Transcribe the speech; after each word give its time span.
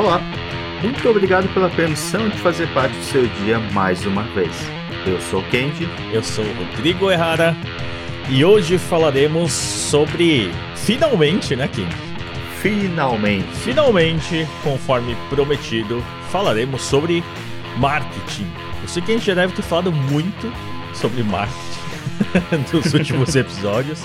Olá, 0.00 0.18
muito 0.82 1.06
obrigado 1.10 1.46
pela 1.52 1.68
permissão 1.68 2.26
de 2.30 2.38
fazer 2.38 2.66
parte 2.72 2.96
do 2.96 3.04
seu 3.04 3.26
dia 3.44 3.58
mais 3.58 4.06
uma 4.06 4.22
vez. 4.22 4.50
Eu 5.06 5.20
sou 5.20 5.42
Kenji. 5.50 5.86
Eu 6.10 6.22
sou 6.22 6.42
o 6.42 6.54
Rodrigo 6.54 7.10
Errara. 7.10 7.54
E 8.30 8.42
hoje 8.42 8.78
falaremos 8.78 9.52
sobre. 9.52 10.50
Finalmente, 10.74 11.54
né, 11.54 11.68
Kenji? 11.68 11.94
Finalmente. 12.62 13.46
Finalmente, 13.56 14.48
conforme 14.64 15.14
prometido, 15.28 16.02
falaremos 16.30 16.80
sobre 16.80 17.22
marketing. 17.76 18.50
Eu 18.80 18.88
sei 18.88 19.02
que 19.02 19.12
a 19.12 19.14
gente 19.16 19.26
já 19.26 19.34
deve 19.34 19.52
ter 19.52 19.62
falado 19.62 19.92
muito 19.92 20.50
sobre 20.94 21.22
marketing 21.22 22.72
nos 22.72 22.94
últimos 22.94 23.36
episódios. 23.36 24.02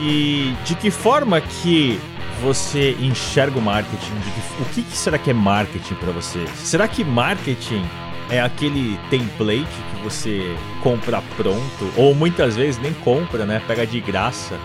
E 0.00 0.54
de 0.64 0.74
que 0.74 0.90
forma 0.90 1.38
que 1.42 2.00
você 2.44 2.94
enxerga 3.00 3.58
o 3.58 3.62
marketing? 3.62 4.12
Que, 4.20 4.62
o 4.62 4.64
que, 4.66 4.82
que, 4.82 4.96
será 4.96 5.16
que 5.16 5.30
é 5.30 5.34
marketing 5.34 5.94
para 5.94 6.12
você? 6.12 6.44
Será 6.56 6.86
que 6.86 7.02
marketing 7.02 7.82
é 8.30 8.40
aquele 8.40 8.98
template 9.08 9.64
que 9.64 10.02
você 10.02 10.54
compra 10.82 11.22
pronto? 11.36 11.90
Ou 11.96 12.14
muitas 12.14 12.54
vezes 12.54 12.80
nem 12.80 12.92
compra, 12.92 13.46
né? 13.46 13.62
Pega 13.66 13.86
de 13.86 13.98
graça. 13.98 14.58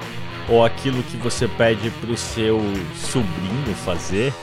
Ou 0.49 0.65
aquilo 0.65 1.02
que 1.03 1.15
você 1.17 1.47
pede 1.47 1.89
pro 2.02 2.17
seu 2.17 2.59
sobrinho 2.95 3.73
fazer? 3.85 4.33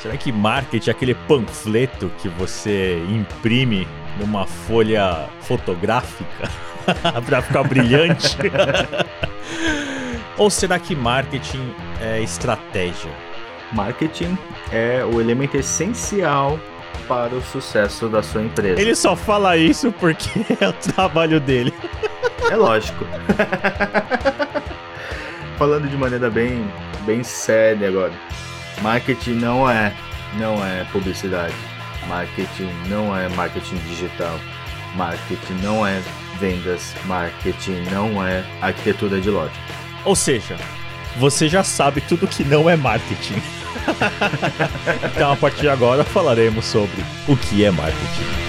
Será 0.00 0.16
que 0.16 0.32
marketing 0.32 0.88
é 0.88 0.92
aquele 0.92 1.14
panfleto 1.14 2.10
que 2.22 2.28
você 2.28 3.02
imprime 3.10 3.86
numa 4.18 4.46
folha 4.46 5.28
fotográfica 5.42 6.48
para 7.26 7.42
ficar 7.42 7.64
brilhante? 7.64 8.38
Ou 10.38 10.48
será 10.48 10.78
que 10.78 10.94
marketing 10.94 11.74
é 12.00 12.20
estratégia? 12.20 13.10
Marketing 13.72 14.36
é 14.72 15.04
o 15.04 15.20
elemento 15.20 15.56
essencial 15.56 16.58
para 17.06 17.34
o 17.34 17.42
sucesso 17.42 18.08
da 18.08 18.22
sua 18.22 18.42
empresa. 18.42 18.80
Ele 18.80 18.94
só 18.94 19.14
fala 19.16 19.56
isso 19.56 19.92
porque 19.92 20.28
é 20.60 20.68
o 20.68 20.72
trabalho 20.72 21.40
dele. 21.40 21.72
É 22.50 22.56
lógico. 22.56 23.04
Falando 25.58 25.88
de 25.88 25.96
maneira 25.96 26.30
bem, 26.30 26.70
bem 27.04 27.22
séria 27.22 27.88
agora. 27.88 28.12
Marketing 28.80 29.34
não 29.34 29.68
é, 29.68 29.92
não 30.38 30.64
é 30.64 30.84
publicidade. 30.92 31.54
Marketing 32.06 32.70
não 32.88 33.16
é 33.16 33.28
marketing 33.30 33.76
digital. 33.88 34.38
Marketing 34.94 35.54
não 35.62 35.86
é 35.86 36.00
vendas. 36.38 36.94
Marketing 37.06 37.82
não 37.90 38.24
é 38.24 38.44
arquitetura 38.62 39.20
de 39.20 39.30
loja. 39.30 39.52
Ou 40.04 40.14
seja, 40.14 40.56
você 41.18 41.48
já 41.48 41.64
sabe 41.64 42.00
tudo 42.00 42.28
que 42.28 42.44
não 42.44 42.70
é 42.70 42.76
marketing. 42.76 43.42
então, 45.12 45.32
a 45.32 45.36
partir 45.36 45.62
de 45.62 45.68
agora, 45.68 46.04
falaremos 46.04 46.64
sobre 46.64 47.04
o 47.26 47.36
que 47.36 47.64
é 47.64 47.70
marketing. 47.72 48.48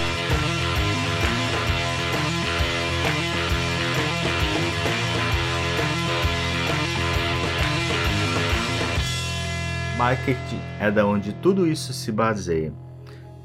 Marketing 9.98 10.60
é 10.78 10.90
da 10.90 11.04
onde 11.04 11.32
tudo 11.34 11.66
isso 11.66 11.92
se 11.92 12.12
baseia. 12.12 12.72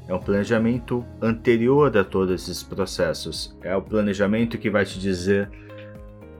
É 0.08 0.14
um 0.14 0.20
planejamento 0.20 1.04
anterior 1.20 1.94
a 1.98 2.04
todos 2.04 2.42
esses 2.42 2.62
processos. 2.62 3.56
É 3.60 3.74
o 3.74 3.82
planejamento 3.82 4.56
que 4.56 4.70
vai 4.70 4.84
te 4.84 5.00
dizer 5.00 5.50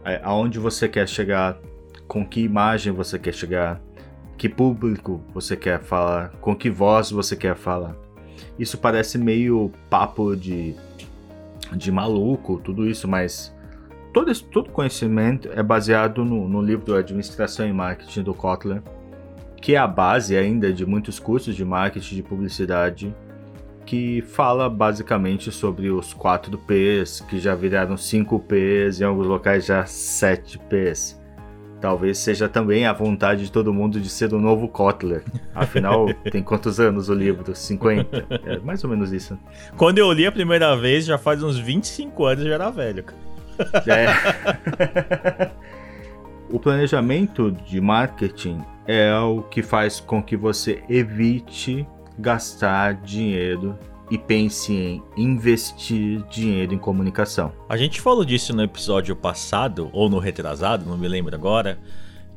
é, 0.04 0.20
aonde 0.22 0.60
você 0.60 0.88
quer 0.88 1.08
chegar, 1.08 1.58
com 2.06 2.24
que 2.24 2.40
imagem 2.40 2.92
você 2.92 3.18
quer 3.18 3.32
chegar, 3.32 3.80
que 4.36 4.48
público 4.48 5.20
você 5.32 5.56
quer 5.56 5.80
falar, 5.80 6.30
com 6.40 6.54
que 6.54 6.70
voz 6.70 7.10
você 7.10 7.36
quer 7.36 7.56
falar. 7.56 7.96
Isso 8.58 8.78
parece 8.78 9.18
meio 9.18 9.70
papo 9.90 10.36
de, 10.36 10.74
de 11.72 11.90
maluco, 11.90 12.60
tudo 12.62 12.88
isso, 12.88 13.08
mas 13.08 13.54
todo, 14.12 14.30
esse, 14.30 14.44
todo 14.44 14.70
conhecimento 14.70 15.48
é 15.52 15.62
baseado 15.62 16.24
no, 16.24 16.48
no 16.48 16.60
livro 16.60 16.94
Administração 16.94 17.66
e 17.66 17.72
Marketing 17.72 18.22
do 18.22 18.34
Kotler, 18.34 18.82
que 19.60 19.74
é 19.74 19.78
a 19.78 19.86
base 19.86 20.36
ainda 20.36 20.72
de 20.72 20.86
muitos 20.86 21.18
cursos 21.18 21.54
de 21.54 21.64
marketing 21.64 22.16
de 22.16 22.22
publicidade 22.22 23.14
que 23.86 24.20
fala 24.20 24.68
basicamente 24.68 25.50
sobre 25.52 25.90
os 25.90 26.12
4 26.12 26.58
P's, 26.58 27.20
que 27.20 27.38
já 27.38 27.54
viraram 27.54 27.96
5 27.96 28.40
P's, 28.40 29.00
em 29.00 29.04
alguns 29.04 29.26
locais 29.26 29.64
já 29.64 29.86
7 29.86 30.58
P's. 30.58 31.18
Talvez 31.80 32.18
seja 32.18 32.48
também 32.48 32.86
a 32.86 32.92
vontade 32.92 33.44
de 33.44 33.52
todo 33.52 33.72
mundo 33.72 34.00
de 34.00 34.08
ser 34.08 34.32
o 34.32 34.38
novo 34.38 34.66
Kotler. 34.66 35.22
Afinal, 35.54 36.06
tem 36.30 36.42
quantos 36.42 36.80
anos 36.80 37.08
o 37.08 37.14
livro? 37.14 37.54
50? 37.54 38.26
É 38.44 38.58
mais 38.58 38.82
ou 38.82 38.90
menos 38.90 39.12
isso. 39.12 39.38
Quando 39.76 39.98
eu 39.98 40.10
li 40.12 40.26
a 40.26 40.32
primeira 40.32 40.74
vez, 40.76 41.04
já 41.04 41.18
faz 41.18 41.42
uns 41.42 41.58
25 41.58 42.24
anos, 42.24 42.44
eu 42.44 42.48
já 42.48 42.54
era 42.54 42.70
velho. 42.70 43.04
É. 43.86 45.50
o 46.50 46.58
planejamento 46.58 47.50
de 47.50 47.80
marketing 47.80 48.62
é 48.86 49.14
o 49.18 49.42
que 49.42 49.62
faz 49.62 50.00
com 50.00 50.22
que 50.22 50.36
você 50.36 50.82
evite 50.88 51.86
gastar 52.18 52.94
dinheiro 52.94 53.78
e 54.10 54.16
pense 54.16 54.72
em 54.72 55.02
investir 55.16 56.22
dinheiro 56.28 56.74
em 56.74 56.78
comunicação. 56.78 57.52
A 57.68 57.76
gente 57.76 58.00
falou 58.00 58.24
disso 58.24 58.54
no 58.54 58.62
episódio 58.62 59.16
passado, 59.16 59.90
ou 59.92 60.08
no 60.08 60.18
retrasado, 60.18 60.88
não 60.88 60.96
me 60.96 61.08
lembro 61.08 61.34
agora, 61.34 61.78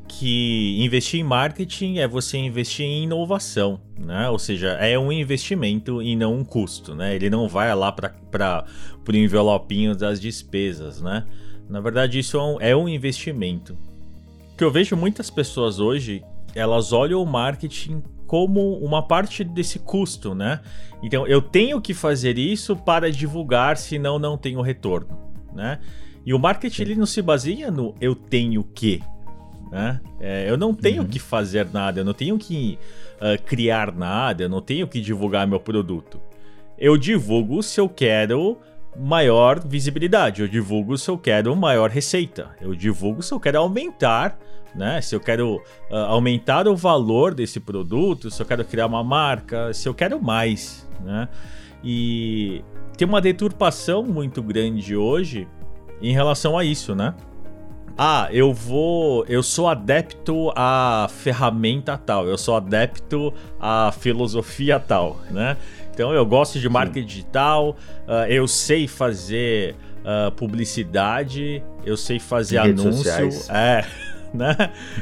que 0.07 0.83
investir 0.83 1.19
em 1.19 1.23
marketing 1.23 1.99
é 1.99 2.07
você 2.07 2.37
investir 2.37 2.85
em 2.85 3.03
inovação, 3.03 3.79
né? 3.95 4.27
Ou 4.29 4.39
seja, 4.39 4.69
é 4.69 4.97
um 4.97 5.11
investimento 5.11 6.01
e 6.01 6.15
não 6.15 6.35
um 6.35 6.43
custo, 6.43 6.95
né? 6.95 7.15
Ele 7.15 7.29
não 7.29 7.47
vai 7.47 7.73
lá 7.75 7.91
para 7.91 8.65
o 9.07 9.15
envelopinho 9.15 9.95
das 9.95 10.19
despesas, 10.19 10.99
né? 10.99 11.25
Na 11.69 11.79
verdade, 11.79 12.17
isso 12.17 12.37
é 12.37 12.43
um, 12.43 12.61
é 12.61 12.75
um 12.75 12.89
investimento. 12.89 13.77
O 14.53 14.57
que 14.57 14.63
eu 14.63 14.71
vejo 14.71 14.97
muitas 14.97 15.29
pessoas 15.29 15.79
hoje, 15.79 16.23
elas 16.55 16.91
olham 16.91 17.21
o 17.21 17.25
marketing 17.25 18.01
como 18.29 18.77
uma 18.77 19.01
parte 19.01 19.43
desse 19.43 19.79
custo, 19.79 20.35
né? 20.35 20.59
Então 21.01 21.25
eu 21.25 21.41
tenho 21.41 21.81
que 21.81 21.95
fazer 21.95 22.37
isso 22.37 22.75
para 22.75 23.11
divulgar, 23.11 23.75
senão 23.75 24.19
não 24.19 24.37
tenho 24.37 24.61
retorno, 24.61 25.17
né? 25.51 25.79
E 26.23 26.31
o 26.31 26.37
marketing 26.37 26.83
ele 26.83 26.95
não 26.95 27.07
se 27.07 27.23
baseia 27.23 27.71
no 27.71 27.95
eu 27.99 28.13
tenho 28.13 28.63
que, 28.63 29.01
né? 29.71 29.99
É, 30.19 30.47
eu 30.47 30.57
não 30.57 30.75
tenho 30.75 31.01
uhum. 31.01 31.07
que 31.07 31.17
fazer 31.17 31.67
nada, 31.73 32.01
eu 32.01 32.05
não 32.05 32.13
tenho 32.13 32.37
que 32.37 32.77
uh, 33.15 33.41
criar 33.45 33.91
nada, 33.91 34.43
eu 34.43 34.49
não 34.49 34.61
tenho 34.61 34.87
que 34.87 35.01
divulgar 35.01 35.47
meu 35.47 35.59
produto. 35.59 36.21
Eu 36.77 36.97
divulgo 36.97 37.63
se 37.63 37.81
eu 37.81 37.89
quero 37.89 38.59
maior 38.97 39.59
visibilidade, 39.65 40.41
eu 40.41 40.47
divulgo 40.47 40.97
se 40.97 41.09
eu 41.09 41.17
quero 41.17 41.55
maior 41.55 41.89
receita, 41.89 42.55
eu 42.61 42.75
divulgo 42.75 43.21
se 43.21 43.33
eu 43.33 43.39
quero 43.39 43.59
aumentar 43.59 44.37
né? 44.75 45.01
Se 45.01 45.15
eu 45.15 45.19
quero 45.19 45.55
uh, 45.89 45.95
aumentar 45.95 46.67
o 46.67 46.75
valor 46.75 47.33
desse 47.33 47.59
produto, 47.59 48.29
se 48.29 48.41
eu 48.41 48.45
quero 48.45 48.63
criar 48.63 48.85
uma 48.85 49.03
marca, 49.03 49.73
se 49.73 49.87
eu 49.87 49.93
quero 49.93 50.21
mais, 50.21 50.87
né? 51.03 51.27
E 51.83 52.63
tem 52.97 53.07
uma 53.07 53.21
deturpação 53.21 54.03
muito 54.03 54.43
grande 54.43 54.95
hoje 54.95 55.47
em 56.01 56.13
relação 56.13 56.57
a 56.57 56.63
isso, 56.63 56.93
né? 56.93 57.13
Ah, 57.97 58.29
eu 58.31 58.53
vou. 58.53 59.25
Eu 59.27 59.43
sou 59.43 59.67
adepto 59.67 60.51
à 60.55 61.07
ferramenta 61.09 61.97
tal, 61.97 62.27
eu 62.27 62.37
sou 62.37 62.55
adepto 62.55 63.33
à 63.59 63.91
filosofia 63.91 64.79
tal, 64.79 65.19
né? 65.29 65.57
Então 65.99 66.13
eu 66.13 66.25
gosto 66.25 66.57
de 66.61 66.69
marketing 66.69 67.05
digital, 67.05 67.75
uh, 68.07 68.25
eu 68.29 68.47
sei 68.47 68.87
fazer 68.87 69.75
uh, 69.99 70.31
publicidade, 70.31 71.61
eu 71.85 71.97
sei 71.97 72.19
fazer 72.19 72.57
anúncio. 72.57 72.93
Sociais. 72.93 73.49
É. 73.49 73.83
né? 74.33 74.55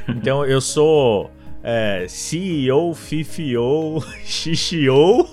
Então 0.07 0.43
eu 0.43 0.59
sou 0.59 1.29
é, 1.61 2.07
CEO, 2.09 2.95
FIFO, 2.95 4.03
XXO 4.25 5.27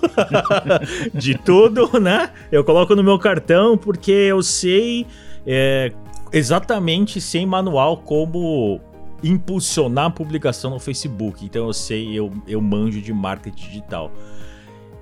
de 1.11 1.35
tudo, 1.35 1.99
né? 1.99 2.29
Eu 2.51 2.63
coloco 2.63 2.95
no 2.95 3.03
meu 3.03 3.17
cartão 3.17 3.75
porque 3.75 4.11
eu 4.11 4.43
sei 4.43 5.07
é, 5.47 5.91
exatamente 6.31 7.19
sem 7.19 7.43
manual 7.43 7.97
como 7.97 8.79
impulsionar 9.23 10.05
a 10.05 10.11
publicação 10.11 10.69
no 10.69 10.79
Facebook. 10.79 11.43
Então 11.43 11.65
eu 11.65 11.73
sei, 11.73 12.13
eu, 12.13 12.31
eu 12.47 12.61
manjo 12.61 13.01
de 13.01 13.11
marketing 13.11 13.67
digital. 13.67 14.11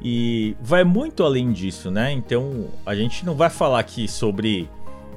E 0.04 0.56
vai 0.62 0.84
muito 0.84 1.24
além 1.24 1.52
disso, 1.54 1.90
né? 1.90 2.12
Então 2.12 2.68
a 2.86 2.94
gente 2.94 3.26
não 3.26 3.36
vai 3.36 3.50
falar 3.50 3.80
aqui 3.80 4.08
sobre 4.08 4.70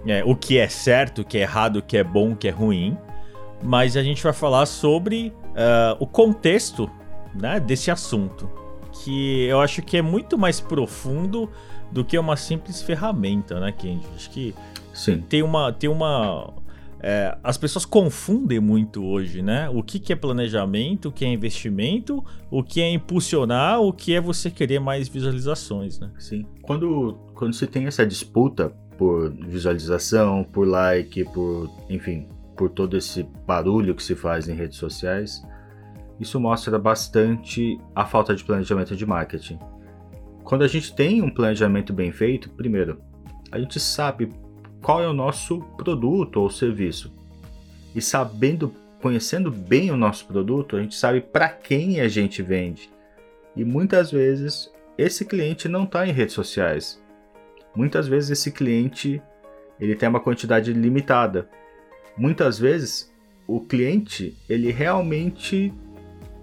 é, 0.06 0.22
o 0.24 0.36
que 0.36 0.58
é 0.58 0.68
certo, 0.68 1.22
o 1.22 1.24
que 1.24 1.38
é 1.38 1.42
errado, 1.42 1.78
o 1.78 1.82
que 1.82 1.96
é 1.96 2.04
bom, 2.04 2.32
o 2.32 2.36
que 2.36 2.46
é 2.46 2.52
ruim 2.52 2.96
mas 3.62 3.96
a 3.96 4.02
gente 4.02 4.22
vai 4.22 4.32
falar 4.32 4.66
sobre 4.66 5.32
uh, 5.48 5.96
o 5.98 6.06
contexto 6.06 6.90
né, 7.34 7.60
desse 7.60 7.90
assunto, 7.90 8.50
que 8.92 9.44
eu 9.44 9.60
acho 9.60 9.82
que 9.82 9.96
é 9.96 10.02
muito 10.02 10.38
mais 10.38 10.60
profundo 10.60 11.50
do 11.90 12.04
que 12.04 12.18
uma 12.18 12.36
simples 12.36 12.82
ferramenta, 12.82 13.60
né, 13.60 13.72
Kendi? 13.72 14.06
Acho 14.14 14.30
que 14.30 14.54
Sim. 14.92 15.20
tem 15.20 15.42
uma 15.42 15.72
tem 15.72 15.88
uma 15.88 16.52
é, 17.00 17.36
as 17.42 17.58
pessoas 17.58 17.84
confundem 17.84 18.58
muito 18.58 19.04
hoje, 19.04 19.42
né? 19.42 19.68
O 19.68 19.82
que, 19.82 19.98
que 19.98 20.12
é 20.12 20.16
planejamento, 20.16 21.08
o 21.08 21.12
que 21.12 21.24
é 21.24 21.28
investimento, 21.28 22.24
o 22.50 22.62
que 22.62 22.80
é 22.80 22.90
impulsionar, 22.90 23.80
o 23.80 23.92
que 23.92 24.14
é 24.14 24.20
você 24.20 24.50
querer 24.50 24.80
mais 24.80 25.08
visualizações, 25.08 25.98
né? 25.98 26.10
Sim. 26.18 26.46
Quando, 26.62 27.18
quando 27.34 27.54
se 27.54 27.66
tem 27.66 27.86
essa 27.86 28.06
disputa 28.06 28.70
por 28.96 29.30
visualização, 29.30 30.42
por 30.44 30.66
like, 30.66 31.24
por, 31.26 31.70
enfim, 31.90 32.28
por 32.56 32.70
todo 32.70 32.96
esse 32.96 33.22
barulho 33.46 33.94
que 33.94 34.02
se 34.02 34.14
faz 34.14 34.48
em 34.48 34.54
redes 34.54 34.78
sociais, 34.78 35.42
isso 36.18 36.40
mostra 36.40 36.78
bastante 36.78 37.78
a 37.94 38.06
falta 38.06 38.34
de 38.34 38.42
planejamento 38.42 38.96
de 38.96 39.04
marketing. 39.04 39.58
Quando 40.42 40.62
a 40.62 40.68
gente 40.68 40.94
tem 40.94 41.20
um 41.20 41.28
planejamento 41.28 41.92
bem 41.92 42.10
feito, 42.10 42.48
primeiro, 42.50 43.02
a 43.52 43.58
gente 43.58 43.78
sabe 43.78 44.30
qual 44.86 45.02
é 45.02 45.08
o 45.08 45.12
nosso 45.12 45.62
produto 45.76 46.36
ou 46.36 46.48
serviço. 46.48 47.12
E 47.92 48.00
sabendo, 48.00 48.72
conhecendo 49.02 49.50
bem 49.50 49.90
o 49.90 49.96
nosso 49.96 50.24
produto, 50.26 50.76
a 50.76 50.80
gente 50.80 50.94
sabe 50.94 51.20
para 51.20 51.48
quem 51.48 52.00
a 52.00 52.06
gente 52.06 52.40
vende. 52.40 52.88
E 53.56 53.64
muitas 53.64 54.12
vezes 54.12 54.72
esse 54.96 55.24
cliente 55.24 55.68
não 55.68 55.82
está 55.82 56.06
em 56.06 56.12
redes 56.12 56.34
sociais. 56.36 57.02
Muitas 57.74 58.06
vezes 58.06 58.30
esse 58.30 58.52
cliente 58.52 59.20
ele 59.80 59.96
tem 59.96 60.08
uma 60.08 60.20
quantidade 60.20 60.72
limitada. 60.72 61.48
Muitas 62.16 62.56
vezes 62.56 63.12
o 63.44 63.60
cliente 63.60 64.36
ele 64.48 64.70
realmente 64.70 65.74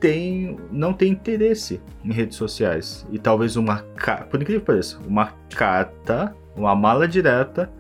tem, 0.01 0.57
não 0.69 0.92
tem 0.92 1.13
interesse 1.13 1.80
em 2.04 2.12
redes 2.12 2.36
sociais. 2.36 3.07
E 3.10 3.18
talvez 3.18 3.56
uma, 3.56 3.86
por 4.30 4.42
incrível 4.42 4.60
que 4.60 4.68
pareça, 4.68 5.00
uma 5.07 5.28
carta, 5.50 6.36
uma 6.57 6.75
mala 6.75 7.07
direta 7.07 7.72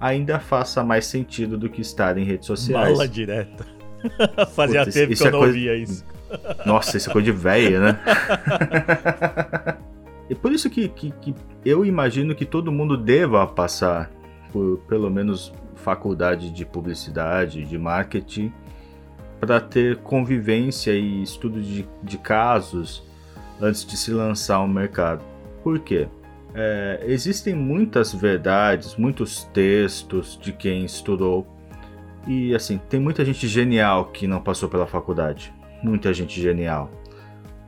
ainda 0.00 0.38
faça 0.38 0.82
mais 0.84 1.06
sentido 1.06 1.56
do 1.56 1.68
que 1.68 1.80
estar 1.80 2.16
em 2.18 2.24
redes 2.24 2.46
sociais. 2.46 2.90
Mala 2.90 3.08
direta. 3.08 3.66
Fazia 4.54 4.84
tempo 4.86 5.14
que 5.14 5.22
eu 5.22 5.26
é 5.26 5.30
não 5.30 5.38
coisa... 5.38 5.54
ouvia 5.54 5.76
isso. 5.76 6.04
Nossa, 6.64 6.96
isso 6.96 7.10
é 7.10 7.12
coisa 7.12 7.24
de 7.24 7.32
velho, 7.32 7.80
né? 7.80 7.98
e 10.28 10.34
por 10.34 10.52
isso 10.52 10.68
que, 10.68 10.88
que, 10.88 11.10
que, 11.10 11.34
eu 11.64 11.84
imagino 11.84 12.34
que 12.34 12.44
todo 12.44 12.70
mundo 12.70 12.96
deva 12.96 13.46
passar 13.46 14.10
por 14.52 14.78
pelo 14.88 15.10
menos 15.10 15.52
faculdade 15.74 16.50
de 16.50 16.64
publicidade, 16.64 17.64
de 17.64 17.78
marketing, 17.78 18.52
para 19.40 19.60
ter 19.60 19.96
convivência 19.98 20.92
e 20.92 21.22
estudo 21.22 21.60
de, 21.60 21.86
de 22.02 22.18
casos 22.18 23.02
antes 23.60 23.84
de 23.84 23.96
se 23.96 24.10
lançar 24.10 24.56
ao 24.56 24.68
mercado. 24.68 25.22
Por 25.62 25.78
quê? 25.78 26.08
É, 26.60 27.04
existem 27.06 27.54
muitas 27.54 28.12
verdades, 28.12 28.96
muitos 28.96 29.44
textos 29.44 30.36
de 30.42 30.52
quem 30.52 30.84
estudou. 30.84 31.46
E 32.26 32.52
assim, 32.52 32.80
tem 32.88 32.98
muita 32.98 33.24
gente 33.24 33.46
genial 33.46 34.06
que 34.06 34.26
não 34.26 34.40
passou 34.40 34.68
pela 34.68 34.84
faculdade. 34.84 35.54
Muita 35.84 36.12
gente 36.12 36.40
genial. 36.42 36.90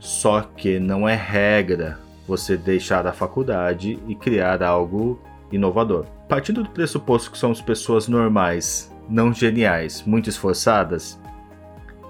Só 0.00 0.40
que 0.40 0.80
não 0.80 1.08
é 1.08 1.14
regra 1.14 2.00
você 2.26 2.56
deixar 2.56 3.06
a 3.06 3.12
faculdade 3.12 3.96
e 4.08 4.16
criar 4.16 4.60
algo 4.60 5.22
inovador. 5.52 6.06
Partindo 6.28 6.64
do 6.64 6.70
pressuposto 6.70 7.30
que 7.30 7.38
somos 7.38 7.60
pessoas 7.60 8.08
normais, 8.08 8.92
não 9.08 9.32
geniais, 9.32 10.02
muito 10.04 10.28
esforçadas, 10.28 11.20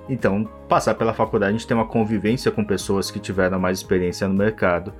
então 0.09 0.45
passar 0.67 0.95
pela 0.95 1.13
faculdade 1.13 1.51
a 1.51 1.59
gente 1.59 1.67
tem 1.67 1.77
uma 1.77 1.87
convivência 1.87 2.51
com 2.51 2.65
pessoas 2.65 3.11
que 3.11 3.21
tiveram 3.21 3.59
mais 3.59 3.79
experiência 3.79 4.27
no 4.27 4.35
mercado 4.35 4.93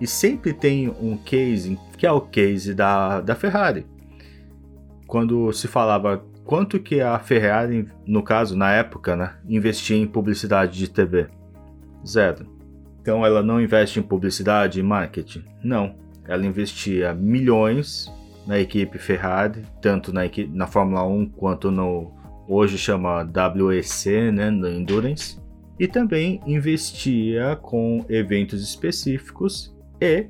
e 0.00 0.06
sempre 0.06 0.52
tem 0.52 0.88
um 0.88 1.16
case, 1.16 1.78
que 1.98 2.06
é 2.06 2.12
o 2.12 2.20
case 2.20 2.74
da, 2.74 3.20
da 3.20 3.34
Ferrari. 3.34 3.86
Quando 5.06 5.52
se 5.52 5.68
falava 5.68 6.24
quanto 6.44 6.80
que 6.80 7.00
a 7.00 7.18
Ferrari, 7.18 7.86
no 8.06 8.22
caso, 8.22 8.56
na 8.56 8.72
época, 8.72 9.14
né, 9.14 9.34
investia 9.48 9.96
em 9.96 10.06
publicidade 10.06 10.78
de 10.78 10.88
TV? 10.88 11.28
Zero. 12.06 12.46
Então 13.00 13.24
ela 13.24 13.42
não 13.42 13.60
investe 13.60 14.00
em 14.00 14.02
publicidade 14.02 14.80
e 14.80 14.82
marketing? 14.82 15.44
Não. 15.62 15.94
Ela 16.26 16.46
investia 16.46 17.14
milhões 17.14 18.12
na 18.46 18.58
equipe 18.58 18.98
Ferrari, 18.98 19.62
tanto 19.80 20.12
na, 20.12 20.26
equipe, 20.26 20.50
na 20.52 20.66
Fórmula 20.66 21.06
1 21.06 21.30
quanto 21.30 21.70
no 21.70 22.12
hoje 22.48 22.76
chama 22.76 23.22
WEC, 23.22 24.32
né, 24.32 24.50
no 24.50 24.68
Endurance, 24.68 25.38
e 25.78 25.86
também 25.86 26.40
investia 26.44 27.56
com 27.62 28.04
eventos 28.08 28.60
específicos 28.60 29.72
e 30.00 30.28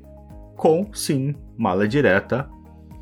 com, 0.55 0.93
sim, 0.93 1.35
mala 1.57 1.87
direta 1.87 2.49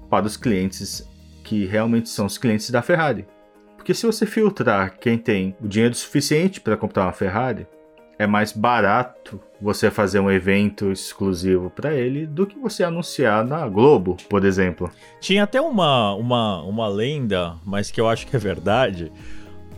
para 0.09 0.25
os 0.25 0.37
clientes 0.37 1.07
que 1.43 1.65
realmente 1.65 2.09
são 2.09 2.25
os 2.25 2.37
clientes 2.37 2.69
da 2.69 2.81
Ferrari. 2.81 3.25
Porque 3.75 3.93
se 3.93 4.05
você 4.05 4.25
filtrar 4.25 4.97
quem 4.99 5.17
tem 5.17 5.55
o 5.61 5.67
dinheiro 5.67 5.95
suficiente 5.95 6.61
para 6.61 6.77
comprar 6.77 7.03
uma 7.03 7.13
Ferrari, 7.13 7.65
é 8.19 8.27
mais 8.27 8.51
barato 8.51 9.39
você 9.61 9.89
fazer 9.89 10.19
um 10.19 10.29
evento 10.29 10.91
exclusivo 10.91 11.69
para 11.69 11.93
ele 11.93 12.27
do 12.27 12.45
que 12.45 12.59
você 12.59 12.83
anunciar 12.83 13.45
na 13.45 13.65
Globo, 13.67 14.17
por 14.29 14.43
exemplo. 14.43 14.91
Tinha 15.21 15.43
até 15.43 15.61
uma, 15.61 16.13
uma, 16.15 16.61
uma 16.63 16.87
lenda, 16.89 17.55
mas 17.65 17.89
que 17.89 17.99
eu 17.99 18.09
acho 18.09 18.27
que 18.27 18.35
é 18.35 18.39
verdade, 18.39 19.11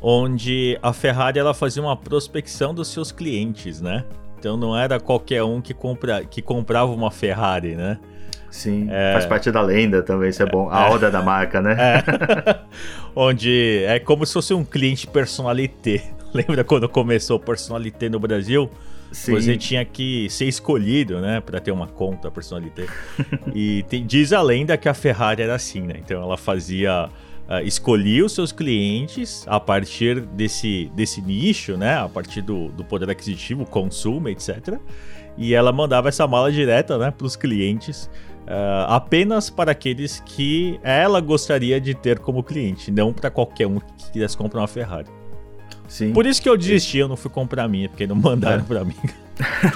onde 0.02 0.78
a 0.82 0.92
Ferrari 0.92 1.38
ela 1.38 1.54
fazia 1.54 1.84
uma 1.84 1.96
prospecção 1.96 2.74
dos 2.74 2.88
seus 2.88 3.12
clientes, 3.12 3.80
né? 3.80 4.04
Então 4.42 4.58
não 4.58 4.76
era 4.76 5.00
qualquer 5.00 5.44
um 5.44 5.62
que, 5.62 5.72
compra, 5.72 6.26
que 6.26 6.42
comprava 6.42 6.92
uma 6.92 7.12
Ferrari, 7.12 7.76
né? 7.76 8.00
Sim, 8.50 8.88
é... 8.90 9.14
faz 9.14 9.28
parte 9.28 9.52
da 9.52 9.62
lenda 9.62 10.02
também, 10.02 10.30
isso 10.32 10.42
é 10.42 10.48
bom. 10.48 10.68
A 10.68 10.90
é... 10.90 11.12
da 11.12 11.22
marca, 11.22 11.62
né? 11.62 11.78
É. 11.80 12.60
Onde 13.16 13.84
é 13.86 14.00
como 14.00 14.26
se 14.26 14.34
fosse 14.34 14.52
um 14.52 14.66
cliente 14.66 15.06
personalité. 15.06 16.06
Lembra 16.34 16.64
quando 16.64 16.90
começou 16.90 17.38
o 17.38 17.40
personalité 17.40 18.10
no 18.10 18.20
Brasil? 18.20 18.68
Sim. 19.12 19.34
Você 19.34 19.56
tinha 19.56 19.86
que 19.86 20.28
ser 20.32 20.46
escolhido, 20.46 21.22
né, 21.22 21.40
para 21.40 21.60
ter 21.60 21.72
uma 21.72 21.86
conta 21.86 22.32
personalité. 22.32 22.88
e 23.54 23.84
tem, 23.84 24.04
diz 24.04 24.34
a 24.34 24.42
lenda 24.42 24.76
que 24.76 24.90
a 24.90 24.94
Ferrari 24.96 25.44
era 25.44 25.54
assim, 25.54 25.82
né? 25.82 25.98
Então 26.00 26.20
ela 26.20 26.36
fazia 26.36 27.10
uh, 27.52 27.66
escolhia 27.66 28.26
os 28.26 28.32
seus 28.32 28.52
clientes 28.52 29.46
a 29.48 29.60
partir 29.60 30.22
desse, 30.22 30.90
desse 30.96 31.22
nicho, 31.22 31.76
né? 31.76 31.98
A 31.98 32.08
partir 32.08 32.42
do, 32.42 32.70
do 32.70 32.84
poder 32.84 33.10
aquisitivo, 33.10 33.66
consumo, 33.66 34.30
etc. 34.30 34.80
E 35.38 35.54
ela 35.54 35.72
mandava 35.72 36.08
essa 36.08 36.26
mala 36.26 36.52
direta 36.52 36.98
né, 36.98 37.12
para 37.12 37.28
os 37.28 37.36
clientes. 37.36 38.10
Uh, 38.42 38.88
apenas 38.88 39.50
para 39.50 39.72
aqueles 39.72 40.22
que 40.26 40.80
ela 40.84 41.22
gostaria 41.22 41.80
de 41.80 41.94
ter 41.94 42.20
como 42.20 42.44
cliente, 42.44 42.90
não 42.92 43.14
para 43.14 43.30
qualquer 43.30 43.68
um 43.68 43.80
que 43.80 44.12
quisesse 44.12 44.36
comprar 44.36 44.62
uma 44.62 44.68
Ferrari. 44.68 45.08
Sim. 45.88 46.12
Por 46.12 46.26
isso 46.26 46.42
que 46.42 46.50
eu 46.50 46.58
desisti, 46.58 46.98
eu 46.98 47.08
não 47.08 47.16
fui 47.16 47.30
comprar 47.30 47.66
a 47.66 47.68
minha, 47.68 47.88
porque 47.88 48.08
não 48.08 48.16
mandaram 48.16 48.64
é. 48.64 48.66
para 48.66 48.84
mim. 48.84 48.96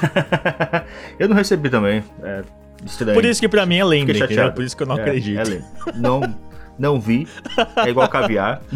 eu 1.20 1.30
não 1.30 1.36
recebi 1.36 1.70
também. 1.70 2.04
É 2.24 2.42
estranho. 2.86 3.14
Por 3.14 3.26
isso 3.26 3.40
que 3.40 3.48
para 3.48 3.66
mim 3.66 3.78
é 3.78 3.86
lenda? 3.86 4.14
Por 4.52 4.64
isso 4.64 4.76
que 4.76 4.84
eu 4.84 4.88
não 4.88 4.98
é, 4.98 5.02
acredito. 5.02 5.52
É 5.52 5.62
não, 5.96 6.22
não 6.78 7.00
vi. 7.00 7.28
É 7.86 7.90
igual 7.90 8.08
caviar. 8.10 8.62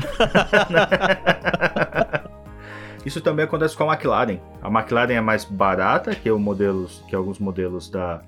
Isso 3.06 3.22
também 3.22 3.46
acontece 3.46 3.76
com 3.78 3.90
a 3.90 3.94
McLaren. 3.94 4.40
A 4.62 4.68
McLaren 4.68 5.14
é 5.14 5.22
mais 5.22 5.46
barata 5.46 6.14
que, 6.14 6.30
o 6.30 6.38
modelos, 6.38 7.04
que 7.08 7.16
alguns 7.16 7.40
modelos 7.40 7.90
da, 7.90 8.22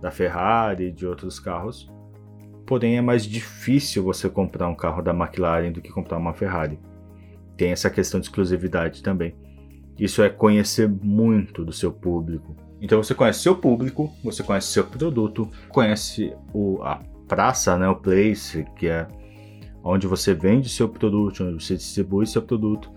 da 0.00 0.10
Ferrari 0.10 0.86
e 0.86 0.92
de 0.92 1.06
outros 1.06 1.40
carros. 1.40 1.90
Porém, 2.66 2.96
é 2.96 3.00
mais 3.00 3.24
difícil 3.24 4.02
você 4.02 4.28
comprar 4.28 4.68
um 4.68 4.74
carro 4.74 5.02
da 5.02 5.12
McLaren 5.12 5.72
do 5.72 5.80
que 5.80 5.90
comprar 5.90 6.18
uma 6.18 6.32
Ferrari. 6.32 6.78
Tem 7.56 7.70
essa 7.70 7.90
questão 7.90 8.20
de 8.20 8.26
exclusividade 8.26 9.02
também. 9.02 9.34
Isso 9.98 10.22
é 10.22 10.28
conhecer 10.28 10.88
muito 10.88 11.64
do 11.64 11.72
seu 11.72 11.90
público. 11.92 12.54
Então 12.80 13.02
você 13.02 13.14
conhece 13.14 13.40
seu 13.40 13.56
público, 13.56 14.12
você 14.22 14.42
conhece 14.42 14.68
seu 14.68 14.84
produto, 14.84 15.50
conhece 15.68 16.34
o, 16.52 16.82
a 16.82 17.00
praça, 17.26 17.76
né, 17.76 17.88
o 17.88 17.96
place, 17.96 18.66
que 18.76 18.88
é 18.88 19.06
onde 19.82 20.06
você 20.06 20.34
vende 20.34 20.68
seu 20.68 20.88
produto, 20.88 21.44
onde 21.44 21.64
você 21.64 21.76
distribui 21.76 22.26
seu 22.26 22.42
produto 22.42 22.90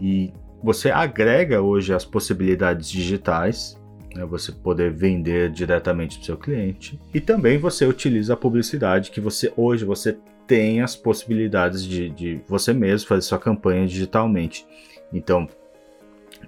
e 0.00 0.32
você 0.62 0.90
agrega 0.90 1.60
hoje 1.60 1.92
as 1.92 2.04
possibilidades 2.04 2.90
digitais, 2.90 3.80
né, 4.14 4.24
você 4.24 4.52
poder 4.52 4.92
vender 4.92 5.50
diretamente 5.50 6.16
para 6.16 6.22
o 6.22 6.26
seu 6.26 6.36
cliente 6.36 7.00
e 7.12 7.20
também 7.20 7.58
você 7.58 7.86
utiliza 7.86 8.34
a 8.34 8.36
publicidade 8.36 9.10
que 9.10 9.20
você 9.20 9.52
hoje 9.56 9.84
você 9.84 10.16
tem 10.46 10.82
as 10.82 10.96
possibilidades 10.96 11.84
de, 11.84 12.10
de 12.10 12.40
você 12.48 12.72
mesmo 12.72 13.08
fazer 13.08 13.22
sua 13.22 13.38
campanha 13.38 13.86
digitalmente. 13.86 14.66
Então 15.12 15.48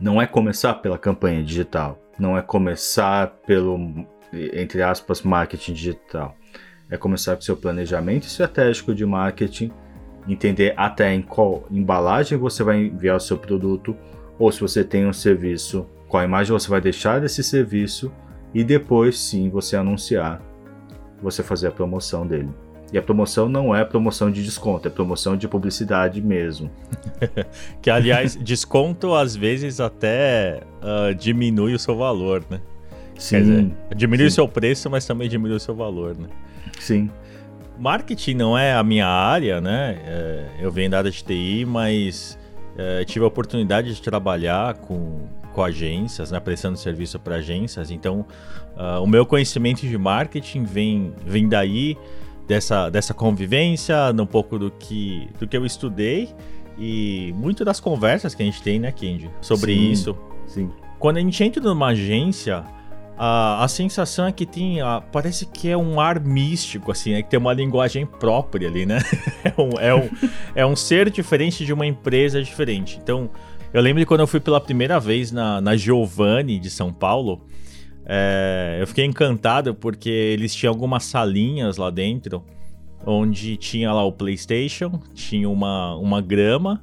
não 0.00 0.20
é 0.20 0.26
começar 0.26 0.74
pela 0.74 0.98
campanha 0.98 1.42
digital, 1.42 1.98
não 2.18 2.36
é 2.36 2.42
começar 2.42 3.28
pelo 3.46 3.78
entre 4.32 4.82
aspas 4.82 5.22
marketing 5.22 5.74
digital 5.74 6.36
é 6.90 6.96
começar 6.96 7.34
com 7.34 7.42
seu 7.42 7.56
planejamento 7.56 8.24
estratégico 8.24 8.94
de 8.94 9.04
marketing, 9.04 9.70
entender 10.28 10.74
até 10.76 11.12
em 11.12 11.22
qual 11.22 11.64
embalagem 11.70 12.38
você 12.38 12.62
vai 12.62 12.86
enviar 12.86 13.16
o 13.16 13.20
seu 13.20 13.36
produto, 13.36 13.96
ou 14.38 14.50
se 14.50 14.60
você 14.60 14.82
tem 14.82 15.06
um 15.06 15.12
serviço, 15.12 15.86
qual 16.08 16.24
imagem 16.24 16.52
você 16.52 16.68
vai 16.68 16.80
deixar 16.80 17.20
desse 17.20 17.42
serviço, 17.42 18.12
e 18.52 18.62
depois 18.62 19.18
sim 19.18 19.48
você 19.48 19.76
anunciar, 19.76 20.40
você 21.20 21.42
fazer 21.42 21.68
a 21.68 21.72
promoção 21.72 22.26
dele. 22.26 22.50
E 22.92 22.98
a 22.98 23.02
promoção 23.02 23.48
não 23.48 23.74
é 23.74 23.84
promoção 23.84 24.30
de 24.30 24.44
desconto, 24.44 24.86
é 24.86 24.90
promoção 24.90 25.36
de 25.36 25.48
publicidade 25.48 26.20
mesmo. 26.22 26.70
que, 27.82 27.90
aliás, 27.90 28.36
desconto 28.36 29.14
às 29.14 29.34
vezes 29.34 29.80
até 29.80 30.60
uh, 30.80 31.12
diminui 31.12 31.74
o 31.74 31.78
seu 31.78 31.96
valor, 31.96 32.44
né? 32.48 32.60
Sim. 33.18 33.38
Dizer, 33.40 33.70
diminui 33.96 34.26
sim. 34.26 34.32
o 34.32 34.34
seu 34.34 34.48
preço, 34.48 34.88
mas 34.88 35.04
também 35.04 35.28
diminui 35.28 35.56
o 35.56 35.60
seu 35.60 35.74
valor, 35.74 36.16
né? 36.16 36.28
Sim. 36.78 37.10
Marketing 37.78 38.34
não 38.34 38.56
é 38.56 38.72
a 38.74 38.82
minha 38.82 39.06
área, 39.06 39.60
né? 39.60 39.98
É, 40.04 40.46
eu 40.60 40.70
venho 40.70 40.90
da 40.90 40.98
área 40.98 41.10
de 41.10 41.24
TI, 41.24 41.64
mas 41.66 42.38
é, 42.76 43.04
tive 43.04 43.24
a 43.24 43.28
oportunidade 43.28 43.94
de 43.94 44.00
trabalhar 44.00 44.74
com, 44.74 45.26
com 45.52 45.62
agências, 45.62 46.30
né, 46.30 46.40
prestando 46.40 46.76
serviço 46.76 47.18
para 47.18 47.36
agências. 47.36 47.90
Então, 47.90 48.26
uh, 48.76 49.02
o 49.02 49.06
meu 49.06 49.24
conhecimento 49.24 49.86
de 49.86 49.96
marketing 49.96 50.64
vem, 50.64 51.14
vem 51.24 51.48
daí, 51.48 51.96
dessa, 52.46 52.90
dessa 52.90 53.14
convivência, 53.14 53.96
um 54.18 54.26
pouco 54.26 54.58
do 54.58 54.70
que, 54.70 55.28
do 55.38 55.46
que 55.46 55.56
eu 55.56 55.64
estudei 55.64 56.28
e 56.76 57.32
muito 57.36 57.64
das 57.64 57.80
conversas 57.80 58.34
que 58.34 58.42
a 58.42 58.46
gente 58.46 58.62
tem, 58.62 58.78
né, 58.78 58.92
Kendi, 58.92 59.30
sobre 59.40 59.74
sim, 59.74 59.90
isso. 59.90 60.16
Sim. 60.46 60.70
Quando 60.98 61.18
a 61.18 61.20
gente 61.20 61.42
entra 61.42 61.62
numa 61.62 61.88
agência, 61.88 62.64
a, 63.16 63.64
a 63.64 63.68
sensação 63.68 64.26
é 64.26 64.32
que 64.32 64.44
tem. 64.44 64.80
A, 64.80 65.00
parece 65.00 65.46
que 65.46 65.68
é 65.68 65.76
um 65.76 66.00
ar 66.00 66.20
místico, 66.20 66.90
assim, 66.90 67.12
né? 67.12 67.22
Que 67.22 67.30
tem 67.30 67.38
uma 67.38 67.52
linguagem 67.52 68.04
própria 68.04 68.68
ali, 68.68 68.84
né? 68.84 68.98
é, 69.44 69.60
um, 69.60 69.80
é, 69.80 69.94
um, 69.94 70.10
é 70.54 70.66
um 70.66 70.76
ser 70.76 71.10
diferente 71.10 71.64
de 71.64 71.72
uma 71.72 71.86
empresa 71.86 72.42
diferente. 72.42 72.98
Então, 73.02 73.30
eu 73.72 73.80
lembro 73.80 74.00
de 74.00 74.06
quando 74.06 74.20
eu 74.20 74.26
fui 74.26 74.40
pela 74.40 74.60
primeira 74.60 74.98
vez 74.98 75.30
na, 75.30 75.60
na 75.60 75.76
Giovanni 75.76 76.58
de 76.58 76.70
São 76.70 76.92
Paulo. 76.92 77.46
É, 78.06 78.78
eu 78.80 78.86
fiquei 78.86 79.04
encantado 79.04 79.74
porque 79.74 80.10
eles 80.10 80.54
tinham 80.54 80.72
algumas 80.72 81.04
salinhas 81.04 81.78
lá 81.78 81.88
dentro 81.88 82.44
onde 83.06 83.56
tinha 83.56 83.92
lá 83.92 84.04
o 84.04 84.12
PlayStation, 84.12 85.00
tinha 85.14 85.48
uma, 85.48 85.94
uma 85.96 86.20
grama 86.20 86.82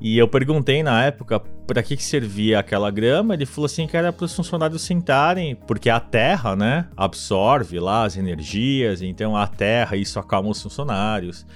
e 0.00 0.16
eu 0.16 0.28
perguntei 0.28 0.82
na 0.82 1.04
época 1.04 1.40
para 1.66 1.82
que, 1.82 1.96
que 1.96 2.04
servia 2.04 2.58
aquela 2.58 2.90
grama. 2.90 3.34
Ele 3.34 3.44
falou 3.44 3.66
assim 3.66 3.86
que 3.86 3.96
era 3.96 4.12
para 4.12 4.24
os 4.24 4.34
funcionários 4.34 4.82
sentarem, 4.82 5.56
porque 5.66 5.90
a 5.90 5.98
terra, 5.98 6.54
né, 6.54 6.86
absorve 6.96 7.80
lá 7.80 8.04
as 8.04 8.16
energias, 8.16 9.02
então 9.02 9.36
a 9.36 9.46
terra 9.46 9.96
isso 9.96 10.18
acalma 10.18 10.50
os 10.50 10.62
funcionários. 10.62 11.46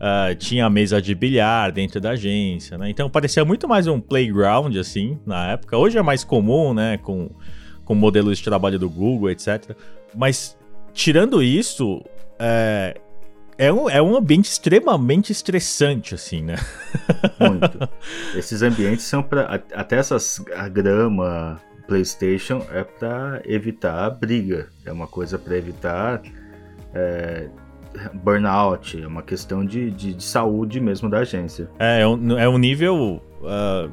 Uh, 0.00 0.34
tinha 0.34 0.66
a 0.66 0.70
mesa 0.70 1.00
de 1.00 1.14
bilhar 1.14 1.70
dentro 1.70 2.00
da 2.00 2.10
agência, 2.10 2.76
né? 2.76 2.90
Então 2.90 3.08
parecia 3.08 3.44
muito 3.44 3.68
mais 3.68 3.86
um 3.86 4.00
playground 4.00 4.74
assim 4.76 5.16
na 5.24 5.52
época. 5.52 5.76
Hoje 5.76 5.96
é 5.96 6.02
mais 6.02 6.24
comum, 6.24 6.74
né, 6.74 6.98
com 6.98 7.30
com 7.84 7.94
modelos 7.94 8.38
de 8.38 8.44
trabalho 8.44 8.78
do 8.78 8.88
Google, 8.88 9.30
etc. 9.30 9.76
Mas 10.14 10.56
tirando 10.92 11.42
isso, 11.42 12.02
é, 12.38 12.96
é 13.62 13.72
um, 13.72 13.88
é 13.88 14.02
um 14.02 14.16
ambiente 14.16 14.46
extremamente 14.46 15.30
estressante, 15.30 16.16
assim, 16.16 16.42
né? 16.42 16.56
Muito. 17.38 17.88
Esses 18.36 18.60
ambientes 18.60 19.04
são 19.04 19.22
para. 19.22 19.62
Até 19.72 19.96
essas. 19.96 20.44
A 20.56 20.68
grama, 20.68 21.60
PlayStation, 21.86 22.66
é 22.72 22.82
para 22.82 23.40
evitar 23.44 24.10
briga. 24.10 24.68
É 24.84 24.90
uma 24.90 25.06
coisa 25.06 25.38
para 25.38 25.56
evitar 25.56 26.20
é, 26.92 27.48
burnout. 28.14 29.00
É 29.00 29.06
uma 29.06 29.22
questão 29.22 29.64
de, 29.64 29.92
de, 29.92 30.12
de, 30.14 30.24
saúde 30.24 30.80
mesmo 30.80 31.08
da 31.08 31.18
agência. 31.18 31.70
É, 31.78 32.00
é 32.00 32.06
um, 32.06 32.38
é 32.38 32.48
um 32.48 32.58
nível. 32.58 33.22
Uh, 33.40 33.92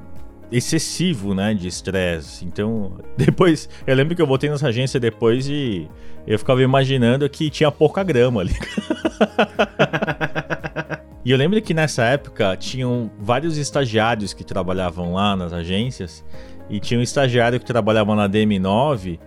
excessivo, 0.51 1.33
né, 1.33 1.53
de 1.53 1.67
estresse. 1.67 2.45
Então, 2.45 2.97
depois, 3.17 3.69
eu 3.85 3.95
lembro 3.95 4.15
que 4.15 4.21
eu 4.21 4.27
voltei 4.27 4.49
nessa 4.49 4.67
agência 4.67 4.99
depois 4.99 5.47
e 5.47 5.87
eu 6.25 6.37
ficava 6.37 6.61
imaginando 6.61 7.27
que 7.29 7.49
tinha 7.49 7.71
pouca 7.71 8.03
grama 8.03 8.41
ali. 8.41 8.55
e 11.23 11.31
eu 11.31 11.37
lembro 11.37 11.61
que 11.61 11.73
nessa 11.73 12.03
época 12.03 12.55
tinham 12.57 13.09
vários 13.19 13.57
estagiários 13.57 14.33
que 14.33 14.43
trabalhavam 14.43 15.13
lá 15.13 15.35
nas 15.35 15.53
agências 15.53 16.23
e 16.69 16.79
tinha 16.79 16.99
um 16.99 17.03
estagiário 17.03 17.59
que 17.59 17.65
trabalhava 17.65 18.15
na 18.15 18.29
DM9 18.29 19.19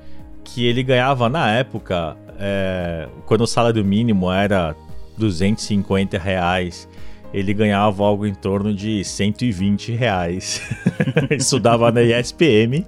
que 0.45 0.67
ele 0.67 0.83
ganhava 0.83 1.29
na 1.29 1.51
época, 1.51 2.17
é, 2.39 3.09
quando 3.27 3.43
o 3.43 3.47
salário 3.47 3.85
mínimo 3.85 4.31
era 4.31 4.75
250 5.17 6.19
reais 6.19 6.89
ele 7.33 7.55
ganhava 7.55 8.05
algo 8.05 8.27
em 8.27 8.35
torno 8.35 8.75
de 8.75 9.03
120 9.05 9.93
reais. 9.93 10.63
Estudava 11.31 11.91
na 11.91 12.03
ESPM, 12.03 12.87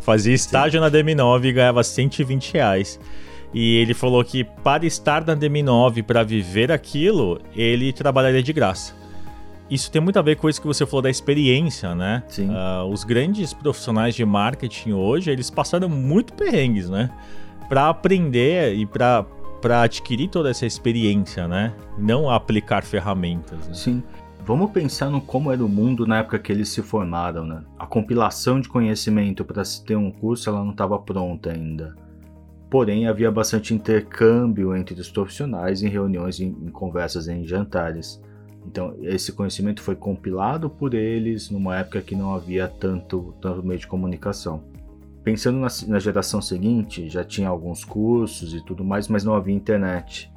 fazia 0.00 0.34
estágio 0.34 0.78
Sim. 0.78 0.84
na 0.84 0.90
DM9 0.90 1.44
e 1.44 1.52
ganhava 1.52 1.82
120 1.82 2.52
reais. 2.52 3.00
E 3.54 3.76
ele 3.76 3.94
falou 3.94 4.22
que 4.22 4.44
para 4.44 4.84
estar 4.84 5.24
na 5.24 5.34
DM9, 5.34 6.02
para 6.02 6.22
viver 6.22 6.70
aquilo, 6.70 7.40
ele 7.54 7.92
trabalharia 7.92 8.42
de 8.42 8.52
graça. 8.52 8.94
Isso 9.70 9.90
tem 9.90 10.00
muito 10.00 10.18
a 10.18 10.22
ver 10.22 10.36
com 10.36 10.48
isso 10.48 10.60
que 10.60 10.66
você 10.66 10.86
falou 10.86 11.02
da 11.02 11.10
experiência, 11.10 11.94
né? 11.94 12.22
Sim. 12.28 12.50
Uh, 12.50 12.84
os 12.92 13.02
grandes 13.02 13.52
profissionais 13.52 14.14
de 14.14 14.24
marketing 14.24 14.92
hoje, 14.92 15.30
eles 15.30 15.50
passaram 15.50 15.88
muito 15.88 16.34
perrengues, 16.34 16.88
né? 16.88 17.10
Para 17.68 17.88
aprender 17.88 18.74
e 18.76 18.86
para 18.86 19.24
para 19.66 19.82
adquirir 19.82 20.28
toda 20.28 20.48
essa 20.48 20.64
experiência, 20.64 21.48
né? 21.48 21.74
Não 21.98 22.30
aplicar 22.30 22.84
ferramentas. 22.84 23.66
Né? 23.66 23.74
Sim. 23.74 24.02
Vamos 24.44 24.70
pensar 24.70 25.10
no 25.10 25.20
como 25.20 25.50
era 25.50 25.64
o 25.64 25.68
mundo 25.68 26.06
na 26.06 26.20
época 26.20 26.38
que 26.38 26.52
eles 26.52 26.68
se 26.68 26.82
formaram, 26.82 27.44
né? 27.44 27.64
A 27.76 27.84
compilação 27.84 28.60
de 28.60 28.68
conhecimento 28.68 29.44
para 29.44 29.64
se 29.64 29.84
ter 29.84 29.96
um 29.96 30.08
curso 30.08 30.48
ela 30.48 30.62
não 30.62 30.70
estava 30.70 30.96
pronta 31.00 31.50
ainda. 31.50 31.96
Porém, 32.70 33.08
havia 33.08 33.28
bastante 33.28 33.74
intercâmbio 33.74 34.72
entre 34.76 34.94
os 35.00 35.10
profissionais 35.10 35.82
em 35.82 35.88
reuniões, 35.88 36.38
em, 36.38 36.46
em 36.46 36.70
conversas, 36.70 37.26
em 37.26 37.44
jantares. 37.44 38.22
Então, 38.64 38.94
esse 39.02 39.32
conhecimento 39.32 39.82
foi 39.82 39.96
compilado 39.96 40.70
por 40.70 40.94
eles 40.94 41.50
numa 41.50 41.76
época 41.76 42.00
que 42.02 42.14
não 42.14 42.32
havia 42.32 42.68
tanto, 42.68 43.34
tanto 43.40 43.66
meio 43.66 43.80
de 43.80 43.88
comunicação. 43.88 44.62
Pensando 45.26 45.58
na, 45.58 45.66
na 45.88 45.98
geração 45.98 46.40
seguinte, 46.40 47.10
já 47.10 47.24
tinha 47.24 47.48
alguns 47.48 47.84
cursos 47.84 48.54
e 48.54 48.64
tudo 48.64 48.84
mais, 48.84 49.08
mas 49.08 49.24
não 49.24 49.34
havia 49.34 49.52
internet 49.52 50.32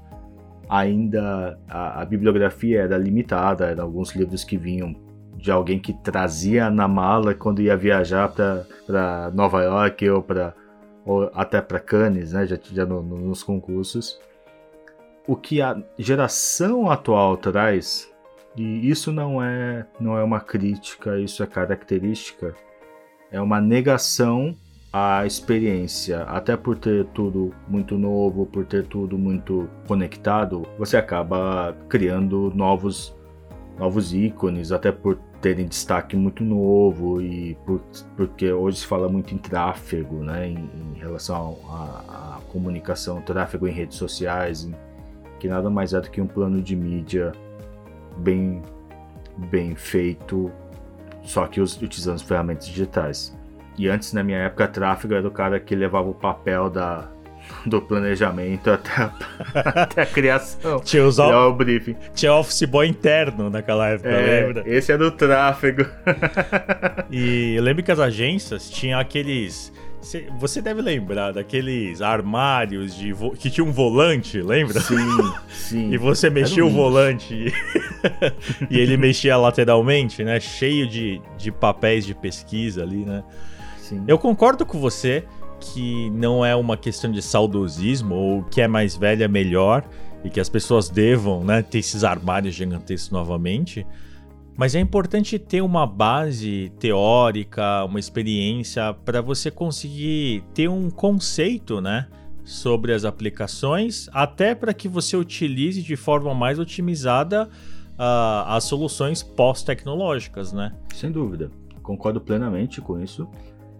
ainda 0.67 1.59
a, 1.69 2.01
a, 2.01 2.05
bibliografia 2.05 2.81
era 2.81 2.97
limitada, 2.97 3.67
eram 3.67 3.83
alguns 3.83 4.15
livros 4.15 4.43
que 4.43 4.57
vinham 4.57 4.95
de 5.35 5.51
alguém 5.51 5.77
que 5.77 5.93
trazia 5.93 6.71
na 6.71 6.87
mala 6.87 7.35
quando 7.35 7.61
ia 7.61 7.77
viajar 7.77 8.29
para 8.29 9.31
Nova 9.31 9.61
York 9.61 10.09
ou 10.09 10.23
para 10.23 10.55
até 11.35 11.61
para 11.61 11.79
Cannes, 11.79 12.33
né, 12.33 12.47
já, 12.47 12.57
já 12.73 12.83
no, 12.83 13.03
no, 13.03 13.17
nos 13.17 13.43
concursos. 13.43 14.19
O 15.27 15.35
que 15.35 15.61
a 15.61 15.79
geração 15.99 16.89
atual 16.89 17.37
traz, 17.37 18.11
e 18.57 18.89
isso 18.89 19.11
não 19.11 19.39
é 19.39 19.85
não 19.99 20.17
é 20.17 20.23
uma 20.23 20.39
crítica, 20.39 21.19
isso 21.19 21.43
é 21.43 21.45
característica, 21.45 22.55
é 23.31 23.39
uma 23.39 23.61
negação 23.61 24.55
a 24.91 25.25
experiência, 25.25 26.23
até 26.23 26.57
por 26.57 26.77
ter 26.77 27.05
tudo 27.07 27.53
muito 27.67 27.97
novo, 27.97 28.45
por 28.45 28.65
ter 28.65 28.87
tudo 28.87 29.17
muito 29.17 29.69
conectado, 29.87 30.65
você 30.77 30.97
acaba 30.97 31.75
criando 31.87 32.51
novos 32.55 33.15
novos 33.77 34.13
ícones, 34.13 34.73
até 34.73 34.91
por 34.91 35.17
terem 35.41 35.65
destaque 35.65 36.13
muito 36.17 36.43
novo 36.43 37.21
e 37.21 37.55
por, 37.65 37.79
porque 38.17 38.51
hoje 38.51 38.79
se 38.79 38.85
fala 38.85 39.07
muito 39.07 39.33
em 39.33 39.37
tráfego, 39.37 40.21
né, 40.21 40.49
em, 40.49 40.69
em 40.75 40.99
relação 40.99 41.57
à 41.69 42.41
comunicação, 42.51 43.21
tráfego 43.21 43.65
em 43.65 43.71
redes 43.71 43.97
sociais, 43.97 44.65
em, 44.65 44.75
que 45.39 45.47
nada 45.47 45.69
mais 45.69 45.93
é 45.93 46.01
do 46.01 46.09
que 46.11 46.19
um 46.19 46.27
plano 46.27 46.61
de 46.61 46.75
mídia 46.75 47.31
bem 48.17 48.61
bem 49.49 49.73
feito, 49.75 50.51
só 51.23 51.47
que 51.47 51.61
utilizando 51.61 52.21
ferramentas 52.21 52.67
digitais. 52.67 53.38
E 53.79 53.87
antes, 53.87 54.11
na 54.11 54.21
minha 54.21 54.39
época, 54.39 54.67
tráfego 54.67 55.13
era 55.13 55.25
o 55.25 55.31
cara 55.31 55.57
que 55.57 55.73
levava 55.73 56.09
o 56.09 56.13
papel 56.13 56.69
da, 56.69 57.07
do 57.65 57.81
planejamento 57.81 58.69
até 58.69 58.91
a, 58.91 59.13
até 59.83 60.01
a 60.01 60.05
criação. 60.05 60.81
Tinha 60.81 61.05
os 61.05 61.17
o 61.17 61.53
briefing. 61.53 61.95
Tinha 62.13 62.33
office 62.33 62.63
boy 62.63 62.85
interno 62.85 63.49
naquela 63.49 63.87
época, 63.87 64.09
é, 64.09 64.41
lembra? 64.41 64.63
Esse 64.65 64.91
é 64.91 64.97
do 64.97 65.09
tráfego. 65.09 65.85
e 67.09 67.55
eu 67.55 67.63
lembro 67.63 67.81
que 67.81 67.89
as 67.89 68.01
agências 68.01 68.69
tinham 68.69 68.99
aqueles. 68.99 69.71
Você 70.37 70.61
deve 70.61 70.81
lembrar 70.81 71.31
daqueles 71.31 72.01
armários 72.01 72.93
de 72.93 73.13
vo... 73.13 73.31
que 73.31 73.49
tinha 73.49 73.65
um 73.65 73.71
volante, 73.71 74.41
lembra? 74.41 74.77
Sim, 74.81 74.95
sim. 75.47 75.89
E 75.93 75.97
você 75.97 76.29
mexia 76.29 76.65
o 76.65 76.69
volante 76.69 77.33
e... 77.33 77.53
e 78.69 78.77
ele 78.77 78.97
mexia 78.97 79.37
lateralmente, 79.37 80.21
né? 80.21 80.37
Cheio 80.37 80.85
de, 80.85 81.21
de 81.37 81.49
papéis 81.49 82.05
de 82.05 82.13
pesquisa 82.13 82.83
ali, 82.83 83.05
né? 83.05 83.23
Sim. 83.89 84.03
Eu 84.07 84.19
concordo 84.19 84.65
com 84.65 84.79
você 84.79 85.25
que 85.59 86.09
não 86.11 86.45
é 86.45 86.55
uma 86.55 86.77
questão 86.77 87.11
de 87.11 87.21
saudosismo 87.21 88.13
ou 88.13 88.43
que 88.43 88.61
é 88.61 88.67
mais 88.67 88.95
velha 88.95 89.25
é 89.25 89.27
melhor 89.27 89.83
e 90.23 90.29
que 90.29 90.39
as 90.39 90.47
pessoas 90.47 90.89
devam 90.89 91.43
né, 91.43 91.63
ter 91.63 91.79
esses 91.79 92.03
armários 92.03 92.53
gigantescos 92.53 93.09
novamente. 93.09 93.85
Mas 94.55 94.75
é 94.75 94.79
importante 94.79 95.39
ter 95.39 95.61
uma 95.61 95.87
base 95.87 96.71
teórica, 96.79 97.83
uma 97.85 97.99
experiência 97.99 98.93
para 98.93 99.21
você 99.21 99.49
conseguir 99.49 100.43
ter 100.53 100.69
um 100.69 100.89
conceito, 100.89 101.81
né, 101.81 102.07
sobre 102.43 102.93
as 102.93 103.05
aplicações, 103.05 104.07
até 104.11 104.53
para 104.53 104.73
que 104.73 104.87
você 104.87 105.17
utilize 105.17 105.81
de 105.81 105.95
forma 105.95 106.33
mais 106.35 106.59
otimizada 106.59 107.49
uh, 107.93 108.47
as 108.47 108.65
soluções 108.65 109.23
pós-tecnológicas, 109.23 110.53
né? 110.53 110.73
Sem 110.93 111.11
dúvida, 111.11 111.49
concordo 111.81 112.19
plenamente 112.19 112.81
com 112.81 113.01
isso. 113.01 113.27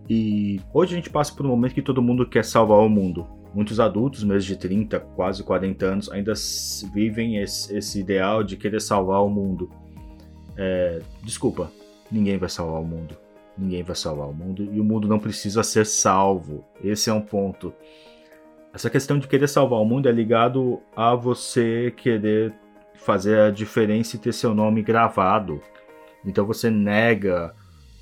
E 0.10 0.60
hoje 0.74 0.94
a 0.94 0.96
gente 0.96 1.10
passa 1.10 1.34
por 1.36 1.46
um 1.46 1.50
momento 1.50 1.76
que 1.76 1.84
todo 1.84 2.02
mundo 2.02 2.28
quer 2.28 2.44
salvar 2.44 2.80
o 2.80 2.90
mundo. 2.90 3.28
Muitos 3.54 3.80
adultos, 3.80 4.24
mesmo 4.24 4.48
de 4.48 4.58
30, 4.58 5.00
quase 5.00 5.44
40 5.44 5.86
anos, 5.86 6.12
ainda 6.12 6.34
vivem 6.92 7.38
esse, 7.38 7.76
esse 7.78 8.00
ideal 8.00 8.44
de 8.44 8.58
querer 8.58 8.82
salvar 8.82 9.24
o 9.24 9.30
mundo. 9.30 9.70
É, 10.58 11.00
desculpa, 11.24 11.72
ninguém 12.12 12.38
vai 12.38 12.50
salvar 12.50 12.82
o 12.82 12.86
mundo. 12.86 13.16
Ninguém 13.56 13.84
vai 13.84 13.96
salvar 13.96 14.28
o 14.28 14.34
mundo 14.34 14.64
e 14.64 14.80
o 14.80 14.84
mundo 14.84 15.08
não 15.08 15.20
precisa 15.20 15.62
ser 15.62 15.86
salvo. 15.86 16.66
Esse 16.84 17.10
é 17.10 17.14
um 17.14 17.22
ponto. 17.22 17.74
Essa 18.74 18.90
questão 18.90 19.20
de 19.20 19.28
querer 19.28 19.48
salvar 19.48 19.80
o 19.80 19.86
mundo 19.86 20.10
é 20.10 20.12
ligado 20.12 20.80
a 20.96 21.14
você 21.14 21.94
querer 21.96 22.54
fazer 22.96 23.40
a 23.40 23.52
diferença 23.52 24.16
e 24.16 24.20
ter 24.20 24.34
seu 24.34 24.56
nome 24.56 24.82
gravado. 24.82 25.62
Então 26.26 26.46
você 26.46 26.70
nega 26.70 27.54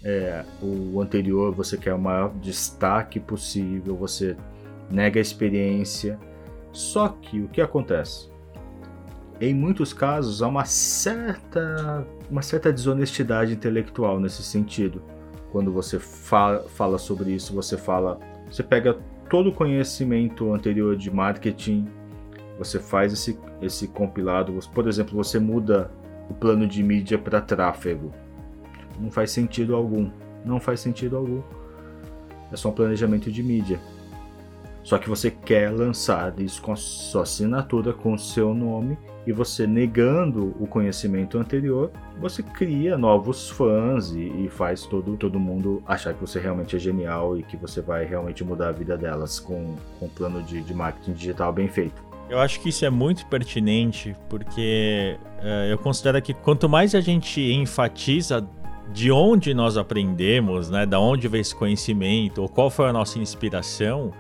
é, 0.04 0.44
o 0.62 1.02
anterior, 1.02 1.54
você 1.54 1.78
quer 1.78 1.94
o 1.94 2.00
maior 2.00 2.34
destaque 2.36 3.20
possível, 3.20 3.96
você 3.96 4.36
nega 4.90 5.20
a 5.20 5.22
experiência. 5.22 6.20
Só 6.72 7.10
que 7.10 7.42
o 7.42 7.48
que 7.48 7.62
acontece? 7.62 8.30
Em 9.40 9.54
muitos 9.54 9.94
casos 9.94 10.42
há 10.42 10.48
uma 10.48 10.66
certa, 10.66 12.06
uma 12.30 12.42
certa 12.42 12.72
desonestidade 12.72 13.54
intelectual 13.54 14.20
nesse 14.20 14.44
sentido. 14.44 15.02
Quando 15.52 15.72
você 15.72 16.00
fala, 16.00 16.68
fala 16.70 16.98
sobre 16.98 17.32
isso, 17.32 17.54
você 17.54 17.78
fala, 17.78 18.20
você 18.50 18.64
pega 18.64 18.98
todo 19.30 19.50
o 19.50 19.54
conhecimento 19.54 20.54
anterior 20.54 20.96
de 20.96 21.12
marketing, 21.12 21.88
você 22.58 22.80
faz 22.80 23.14
esse, 23.14 23.40
esse 23.62 23.88
compilado. 23.88 24.54
Por 24.74 24.88
exemplo, 24.88 25.16
você 25.16 25.40
muda 25.40 25.92
o 26.30 26.34
plano 26.34 26.68
de 26.68 26.82
mídia 26.82 27.18
para 27.18 27.40
tráfego. 27.40 28.12
Não 29.00 29.12
faz 29.12 29.32
sentido 29.32 29.76
algum. 29.76 30.10
Não 30.46 30.60
faz 30.60 30.80
sentido 30.80 31.18
algum. 31.18 31.42
É 32.52 32.56
só 32.56 32.70
um 32.70 32.74
planejamento 32.74 33.32
de 33.32 33.44
mídia. 33.44 33.80
Só 34.84 34.98
que 34.98 35.10
você 35.10 35.30
quer 35.30 35.70
lançar 35.70 36.34
isso 36.40 36.62
com 36.62 36.72
a 36.72 36.76
sua 36.78 37.24
assinatura, 37.24 37.92
com 37.92 38.14
o 38.14 38.18
seu 38.18 38.54
nome, 38.54 38.98
e 39.26 39.34
você 39.34 39.68
negando 39.68 40.56
o 40.58 40.66
conhecimento 40.66 41.38
anterior, 41.38 41.92
você 42.18 42.42
cria 42.42 42.98
novos 42.98 43.50
fãs 43.50 44.12
e, 44.12 44.46
e, 44.46 44.50
faz 44.50 44.84
todo, 44.84 45.18
todo 45.18 45.38
mundo 45.38 45.84
achar 45.86 46.14
que 46.14 46.22
você 46.22 46.40
realmente 46.40 46.78
é 46.78 46.80
genial 46.80 47.38
e 47.38 47.44
que 47.44 47.58
você 47.58 47.82
vai 47.82 48.06
realmente 48.06 48.42
mudar 48.46 48.70
a 48.70 48.72
vida 48.72 48.98
delas 48.98 49.38
com, 49.38 49.76
com 50.00 50.06
um 50.06 50.10
plano 50.10 50.42
de, 50.42 50.62
de 50.62 50.74
marketing 50.74 51.12
digital 51.12 51.52
bem 51.52 51.68
feito. 51.68 52.02
Eu 52.30 52.40
acho 52.40 52.62
que 52.62 52.70
isso 52.70 52.86
é 52.86 52.90
muito 52.90 53.26
pertinente, 53.26 54.16
porque 54.30 55.18
uh, 55.42 55.70
eu 55.70 55.78
considero 55.78 56.22
que 56.22 56.34
quanto 56.34 56.70
mais 56.70 56.96
a 56.96 57.02
gente 57.02 57.42
enfatiza 57.42 58.42
de 58.94 59.12
onde 59.12 59.54
nós 59.54 59.78
aprendemos, 59.78 60.70
né, 60.70 60.86
da 60.86 61.00
onde 61.00 61.28
veio 61.28 61.42
esse 61.42 61.56
conhecimento, 61.56 62.42
ou 62.42 62.50
qual 62.50 62.70
foi 62.70 62.88
a 62.90 62.94
nossa 62.94 63.20
inspiração, 63.20 64.14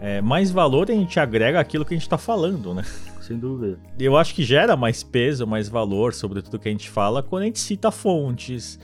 é, 0.00 0.20
mais 0.20 0.50
valor 0.50 0.90
a 0.90 0.94
gente 0.94 1.18
agrega 1.18 1.58
aquilo 1.60 1.84
que 1.84 1.94
a 1.94 1.96
gente 1.96 2.06
está 2.06 2.18
falando, 2.18 2.74
né? 2.74 2.82
Sem 3.20 3.38
dúvida. 3.38 3.78
Eu 3.98 4.16
acho 4.16 4.34
que 4.34 4.44
gera 4.44 4.76
mais 4.76 5.02
peso, 5.02 5.46
mais 5.46 5.68
valor 5.68 6.14
sobre 6.14 6.42
tudo 6.42 6.58
que 6.58 6.68
a 6.68 6.70
gente 6.70 6.88
fala 6.88 7.22
quando 7.22 7.42
a 7.42 7.46
gente 7.46 7.58
cita 7.58 7.90
fontes, 7.90 8.78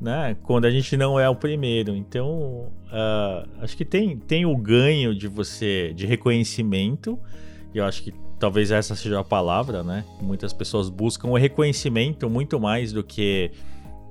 né? 0.00 0.36
Quando 0.42 0.66
a 0.66 0.70
gente 0.70 0.96
não 0.96 1.18
é 1.18 1.28
o 1.28 1.34
primeiro. 1.34 1.94
Então, 1.94 2.68
uh, 2.86 3.48
acho 3.62 3.76
que 3.76 3.84
tem, 3.84 4.18
tem 4.18 4.44
o 4.44 4.56
ganho 4.56 5.14
de 5.14 5.28
você, 5.28 5.92
de 5.94 6.04
reconhecimento, 6.04 7.18
e 7.74 7.78
eu 7.78 7.84
acho 7.84 8.02
que 8.02 8.12
talvez 8.38 8.70
essa 8.70 8.94
seja 8.94 9.20
a 9.20 9.24
palavra, 9.24 9.82
né? 9.82 10.04
Muitas 10.20 10.52
pessoas 10.52 10.90
buscam 10.90 11.28
o 11.28 11.36
reconhecimento 11.36 12.28
muito 12.28 12.60
mais 12.60 12.92
do 12.92 13.02
que 13.02 13.50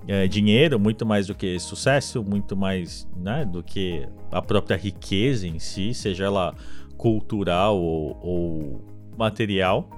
é, 0.07 0.27
dinheiro, 0.27 0.79
muito 0.79 1.05
mais 1.05 1.27
do 1.27 1.35
que 1.35 1.59
sucesso, 1.59 2.23
muito 2.23 2.55
mais 2.55 3.07
né, 3.15 3.45
do 3.45 3.63
que 3.63 4.07
a 4.31 4.41
própria 4.41 4.77
riqueza 4.77 5.47
em 5.47 5.59
si, 5.59 5.93
seja 5.93 6.25
ela 6.25 6.53
cultural 6.97 7.77
ou, 7.77 8.17
ou 8.21 8.85
material. 9.17 9.89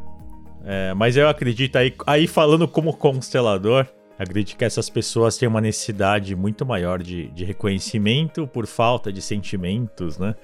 É, 0.64 0.94
mas 0.94 1.16
eu 1.16 1.28
acredito 1.28 1.76
aí, 1.78 1.94
aí 2.06 2.28
falando 2.28 2.68
como 2.68 2.94
constelador, 2.94 3.86
acredito 4.18 4.58
que 4.58 4.66
essas 4.66 4.90
pessoas 4.90 5.38
têm 5.38 5.48
uma 5.48 5.62
necessidade 5.62 6.36
muito 6.36 6.66
maior 6.66 7.02
de, 7.02 7.28
de 7.32 7.46
reconhecimento 7.46 8.48
por 8.48 8.66
falta 8.66 9.12
de 9.12 9.22
sentimentos, 9.22 10.18
né? 10.18 10.36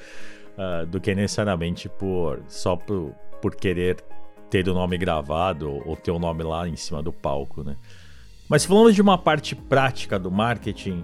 Uh, 0.53 0.85
do 0.85 1.01
que 1.01 1.15
necessariamente 1.15 1.89
por 1.89 2.43
só 2.47 2.75
por, 2.75 3.15
por 3.41 3.55
querer 3.55 3.97
ter 4.51 4.69
o 4.69 4.73
nome 4.75 4.99
gravado 4.99 5.81
ou 5.83 5.95
ter 5.95 6.11
o 6.11 6.19
nome 6.19 6.43
lá 6.43 6.69
em 6.69 6.75
cima 6.75 7.01
do 7.01 7.11
palco, 7.11 7.63
né? 7.63 7.75
Mas 8.53 8.65
falando 8.65 8.93
de 8.93 9.01
uma 9.01 9.17
parte 9.17 9.55
prática 9.55 10.19
do 10.19 10.29
marketing, 10.29 11.03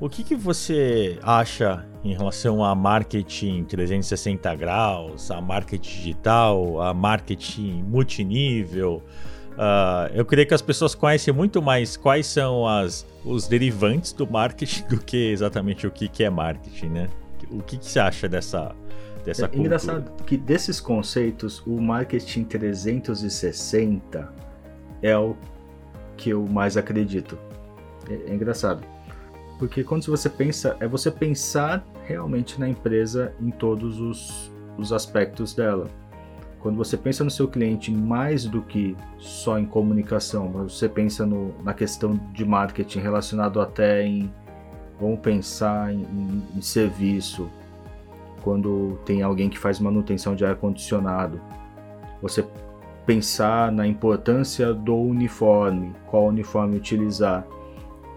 o 0.00 0.08
que, 0.08 0.24
que 0.24 0.34
você 0.34 1.18
acha 1.22 1.84
em 2.02 2.14
relação 2.14 2.64
a 2.64 2.74
marketing 2.74 3.64
360 3.64 4.54
graus, 4.54 5.30
a 5.30 5.38
marketing 5.38 5.90
digital, 5.90 6.80
a 6.80 6.94
marketing 6.94 7.82
multinível? 7.82 9.02
Uh, 9.50 10.14
eu 10.14 10.24
creio 10.24 10.48
que 10.48 10.54
as 10.54 10.62
pessoas 10.62 10.94
conhecem 10.94 11.34
muito 11.34 11.60
mais 11.60 11.94
quais 11.94 12.26
são 12.26 12.66
as, 12.66 13.06
os 13.22 13.46
derivantes 13.46 14.14
do 14.14 14.26
marketing 14.26 14.84
do 14.88 14.98
que 14.98 15.30
exatamente 15.30 15.86
o 15.86 15.90
que, 15.90 16.08
que 16.08 16.24
é 16.24 16.30
marketing, 16.30 16.88
né? 16.88 17.10
O 17.50 17.62
que, 17.62 17.76
que 17.76 17.84
você 17.84 18.00
acha 18.00 18.26
dessa, 18.30 18.74
dessa 19.26 19.44
é 19.44 19.48
cultura? 19.48 19.66
engraçado 19.66 20.24
que 20.24 20.38
desses 20.38 20.80
conceitos, 20.80 21.62
o 21.66 21.78
marketing 21.78 22.44
360 22.44 24.32
é 25.02 25.18
o 25.18 25.36
que 26.22 26.30
eu 26.30 26.46
mais 26.46 26.76
acredito. 26.76 27.36
É, 28.08 28.30
é 28.30 28.34
engraçado. 28.34 28.86
Porque 29.58 29.82
quando 29.82 30.06
você 30.06 30.28
pensa, 30.28 30.76
é 30.78 30.86
você 30.86 31.10
pensar 31.10 31.84
realmente 32.04 32.60
na 32.60 32.68
empresa 32.68 33.34
em 33.40 33.50
todos 33.50 34.00
os, 34.00 34.52
os 34.78 34.92
aspectos 34.92 35.52
dela. 35.52 35.88
Quando 36.60 36.76
você 36.76 36.96
pensa 36.96 37.24
no 37.24 37.30
seu 37.30 37.48
cliente 37.48 37.90
mais 37.90 38.44
do 38.44 38.62
que 38.62 38.96
só 39.18 39.58
em 39.58 39.66
comunicação, 39.66 40.48
você 40.52 40.88
pensa 40.88 41.26
no, 41.26 41.60
na 41.64 41.74
questão 41.74 42.14
de 42.32 42.44
marketing 42.44 43.00
relacionado 43.00 43.60
até 43.60 44.06
em, 44.06 44.32
vamos 45.00 45.18
pensar 45.18 45.92
em, 45.92 46.02
em, 46.02 46.42
em 46.56 46.62
serviço, 46.62 47.50
quando 48.42 49.00
tem 49.04 49.22
alguém 49.22 49.48
que 49.48 49.58
faz 49.58 49.80
manutenção 49.80 50.36
de 50.36 50.44
ar 50.44 50.54
condicionado, 50.54 51.40
você 52.20 52.46
pensar 53.06 53.72
na 53.72 53.86
importância 53.86 54.72
do 54.72 54.96
uniforme, 54.96 55.92
qual 56.06 56.26
uniforme 56.26 56.76
utilizar, 56.76 57.46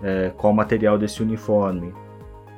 é, 0.04 0.32
qual 0.38 0.54
material 0.54 0.98
desse 0.98 1.24
uniforme. 1.24 1.94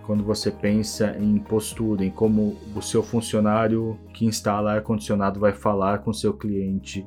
Quando 0.06 0.24
você 0.24 0.50
pensa 0.50 1.18
em 1.20 1.38
postura, 1.38 2.04
em 2.04 2.10
como 2.10 2.58
o 2.76 2.82
seu 2.82 3.04
funcionário 3.04 4.00
que 4.14 4.26
instala 4.26 4.74
ar-condicionado 4.74 5.40
vai 5.40 5.52
falar 5.52 6.00
com 6.00 6.14
seu 6.14 6.34
cliente, 6.34 7.06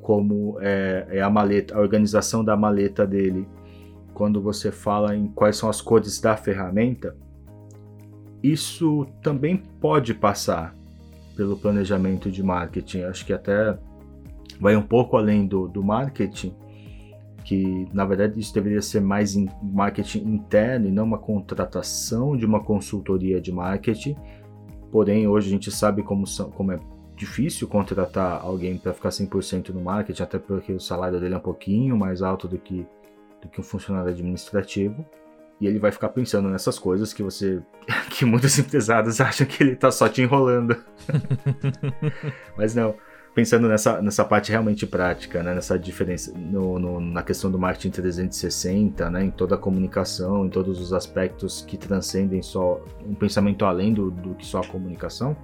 como 0.00 0.56
é, 0.60 1.06
é 1.10 1.20
a 1.20 1.30
maleta, 1.30 1.76
a 1.76 1.80
organização 1.80 2.44
da 2.44 2.56
maleta 2.56 3.06
dele. 3.06 3.48
Quando 4.12 4.40
você 4.40 4.72
fala 4.72 5.14
em 5.14 5.28
quais 5.28 5.56
são 5.56 5.68
as 5.68 5.80
cores 5.80 6.20
da 6.20 6.36
ferramenta, 6.36 7.16
isso 8.42 9.06
também 9.22 9.56
pode 9.56 10.14
passar 10.14 10.74
pelo 11.36 11.56
planejamento 11.56 12.30
de 12.30 12.42
marketing. 12.42 13.02
Acho 13.02 13.26
que 13.26 13.32
até 13.32 13.76
vai 14.60 14.76
um 14.76 14.82
pouco 14.82 15.16
além 15.16 15.46
do, 15.46 15.68
do 15.68 15.82
marketing, 15.82 16.54
que 17.44 17.86
na 17.92 18.04
verdade 18.04 18.38
isso 18.40 18.52
deveria 18.52 18.82
ser 18.82 19.00
mais 19.00 19.36
em 19.36 19.48
marketing 19.62 20.26
interno 20.26 20.88
e 20.88 20.90
não 20.90 21.04
uma 21.04 21.18
contratação 21.18 22.36
de 22.36 22.44
uma 22.44 22.60
consultoria 22.60 23.40
de 23.40 23.52
marketing. 23.52 24.16
Porém, 24.90 25.26
hoje 25.28 25.48
a 25.48 25.50
gente 25.50 25.70
sabe 25.70 26.02
como, 26.02 26.26
são, 26.26 26.50
como 26.50 26.72
é 26.72 26.78
difícil 27.14 27.68
contratar 27.68 28.40
alguém 28.42 28.76
para 28.76 28.92
ficar 28.92 29.10
100% 29.10 29.70
no 29.70 29.80
marketing, 29.80 30.22
até 30.22 30.38
porque 30.38 30.72
o 30.72 30.80
salário 30.80 31.20
dele 31.20 31.34
é 31.34 31.38
um 31.38 31.40
pouquinho 31.40 31.96
mais 31.96 32.22
alto 32.22 32.48
do 32.48 32.58
que, 32.58 32.86
do 33.42 33.48
que 33.48 33.60
um 33.60 33.64
funcionário 33.64 34.10
administrativo. 34.10 35.04
E 35.58 35.66
ele 35.66 35.78
vai 35.78 35.90
ficar 35.90 36.10
pensando 36.10 36.50
nessas 36.50 36.78
coisas 36.78 37.14
que 37.14 37.22
você. 37.22 37.62
que 38.10 38.24
muitos 38.26 38.58
empresários 38.60 39.20
acham 39.20 39.46
que 39.46 39.62
ele 39.62 39.72
está 39.72 39.90
só 39.90 40.08
te 40.08 40.20
enrolando. 40.20 40.76
Mas 42.58 42.74
não 42.74 42.94
pensando 43.36 43.68
nessa, 43.68 44.00
nessa 44.00 44.24
parte 44.24 44.50
realmente 44.50 44.86
prática, 44.86 45.42
né, 45.42 45.54
nessa 45.54 45.78
diferença 45.78 46.32
no, 46.34 46.78
no, 46.78 46.98
na 46.98 47.22
questão 47.22 47.50
do 47.50 47.58
marketing 47.58 47.90
360, 47.90 49.10
né, 49.10 49.24
em 49.24 49.30
toda 49.30 49.56
a 49.56 49.58
comunicação, 49.58 50.46
em 50.46 50.48
todos 50.48 50.80
os 50.80 50.94
aspectos 50.94 51.60
que 51.60 51.76
transcendem 51.76 52.40
só 52.40 52.82
um 53.06 53.14
pensamento 53.14 53.66
além 53.66 53.92
do, 53.92 54.10
do 54.10 54.34
que 54.36 54.46
só 54.46 54.60
a 54.60 54.66
comunicação, 54.66 55.36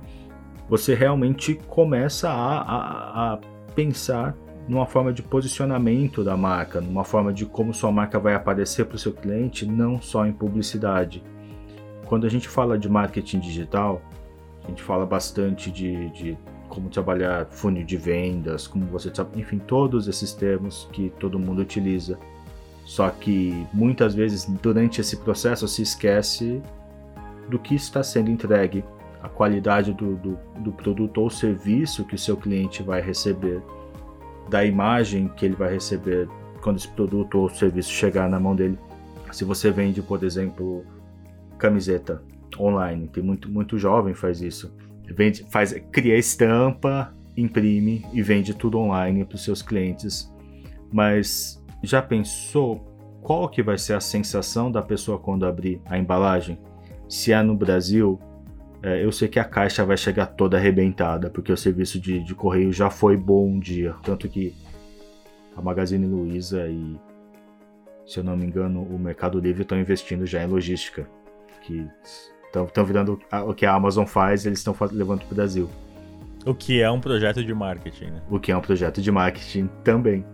você 0.70 0.94
realmente 0.94 1.55
começa 1.68 2.31
a, 2.31 2.62
a, 2.62 3.35
a 3.35 3.38
pensar 3.74 4.35
numa 4.66 4.87
forma 4.87 5.12
de 5.12 5.22
posicionamento 5.22 6.24
da 6.24 6.35
marca, 6.35 6.81
numa 6.81 7.05
forma 7.05 7.31
de 7.31 7.44
como 7.44 7.74
sua 7.74 7.92
marca 7.92 8.18
vai 8.18 8.33
aparecer 8.33 8.87
para 8.87 8.96
o 8.96 8.98
seu 8.98 9.12
cliente, 9.12 9.66
não 9.66 10.00
só 10.00 10.24
em 10.24 10.33
publicidade. 10.33 11.22
Quando 12.07 12.26
a 12.26 12.31
gente 12.31 12.48
fala 12.48 12.78
de 12.78 12.88
marketing 12.88 13.40
digital, 13.40 14.00
A 14.64 14.68
gente 14.68 14.83
fala 14.83 15.05
bastante 15.05 15.70
de, 15.70 16.09
de 16.11 16.38
como 16.72 16.88
trabalhar 16.88 17.44
funil 17.50 17.85
de 17.85 17.98
vendas, 17.98 18.66
como 18.66 18.87
você, 18.87 19.12
enfim, 19.37 19.58
todos 19.58 20.08
esses 20.08 20.32
termos 20.32 20.88
que 20.90 21.12
todo 21.20 21.38
mundo 21.38 21.61
utiliza. 21.61 22.18
Só 22.87 23.11
que 23.11 23.66
muitas 23.74 24.14
vezes 24.14 24.46
durante 24.62 24.98
esse 24.98 25.18
processo 25.18 25.68
se 25.68 25.82
esquece 25.82 26.62
do 27.46 27.58
que 27.58 27.74
está 27.74 28.02
sendo 28.02 28.30
entregue, 28.30 28.82
a 29.22 29.28
qualidade 29.28 29.92
do, 29.92 30.16
do, 30.16 30.38
do 30.61 30.72
produto 30.72 31.18
ou 31.20 31.28
serviço 31.28 32.06
que 32.06 32.14
o 32.14 32.18
seu 32.18 32.38
cliente 32.38 32.82
vai 32.82 33.02
receber, 33.02 33.62
da 34.48 34.64
imagem 34.64 35.28
que 35.28 35.44
ele 35.44 35.54
vai 35.54 35.74
receber 35.74 36.26
quando 36.62 36.78
esse 36.78 36.88
produto 36.88 37.38
ou 37.38 37.50
serviço 37.50 37.90
chegar 37.90 38.30
na 38.30 38.40
mão 38.40 38.56
dele. 38.56 38.78
Se 39.30 39.44
você 39.44 39.70
vende, 39.70 40.00
por 40.00 40.24
exemplo, 40.24 40.87
camiseta 41.58 42.22
online, 42.58 43.08
tem 43.08 43.22
muito, 43.22 43.50
muito 43.50 43.76
jovem 43.76 44.14
faz 44.14 44.40
isso. 44.40 44.72
Vende, 45.04 45.44
faz, 45.50 45.74
cria 45.90 46.16
estampa, 46.16 47.14
imprime 47.36 48.04
e 48.12 48.22
vende 48.22 48.54
tudo 48.54 48.78
online 48.78 49.24
para 49.24 49.36
os 49.36 49.44
seus 49.44 49.62
clientes. 49.62 50.32
Mas 50.92 51.62
já 51.82 52.00
pensou 52.00 52.92
qual 53.22 53.48
que 53.48 53.62
vai 53.62 53.78
ser 53.78 53.94
a 53.94 54.00
sensação 54.00 54.70
da 54.70 54.82
pessoa 54.82 55.18
quando 55.18 55.46
abrir 55.46 55.80
a 55.86 55.98
embalagem? 55.98 56.58
Se 57.08 57.32
é 57.32 57.42
no 57.42 57.54
Brasil, 57.54 58.18
é, 58.82 59.04
eu 59.04 59.12
sei 59.12 59.28
que 59.28 59.38
a 59.38 59.44
caixa 59.44 59.84
vai 59.84 59.96
chegar 59.96 60.26
toda 60.26 60.56
arrebentada, 60.56 61.30
porque 61.30 61.52
o 61.52 61.56
serviço 61.56 62.00
de, 62.00 62.22
de 62.22 62.34
correio 62.34 62.72
já 62.72 62.90
foi 62.90 63.16
bom 63.16 63.46
um 63.46 63.60
dia. 63.60 63.94
Tanto 64.02 64.28
que 64.28 64.54
a 65.56 65.62
Magazine 65.62 66.06
Luiza 66.06 66.66
e, 66.68 66.96
se 68.06 68.18
eu 68.18 68.24
não 68.24 68.36
me 68.36 68.44
engano, 68.44 68.82
o 68.82 68.98
Mercado 68.98 69.38
Livre 69.38 69.62
estão 69.62 69.78
investindo 69.78 70.26
já 70.26 70.42
em 70.42 70.46
logística. 70.48 71.08
Que 71.62 71.86
estão 72.52 72.84
virando 72.84 73.18
o 73.46 73.54
que 73.54 73.66
a 73.66 73.74
Amazon 73.74 74.04
faz, 74.04 74.46
eles 74.46 74.58
estão 74.58 74.74
levando 74.90 75.20
para 75.20 75.32
o 75.32 75.34
Brasil. 75.34 75.70
O 76.44 76.54
que 76.54 76.82
é 76.82 76.90
um 76.90 77.00
projeto 77.00 77.44
de 77.44 77.54
marketing, 77.54 78.06
né? 78.06 78.22
O 78.28 78.38
que 78.40 78.50
é 78.50 78.56
um 78.56 78.60
projeto 78.60 79.00
de 79.00 79.10
marketing 79.10 79.68
também. 79.84 80.24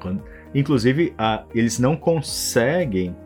Quando, 0.00 0.22
inclusive, 0.54 1.12
a, 1.18 1.44
eles 1.54 1.78
não 1.78 1.96
conseguem 1.96 3.16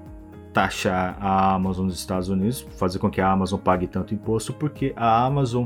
taxar 0.52 1.16
a 1.20 1.54
Amazon 1.54 1.86
nos 1.86 1.98
Estados 1.98 2.28
Unidos, 2.28 2.66
fazer 2.76 2.98
com 2.98 3.10
que 3.10 3.20
a 3.20 3.30
Amazon 3.30 3.58
pague 3.58 3.86
tanto 3.86 4.14
imposto, 4.14 4.52
porque 4.52 4.92
a 4.96 5.24
Amazon 5.24 5.64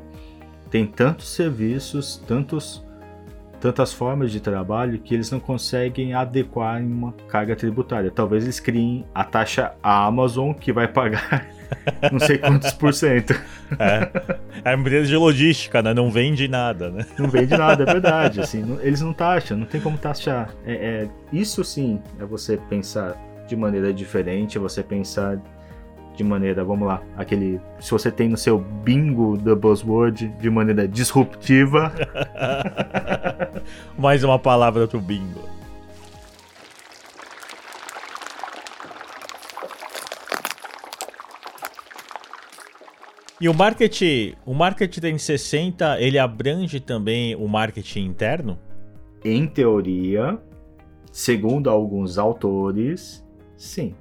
tem 0.71 0.87
tantos 0.87 1.29
serviços, 1.29 2.23
tantos, 2.27 2.85
tantas 3.61 3.93
formas 3.93 4.31
de 4.31 4.41
trabalho 4.41 4.99
que 4.99 5.15
eles 5.15 5.31
não 5.31 5.41
conseguem 5.41 6.15
adequar 6.15 6.81
em 6.81 6.87
uma 6.87 7.13
carga 7.29 7.57
tributária. 7.57 8.11
Talvez 8.11 8.45
eles 8.45 8.61
criem 8.61 9.05
a 9.15 9.25
taxa 9.25 9.73
Amazon 9.83 10.53
que 10.53 10.73
vai 10.73 10.89
pagar 10.89 11.49
não 12.13 12.19
sei 12.19 12.39
quantos 12.39 12.73
por 12.73 12.93
cento. 12.93 13.35
É, 13.79 14.11
é 14.65 14.71
a 14.71 14.75
empresa 14.75 15.07
de 15.07 15.17
logística, 15.17 15.83
né? 15.83 15.93
Não 15.93 16.11
vende 16.11 16.49
nada, 16.49 16.91
né? 16.91 17.07
Não 17.19 17.29
vende 17.29 17.57
nada, 17.57 17.83
é 17.83 17.87
verdade. 17.87 18.41
Assim, 18.41 18.63
não, 18.63 18.81
eles 18.81 19.01
não 19.01 19.13
taxam, 19.13 19.57
não 19.57 19.67
tem 19.67 19.81
como 19.81 19.99
taxar. 19.99 20.51
É, 20.65 20.75
é, 20.75 21.09
isso 21.33 21.65
sim 21.65 22.01
é 22.21 22.25
você 22.25 22.57
pensar 22.69 23.17
de 23.47 23.57
maneira 23.57 23.93
diferente, 23.93 24.59
você 24.59 24.83
pensar 24.83 25.41
de 26.17 26.25
maneira, 26.25 26.65
vamos 26.65 26.89
lá, 26.89 27.03
aquele. 27.17 27.61
Se 27.79 27.91
você 27.91 28.11
tem 28.11 28.29
no 28.29 28.37
seu 28.37 28.59
bingo 28.59 29.37
da 29.37 29.55
buzzword 29.55 30.29
de 30.29 30.51
maneira 30.51 30.89
disruptiva. 30.89 31.93
Mais 33.97 34.25
uma 34.25 34.39
palavra 34.39 34.89
pro 34.89 35.01
bingo. 35.01 35.41
E 43.39 43.51
o 43.51 43.55
marketing, 43.55 44.35
o 44.47 44.55
marketing 44.55 45.01
360, 45.01 46.01
ele 46.01 46.19
abrange 46.19 46.81
também 46.81 47.37
o 47.37 47.47
marketing 47.47 48.07
interno? 48.07 48.59
Em 49.23 49.47
teoria, 49.47 50.39
segundo 51.13 51.69
alguns 51.69 52.17
autores, 52.17 53.23
Sim. 53.57 53.95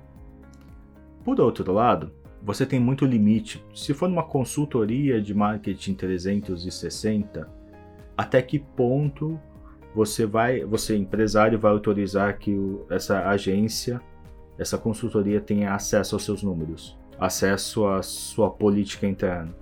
Por 1.26 1.42
outro 1.42 1.74
lado, 1.74 2.12
você 2.40 2.68
tem 2.68 2.80
muito 2.80 3.04
limite. 3.04 3.66
Se 3.74 3.96
for 3.96 4.08
numa 4.08 4.24
consultoria 4.24 5.20
de 5.20 5.34
marketing 5.34 5.96
360, 5.96 7.50
até 8.16 8.40
que 8.44 8.60
ponto 8.60 9.40
você 9.96 10.28
vai, 10.28 10.64
você 10.64 10.96
empresário 10.96 11.58
vai 11.58 11.72
autorizar 11.72 12.38
que 12.38 12.52
o, 12.52 12.86
essa 12.92 13.28
agência, 13.28 14.00
essa 14.60 14.78
consultoria 14.78 15.42
tenha 15.42 15.74
acesso 15.74 16.16
aos 16.16 16.24
seus 16.24 16.44
números, 16.44 16.96
acesso 17.20 17.88
à 17.88 18.04
sua 18.04 18.52
política 18.52 19.08
interna? 19.08 19.56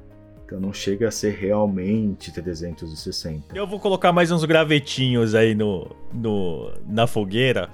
Então 0.46 0.60
não 0.60 0.74
chega 0.74 1.08
a 1.08 1.12
ser 1.12 1.36
realmente 1.36 2.34
360. 2.34 3.58
Eu 3.58 3.66
vou 3.66 3.80
colocar 3.80 4.12
mais 4.12 4.32
uns 4.32 4.44
gravetinhos 4.44 5.34
aí 5.34 5.56
no, 5.56 5.96
no 6.14 6.74
na 6.86 7.08
fogueira 7.08 7.70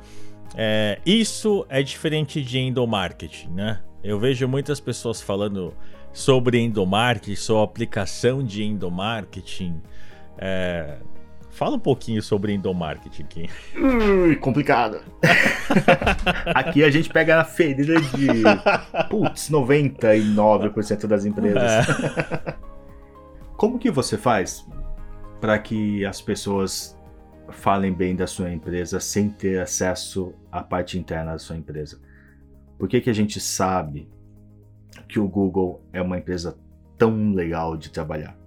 é, 0.56 1.00
isso 1.06 1.66
é 1.70 1.82
diferente 1.82 2.42
de 2.42 2.60
endomarketing, 2.60 3.50
né? 3.50 3.82
Eu 4.04 4.20
vejo 4.20 4.48
muitas 4.48 4.80
pessoas 4.80 5.22
falando 5.22 5.74
sobre 6.12 6.60
endomarketing, 6.60 7.36
sobre 7.36 7.62
a 7.62 7.66
aplicação 7.66 8.44
de 8.44 8.64
endomarketing. 8.64 9.82
É, 10.38 10.98
fala 11.50 11.76
um 11.76 11.80
pouquinho 11.80 12.22
sobre 12.22 12.54
endomarketing 12.54 13.24
aqui. 13.24 13.50
Ui, 13.76 14.36
complicado. 14.38 15.02
aqui 16.56 16.84
a 16.84 16.90
gente 16.90 17.10
pega 17.10 17.36
na 17.36 17.46
ferida 17.46 18.00
de 18.00 18.44
putz, 19.10 19.50
99% 19.50 21.08
das 21.08 21.26
empresas. 21.26 21.62
É. 21.62 22.56
Como 23.58 23.78
que 23.78 23.92
você 23.92 24.18
faz 24.18 24.66
para 25.42 25.60
que 25.60 26.06
as 26.06 26.22
pessoas 26.22 26.99
falem 27.52 27.94
bem 27.94 28.16
da 28.16 28.28
sua 28.28 28.52
empresa 28.52 29.00
sem 29.00 29.30
ter 29.30 29.62
acesso 29.62 30.34
à 30.52 30.64
parte 30.64 30.98
interna 30.98 31.34
da 31.34 31.40
sua 31.40 31.58
empresa. 31.58 32.00
Por 32.78 32.88
que, 32.88 33.02
que 33.02 33.10
a 33.10 33.14
gente 33.14 33.40
sabe 33.40 34.10
que 35.08 35.20
o 35.20 35.28
Google 35.28 35.84
é 35.92 36.02
uma 36.02 36.18
empresa 36.18 36.58
tão 36.98 37.34
legal 37.34 37.76
de 37.76 37.90
trabalhar? 37.90 38.38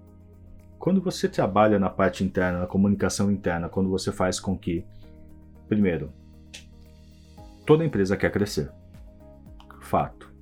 Quando 0.79 1.01
você 1.01 1.29
trabalha 1.29 1.79
na 1.79 1.89
parte 1.89 2.25
interna, 2.25 2.61
na 2.61 2.67
comunicação 2.67 3.31
interna, 3.31 3.69
quando 3.69 3.89
você 3.89 4.11
faz 4.11 4.41
com 4.41 4.59
que, 4.59 4.85
primeiro, 5.69 6.13
toda 7.65 7.85
empresa 7.85 8.17
quer 8.17 8.33
crescer. 8.33 8.71
Fato. 9.81 10.33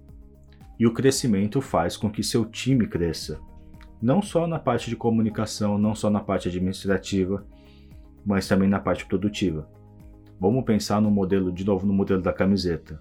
E 0.79 0.87
o 0.87 0.95
crescimento 0.95 1.61
faz 1.61 1.97
com 1.97 2.11
que 2.11 2.23
seu 2.23 2.47
time 2.47 2.87
cresça. 2.87 3.39
Não 4.01 4.23
só 4.23 4.47
na 4.47 4.59
parte 4.59 4.89
de 4.89 4.97
comunicação, 4.97 5.77
não 5.77 5.95
só 5.95 6.09
na 6.09 6.21
parte 6.21 6.49
administrativa, 6.49 7.45
mas 8.25 8.47
também 8.47 8.69
na 8.69 8.79
parte 8.79 9.07
produtiva. 9.07 9.69
Vamos 10.41 10.65
pensar 10.65 11.01
no 11.01 11.11
modelo, 11.11 11.53
de 11.53 11.65
novo, 11.65 11.87
no 11.87 11.93
modelo 11.93 12.23
da 12.23 12.33
camiseta. 12.33 13.01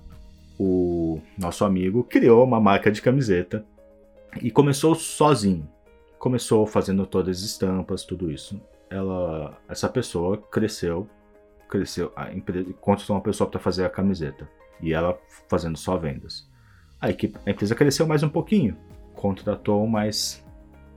O 0.60 1.22
nosso 1.38 1.64
amigo 1.64 2.04
criou 2.04 2.44
uma 2.44 2.60
marca 2.60 2.92
de 2.92 3.02
camiseta 3.02 3.66
e 4.42 4.52
começou 4.52 4.94
sozinho. 4.94 5.68
Começou 6.18 6.66
fazendo 6.66 7.06
todas 7.06 7.38
as 7.38 7.44
estampas, 7.44 8.04
tudo 8.04 8.30
isso. 8.30 8.62
Ela, 8.90 9.58
essa 9.70 9.88
pessoa 9.88 10.38
cresceu, 10.38 11.08
cresceu, 11.70 12.12
a 12.16 12.34
empresa 12.34 12.74
contratou 12.82 13.16
uma 13.16 13.22
pessoa 13.22 13.50
para 13.50 13.60
fazer 13.60 13.86
a 13.86 13.90
camiseta 13.90 14.50
e 14.82 14.92
ela 14.92 15.18
fazendo 15.48 15.78
só 15.78 15.96
vendas. 15.96 16.50
A, 17.00 17.10
equipe, 17.10 17.38
a 17.46 17.52
empresa 17.52 17.74
cresceu 17.74 18.06
mais 18.06 18.24
um 18.24 18.30
pouquinho, 18.30 18.76
contratou 19.14 19.88
mais 19.88 20.44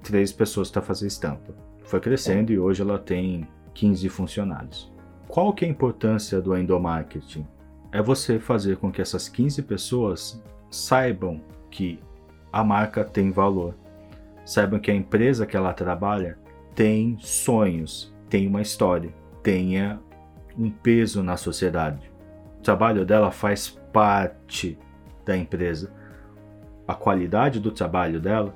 três 0.02 0.32
pessoas 0.32 0.70
para 0.70 0.82
fazer 0.82 1.06
estampa. 1.06 1.54
Foi 1.84 2.00
crescendo 2.00 2.52
e 2.52 2.58
hoje 2.58 2.82
ela 2.82 2.98
tem 2.98 3.46
15 3.74 4.08
funcionários. 4.08 4.92
Qual 5.28 5.52
que 5.52 5.64
é 5.64 5.68
a 5.68 5.70
importância 5.70 6.40
do 6.40 6.56
endomarketing? 6.56 7.46
É 7.90 8.02
você 8.02 8.38
fazer 8.38 8.76
com 8.76 8.92
que 8.92 9.00
essas 9.00 9.28
15 9.28 9.62
pessoas 9.62 10.42
saibam 10.70 11.40
que 11.70 11.98
a 12.52 12.62
marca 12.62 13.04
tem 13.04 13.30
valor, 13.30 13.74
saibam 14.44 14.78
que 14.78 14.90
a 14.90 14.94
empresa 14.94 15.46
que 15.46 15.56
ela 15.56 15.72
trabalha 15.72 16.38
tem 16.74 17.16
sonhos, 17.18 18.14
tem 18.28 18.46
uma 18.46 18.60
história, 18.60 19.12
tenha 19.42 20.00
um 20.58 20.70
peso 20.70 21.22
na 21.22 21.36
sociedade. 21.36 22.10
O 22.58 22.62
trabalho 22.62 23.04
dela 23.04 23.30
faz 23.30 23.68
parte 23.92 24.78
da 25.24 25.36
empresa. 25.36 25.92
A 26.86 26.94
qualidade 26.94 27.58
do 27.58 27.70
trabalho 27.70 28.20
dela 28.20 28.54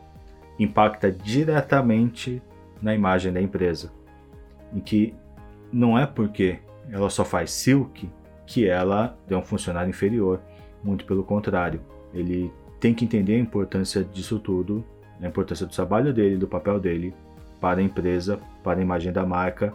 impacta 0.58 1.10
diretamente 1.10 2.42
na 2.80 2.94
imagem 2.94 3.32
da 3.32 3.40
empresa 3.40 3.95
em 4.72 4.80
que 4.80 5.14
não 5.72 5.98
é 5.98 6.06
porque 6.06 6.58
ela 6.90 7.10
só 7.10 7.24
faz 7.24 7.50
silk 7.50 8.08
que 8.46 8.68
ela 8.68 9.18
é 9.28 9.36
um 9.36 9.42
funcionário 9.42 9.90
inferior. 9.90 10.40
Muito 10.82 11.04
pelo 11.04 11.24
contrário, 11.24 11.80
ele 12.14 12.52
tem 12.78 12.94
que 12.94 13.04
entender 13.04 13.34
a 13.34 13.40
importância 13.40 14.04
disso 14.04 14.38
tudo, 14.38 14.84
a 15.20 15.26
importância 15.26 15.66
do 15.66 15.72
trabalho 15.72 16.12
dele, 16.12 16.36
do 16.36 16.46
papel 16.46 16.78
dele 16.78 17.14
para 17.60 17.80
a 17.80 17.82
empresa, 17.82 18.38
para 18.62 18.78
a 18.78 18.82
imagem 18.82 19.12
da 19.12 19.24
marca 19.24 19.72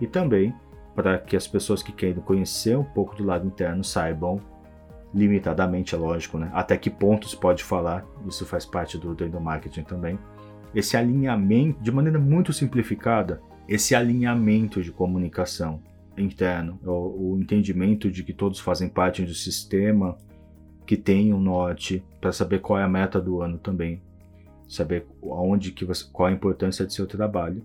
e 0.00 0.06
também 0.06 0.54
para 0.94 1.18
que 1.18 1.36
as 1.36 1.46
pessoas 1.46 1.82
que 1.82 1.92
querem 1.92 2.14
conhecer 2.14 2.76
um 2.76 2.84
pouco 2.84 3.14
do 3.14 3.24
lado 3.24 3.46
interno 3.46 3.84
saibam 3.84 4.40
limitadamente, 5.12 5.94
é 5.94 5.98
lógico, 5.98 6.38
né? 6.38 6.50
Até 6.54 6.76
que 6.76 6.90
pontos 6.90 7.34
pode 7.34 7.62
falar, 7.62 8.04
isso 8.26 8.46
faz 8.46 8.64
parte 8.64 8.98
do, 8.98 9.14
do 9.14 9.40
marketing 9.40 9.82
também, 9.82 10.18
esse 10.74 10.96
alinhamento, 10.96 11.80
de 11.82 11.92
maneira 11.92 12.18
muito 12.18 12.52
simplificada, 12.52 13.40
esse 13.68 13.94
alinhamento 13.94 14.82
de 14.82 14.92
comunicação 14.92 15.82
interno, 16.16 16.78
o, 16.84 17.32
o 17.32 17.38
entendimento 17.40 18.10
de 18.10 18.22
que 18.22 18.32
todos 18.32 18.60
fazem 18.60 18.88
parte 18.88 19.22
do 19.22 19.34
sistema, 19.34 20.16
que 20.86 20.96
tem 20.96 21.32
um 21.32 21.40
norte 21.40 22.02
para 22.20 22.32
saber 22.32 22.60
qual 22.60 22.78
é 22.78 22.84
a 22.84 22.88
meta 22.88 23.20
do 23.20 23.42
ano 23.42 23.58
também, 23.58 24.00
saber 24.68 25.06
aonde 25.22 25.72
que 25.72 25.84
você, 25.84 26.04
qual 26.12 26.28
a 26.28 26.32
importância 26.32 26.86
do 26.86 26.92
seu 26.92 27.06
trabalho. 27.06 27.64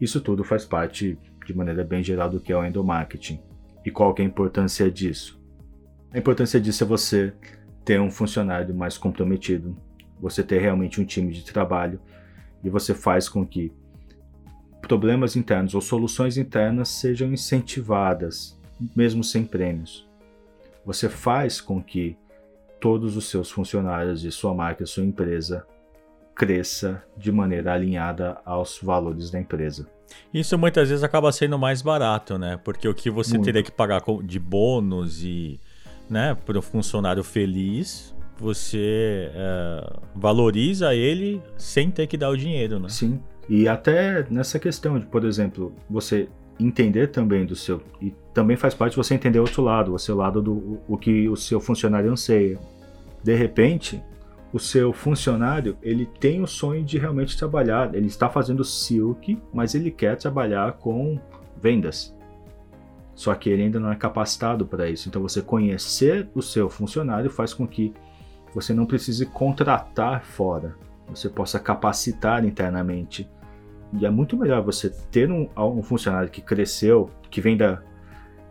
Isso 0.00 0.20
tudo 0.20 0.42
faz 0.42 0.64
parte 0.64 1.16
de 1.46 1.56
maneira 1.56 1.84
bem 1.84 2.02
geral 2.02 2.28
do 2.28 2.40
que 2.40 2.52
é 2.52 2.56
o 2.56 2.64
endomarketing. 2.64 3.40
E 3.84 3.90
qual 3.90 4.12
que 4.12 4.22
é 4.22 4.24
a 4.24 4.28
importância 4.28 4.90
disso? 4.90 5.40
A 6.12 6.18
importância 6.18 6.60
disso 6.60 6.84
é 6.84 6.86
você 6.86 7.32
ter 7.84 8.00
um 8.00 8.10
funcionário 8.10 8.74
mais 8.74 8.98
comprometido, 8.98 9.76
você 10.20 10.42
ter 10.42 10.60
realmente 10.60 11.00
um 11.00 11.04
time 11.04 11.32
de 11.32 11.44
trabalho 11.44 12.00
e 12.62 12.70
você 12.70 12.94
faz 12.94 13.28
com 13.28 13.46
que 13.46 13.72
problemas 14.86 15.36
internos 15.36 15.74
ou 15.74 15.80
soluções 15.80 16.36
internas 16.36 16.88
sejam 16.88 17.32
incentivadas, 17.32 18.58
mesmo 18.94 19.24
sem 19.24 19.44
prêmios. 19.44 20.06
Você 20.84 21.08
faz 21.08 21.60
com 21.60 21.82
que 21.82 22.16
todos 22.80 23.16
os 23.16 23.30
seus 23.30 23.50
funcionários 23.50 24.24
e 24.24 24.30
sua 24.30 24.52
marca, 24.54 24.84
sua 24.84 25.04
empresa 25.04 25.66
cresça 26.34 27.02
de 27.16 27.30
maneira 27.30 27.72
alinhada 27.72 28.38
aos 28.44 28.78
valores 28.82 29.30
da 29.30 29.40
empresa. 29.40 29.86
Isso 30.32 30.58
muitas 30.58 30.88
vezes 30.88 31.02
acaba 31.04 31.32
sendo 31.32 31.58
mais 31.58 31.80
barato, 31.80 32.36
né? 32.36 32.58
Porque 32.62 32.86
o 32.88 32.94
que 32.94 33.08
você 33.08 33.34
Muito. 33.34 33.44
teria 33.46 33.62
que 33.62 33.70
pagar 33.70 34.02
de 34.22 34.38
bônus 34.38 35.22
e 35.22 35.60
né, 36.10 36.36
para 36.44 36.58
o 36.58 36.62
funcionário 36.62 37.24
feliz, 37.24 38.14
você 38.36 39.30
é, 39.32 40.00
valoriza 40.14 40.94
ele 40.94 41.40
sem 41.56 41.90
ter 41.90 42.06
que 42.06 42.16
dar 42.16 42.30
o 42.30 42.36
dinheiro, 42.36 42.78
né? 42.78 42.88
Sim. 42.88 43.20
E 43.48 43.68
até 43.68 44.26
nessa 44.30 44.58
questão 44.58 44.98
de, 44.98 45.06
por 45.06 45.24
exemplo, 45.24 45.72
você 45.88 46.28
entender 46.58 47.08
também 47.08 47.44
do 47.44 47.56
seu 47.56 47.82
e 48.00 48.14
também 48.32 48.56
faz 48.56 48.74
parte 48.74 48.96
você 48.96 49.14
entender 49.14 49.38
o 49.38 49.42
outro 49.42 49.62
lado, 49.62 49.94
o 49.94 49.98
seu 49.98 50.16
lado 50.16 50.40
do 50.40 50.80
o 50.88 50.96
que 50.96 51.28
o 51.28 51.36
seu 51.36 51.60
funcionário 51.60 52.10
anseia. 52.10 52.58
De 53.22 53.34
repente, 53.34 54.02
o 54.52 54.58
seu 54.58 54.92
funcionário 54.92 55.76
ele 55.82 56.06
tem 56.06 56.40
o 56.40 56.46
sonho 56.46 56.84
de 56.84 56.98
realmente 56.98 57.36
trabalhar, 57.36 57.94
ele 57.94 58.06
está 58.06 58.28
fazendo 58.28 58.64
silk, 58.64 59.38
mas 59.52 59.74
ele 59.74 59.90
quer 59.90 60.16
trabalhar 60.16 60.74
com 60.74 61.18
vendas. 61.60 62.14
Só 63.14 63.34
que 63.34 63.48
ele 63.48 63.62
ainda 63.62 63.78
não 63.78 63.92
é 63.92 63.96
capacitado 63.96 64.66
para 64.66 64.88
isso. 64.88 65.08
Então 65.08 65.22
você 65.22 65.40
conhecer 65.40 66.28
o 66.34 66.42
seu 66.42 66.68
funcionário 66.68 67.30
faz 67.30 67.52
com 67.54 67.66
que 67.66 67.92
você 68.54 68.72
não 68.72 68.86
precise 68.86 69.26
contratar 69.26 70.24
fora, 70.24 70.76
você 71.08 71.28
possa 71.28 71.58
capacitar 71.58 72.44
internamente. 72.44 73.28
E 73.98 74.04
é 74.04 74.10
muito 74.10 74.36
melhor 74.36 74.62
você 74.62 74.90
ter 75.10 75.30
um, 75.30 75.48
um 75.56 75.82
funcionário 75.82 76.30
que 76.30 76.40
cresceu, 76.40 77.10
que 77.30 77.40
vem 77.40 77.56
da 77.56 77.82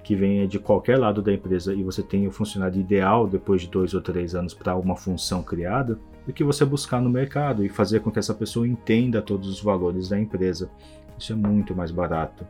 que 0.04 0.16
venha 0.16 0.46
de 0.46 0.60
qualquer 0.60 1.00
lado 1.00 1.22
da 1.22 1.32
empresa 1.32 1.74
e 1.74 1.82
você 1.82 2.04
tem 2.04 2.28
o 2.28 2.32
funcionário 2.32 2.78
ideal 2.78 3.26
depois 3.26 3.62
de 3.62 3.70
dois 3.70 3.94
ou 3.94 4.02
três 4.02 4.36
anos 4.36 4.54
para 4.54 4.76
uma 4.76 4.98
função 4.98 5.42
criada, 5.42 5.98
do 6.28 6.34
que 6.34 6.44
você 6.44 6.66
buscar 6.66 7.02
no 7.02 7.10
mercado 7.10 7.64
e 7.64 7.70
fazer 7.70 8.02
com 8.02 8.12
que 8.12 8.20
essa 8.20 8.34
pessoa 8.34 8.68
entenda 8.68 9.22
todos 9.22 9.48
os 9.48 9.62
valores 9.62 10.10
da 10.10 10.20
empresa. 10.20 10.70
Isso 11.18 11.32
é 11.32 11.36
muito 11.36 11.74
mais 11.74 11.90
barato, 11.90 12.46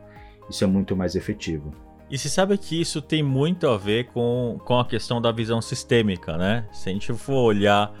isso 0.50 0.64
é 0.64 0.66
muito 0.66 0.96
mais 0.96 1.14
efetivo. 1.14 1.72
E 2.10 2.18
se 2.18 2.28
sabe 2.28 2.58
que 2.58 2.80
isso 2.80 3.00
tem 3.00 3.22
muito 3.22 3.68
a 3.68 3.78
ver 3.78 4.06
com, 4.06 4.58
com 4.64 4.78
a 4.78 4.84
questão 4.84 5.20
da 5.20 5.30
visão 5.30 5.62
sistêmica, 5.62 6.36
né? 6.36 6.66
Se 6.72 6.90
a 6.90 6.92
gente 6.92 7.12
for 7.14 7.44
olhar 7.44 7.94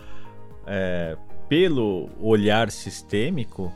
é, 0.66 1.16
pelo 1.48 2.08
olhar 2.20 2.70
sistêmico, 2.70 3.72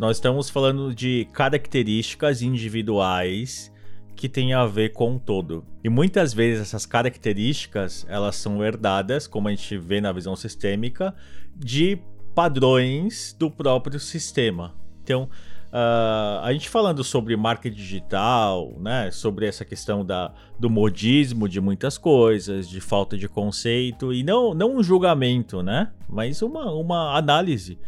nós 0.00 0.16
estamos 0.16 0.48
falando 0.48 0.94
de 0.94 1.28
características 1.30 2.40
individuais 2.40 3.70
que 4.16 4.30
tem 4.30 4.54
a 4.54 4.64
ver 4.64 4.94
com 4.94 5.16
o 5.16 5.20
todo. 5.20 5.62
E 5.84 5.90
muitas 5.90 6.32
vezes 6.32 6.62
essas 6.62 6.86
características, 6.86 8.06
elas 8.08 8.36
são 8.36 8.64
herdadas, 8.64 9.26
como 9.26 9.48
a 9.48 9.50
gente 9.50 9.76
vê 9.76 10.00
na 10.00 10.10
visão 10.10 10.34
sistêmica, 10.34 11.14
de 11.54 11.98
padrões 12.34 13.36
do 13.38 13.50
próprio 13.50 14.00
sistema. 14.00 14.74
Então, 15.04 15.24
uh, 15.70 16.40
a 16.44 16.48
gente 16.50 16.70
falando 16.70 17.04
sobre 17.04 17.36
marketing 17.36 17.76
digital, 17.76 18.72
né, 18.80 19.10
sobre 19.10 19.44
essa 19.44 19.66
questão 19.66 20.02
da, 20.02 20.32
do 20.58 20.70
modismo 20.70 21.46
de 21.46 21.60
muitas 21.60 21.98
coisas, 21.98 22.66
de 22.66 22.80
falta 22.80 23.18
de 23.18 23.28
conceito, 23.28 24.14
e 24.14 24.22
não, 24.22 24.54
não 24.54 24.76
um 24.76 24.82
julgamento, 24.82 25.62
né, 25.62 25.92
mas 26.08 26.40
uma, 26.40 26.72
uma 26.72 27.18
análise 27.18 27.78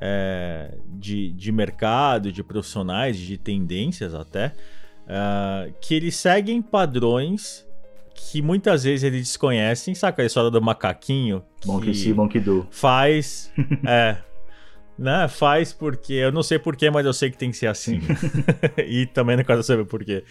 é, 0.00 0.74
de, 0.88 1.32
de 1.32 1.52
mercado, 1.52 2.32
de 2.32 2.42
profissionais, 2.42 3.16
de 3.16 3.38
tendências 3.38 4.14
até, 4.14 4.52
uh, 5.06 5.72
que 5.80 5.94
eles 5.94 6.16
seguem 6.16 6.60
padrões 6.60 7.66
que 8.14 8.42
muitas 8.42 8.84
vezes 8.84 9.04
eles 9.04 9.20
desconhecem. 9.28 9.94
Saca 9.94 10.22
a 10.22 10.26
história 10.26 10.50
do 10.50 10.60
macaquinho? 10.60 11.42
Monkey 11.66 11.94
see, 11.94 12.12
monkey 12.12 12.40
do. 12.40 12.66
Faz. 12.70 13.52
é. 13.86 14.16
Né? 14.98 15.28
Faz 15.28 15.72
porque. 15.72 16.14
Eu 16.14 16.32
não 16.32 16.42
sei 16.42 16.58
porquê, 16.58 16.90
mas 16.90 17.06
eu 17.06 17.12
sei 17.12 17.30
que 17.30 17.38
tem 17.38 17.50
que 17.50 17.56
ser 17.56 17.66
assim. 17.66 18.00
e 18.86 19.06
também 19.06 19.36
não 19.36 19.44
quero 19.44 19.62
saber 19.62 19.84
porquê. 19.84 20.24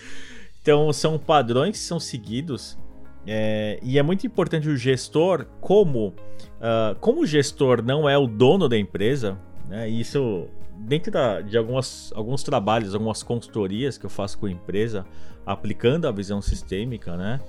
Então, 0.61 0.91
são 0.93 1.17
padrões 1.17 1.71
que 1.71 1.83
são 1.83 1.99
seguidos. 1.99 2.77
É, 3.25 3.79
e 3.83 3.99
é 3.99 4.03
muito 4.03 4.25
importante 4.25 4.67
o 4.67 4.75
gestor, 4.75 5.45
como, 5.59 6.07
uh, 6.07 6.95
como 6.99 7.21
o 7.21 7.25
gestor 7.25 7.83
não 7.83 8.09
é 8.09 8.17
o 8.17 8.25
dono 8.25 8.67
da 8.67 8.77
empresa, 8.77 9.37
né? 9.71 9.87
Isso 9.87 10.47
dentro 10.77 11.11
da, 11.11 11.39
de 11.39 11.57
algumas, 11.57 12.11
alguns 12.13 12.43
trabalhos, 12.43 12.93
algumas 12.93 13.23
consultorias 13.23 13.97
que 13.97 14.05
eu 14.05 14.09
faço 14.09 14.37
com 14.37 14.45
a 14.45 14.51
empresa, 14.51 15.05
aplicando 15.45 16.07
a 16.07 16.11
visão 16.11 16.41
sistêmica, 16.41 17.15
né? 17.15 17.39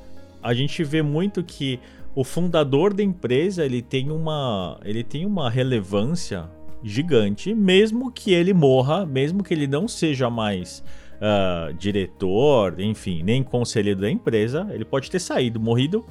A 0.40 0.54
gente 0.54 0.84
vê 0.84 1.02
muito 1.02 1.42
que 1.42 1.80
o 2.14 2.22
fundador 2.22 2.94
da 2.94 3.02
empresa 3.02 3.64
ele 3.64 3.82
tem 3.82 4.10
uma, 4.10 4.78
ele 4.84 5.02
tem 5.02 5.26
uma 5.26 5.50
relevância 5.50 6.48
gigante, 6.82 7.54
mesmo 7.54 8.10
que 8.10 8.32
ele 8.32 8.54
morra, 8.54 9.04
mesmo 9.04 9.42
que 9.42 9.52
ele 9.52 9.66
não 9.66 9.88
seja 9.88 10.30
mais 10.30 10.82
uh, 11.16 11.72
diretor, 11.74 12.78
enfim, 12.80 13.22
nem 13.22 13.42
conselheiro 13.42 14.00
da 14.00 14.10
empresa, 14.10 14.68
ele 14.70 14.84
pode 14.84 15.10
ter 15.10 15.20
saído, 15.20 15.58
morrido, 15.58 16.04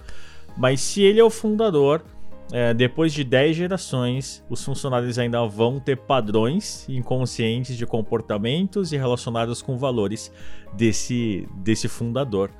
mas 0.57 0.81
se 0.81 1.01
ele 1.01 1.19
é 1.19 1.23
o 1.23 1.29
fundador, 1.29 2.03
é, 2.51 2.73
depois 2.73 3.13
de 3.13 3.23
10 3.23 3.55
gerações, 3.55 4.43
os 4.49 4.63
funcionários 4.63 5.17
ainda 5.17 5.45
vão 5.45 5.79
ter 5.79 5.95
padrões 5.95 6.87
inconscientes 6.89 7.77
de 7.77 7.85
comportamentos 7.85 8.91
e 8.91 8.97
relacionados 8.97 9.61
com 9.61 9.77
valores 9.77 10.31
desse, 10.73 11.47
desse 11.57 11.87
fundador. 11.87 12.51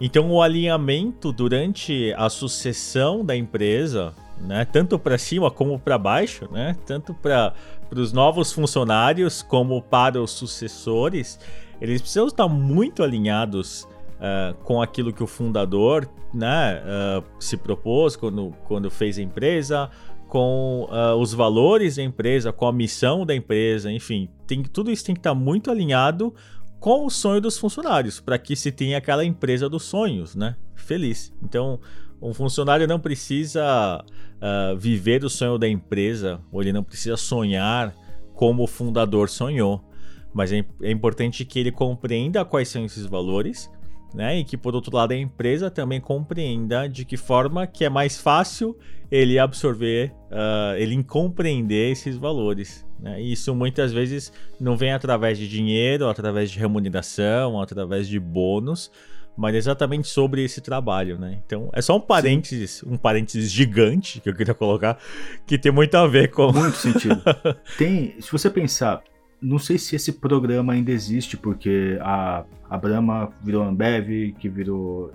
Então, 0.00 0.30
o 0.30 0.40
alinhamento 0.40 1.32
durante 1.32 2.14
a 2.16 2.30
sucessão 2.30 3.24
da 3.24 3.36
empresa, 3.36 4.14
né, 4.40 4.64
tanto 4.64 4.98
para 4.98 5.18
cima 5.18 5.50
como 5.50 5.78
para 5.78 5.98
baixo, 5.98 6.48
né, 6.50 6.76
tanto 6.86 7.12
para 7.12 7.52
os 7.94 8.12
novos 8.12 8.52
funcionários 8.52 9.42
como 9.42 9.82
para 9.82 10.22
os 10.22 10.30
sucessores, 10.30 11.38
eles 11.80 12.00
precisam 12.00 12.28
estar 12.28 12.48
muito 12.48 13.02
alinhados 13.02 13.86
uh, 14.20 14.54
com 14.62 14.80
aquilo 14.80 15.12
que 15.12 15.22
o 15.22 15.26
fundador 15.26 16.08
né, 16.32 16.82
uh, 16.82 17.24
se 17.38 17.56
propôs 17.56 18.14
quando, 18.14 18.54
quando 18.66 18.90
fez 18.90 19.18
a 19.18 19.22
empresa, 19.22 19.90
com 20.28 20.88
uh, 20.88 21.16
os 21.16 21.34
valores 21.34 21.96
da 21.96 22.02
empresa, 22.02 22.52
com 22.52 22.66
a 22.66 22.72
missão 22.72 23.26
da 23.26 23.34
empresa, 23.34 23.90
enfim, 23.90 24.28
tem, 24.46 24.62
tudo 24.62 24.90
isso 24.90 25.04
tem 25.04 25.14
que 25.14 25.20
estar 25.20 25.34
muito 25.34 25.70
alinhado 25.70 26.32
com 26.78 27.04
o 27.04 27.10
sonho 27.10 27.40
dos 27.40 27.58
funcionários, 27.58 28.20
para 28.20 28.38
que 28.38 28.54
se 28.54 28.70
tenha 28.70 28.96
aquela 28.96 29.24
empresa 29.24 29.68
dos 29.68 29.82
sonhos, 29.82 30.34
né? 30.34 30.56
Feliz. 30.74 31.30
Então, 31.42 31.78
um 32.22 32.32
funcionário 32.32 32.86
não 32.86 32.98
precisa 32.98 34.02
uh, 34.02 34.76
viver 34.76 35.24
o 35.24 35.28
sonho 35.28 35.58
da 35.58 35.68
empresa, 35.68 36.40
ou 36.50 36.62
ele 36.62 36.72
não 36.72 36.82
precisa 36.82 37.16
sonhar 37.16 37.94
como 38.34 38.62
o 38.62 38.66
fundador 38.66 39.28
sonhou. 39.28 39.84
Mas 40.32 40.52
é, 40.52 40.64
é 40.82 40.90
importante 40.90 41.44
que 41.44 41.58
ele 41.58 41.72
compreenda 41.72 42.44
quais 42.44 42.68
são 42.68 42.84
esses 42.84 43.04
valores 43.04 43.70
né? 44.14 44.38
E 44.38 44.44
que 44.44 44.56
por 44.56 44.74
outro 44.74 44.94
lado 44.94 45.12
a 45.12 45.16
empresa 45.16 45.70
também 45.70 46.00
compreenda 46.00 46.88
de 46.88 47.04
que 47.04 47.16
forma 47.16 47.66
que 47.66 47.84
é 47.84 47.88
mais 47.88 48.18
fácil 48.18 48.76
ele 49.10 49.38
absorver, 49.38 50.12
uh, 50.30 50.76
ele 50.76 51.02
compreender 51.02 51.90
esses 51.90 52.16
valores. 52.16 52.86
Né? 52.98 53.20
E 53.20 53.32
isso 53.32 53.54
muitas 53.54 53.92
vezes 53.92 54.32
não 54.60 54.76
vem 54.76 54.92
através 54.92 55.36
de 55.36 55.48
dinheiro, 55.48 56.08
através 56.08 56.50
de 56.50 56.58
remuneração, 56.58 57.60
através 57.60 58.06
de 58.06 58.20
bônus, 58.20 58.90
mas 59.36 59.54
exatamente 59.54 60.06
sobre 60.06 60.44
esse 60.44 60.60
trabalho, 60.60 61.18
né? 61.18 61.38
Então 61.46 61.70
é 61.72 61.80
só 61.80 61.96
um 61.96 62.00
parênteses, 62.00 62.70
Sim. 62.70 62.90
um 62.90 62.96
parênteses 62.96 63.50
gigante 63.50 64.20
que 64.20 64.28
eu 64.28 64.34
queria 64.34 64.54
colocar, 64.54 64.98
que 65.46 65.56
tem 65.56 65.72
muito 65.72 65.94
a 65.96 66.06
ver 66.06 66.30
com. 66.30 66.52
Muito 66.52 66.76
sentido. 66.76 67.22
tem, 67.78 68.20
se 68.20 68.30
você 68.30 68.50
pensar, 68.50 69.02
não 69.40 69.58
sei 69.58 69.78
se 69.78 69.96
esse 69.96 70.12
programa 70.12 70.72
ainda 70.72 70.90
existe, 70.90 71.36
porque 71.36 71.98
a, 72.00 72.44
a 72.68 72.76
Brahma 72.76 73.30
virou 73.42 73.62
Ambev, 73.62 74.34
que 74.38 74.48
virou 74.48 75.12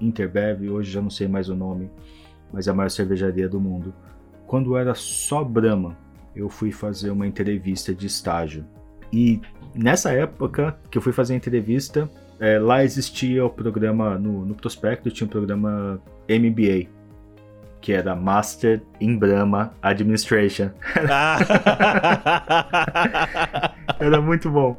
Interbev, 0.00 0.68
hoje 0.68 0.90
já 0.90 1.00
não 1.00 1.10
sei 1.10 1.26
mais 1.26 1.48
o 1.48 1.54
nome, 1.54 1.90
mas 2.52 2.68
é 2.68 2.70
a 2.70 2.74
maior 2.74 2.90
cervejaria 2.90 3.48
do 3.48 3.60
mundo. 3.60 3.94
Quando 4.46 4.76
era 4.76 4.94
só 4.94 5.42
Brahma, 5.42 5.96
eu 6.36 6.48
fui 6.48 6.70
fazer 6.70 7.10
uma 7.10 7.26
entrevista 7.26 7.94
de 7.94 8.06
estágio. 8.06 8.64
E 9.12 9.40
nessa 9.74 10.12
época 10.12 10.76
que 10.90 10.98
eu 10.98 11.02
fui 11.02 11.12
fazer 11.12 11.34
a 11.34 11.36
entrevista, 11.36 12.10
é, 12.38 12.58
lá 12.58 12.84
existia 12.84 13.44
o 13.44 13.50
programa, 13.50 14.18
no, 14.18 14.44
no 14.44 14.54
prospecto 14.54 15.10
tinha 15.10 15.26
um 15.26 15.30
programa 15.30 16.00
MBA, 16.28 16.88
que 17.84 17.92
era 17.92 18.16
Master 18.16 18.82
in 18.98 19.18
Brahma 19.18 19.74
Administration. 19.82 20.70
era 24.00 24.22
muito 24.22 24.50
bom. 24.50 24.74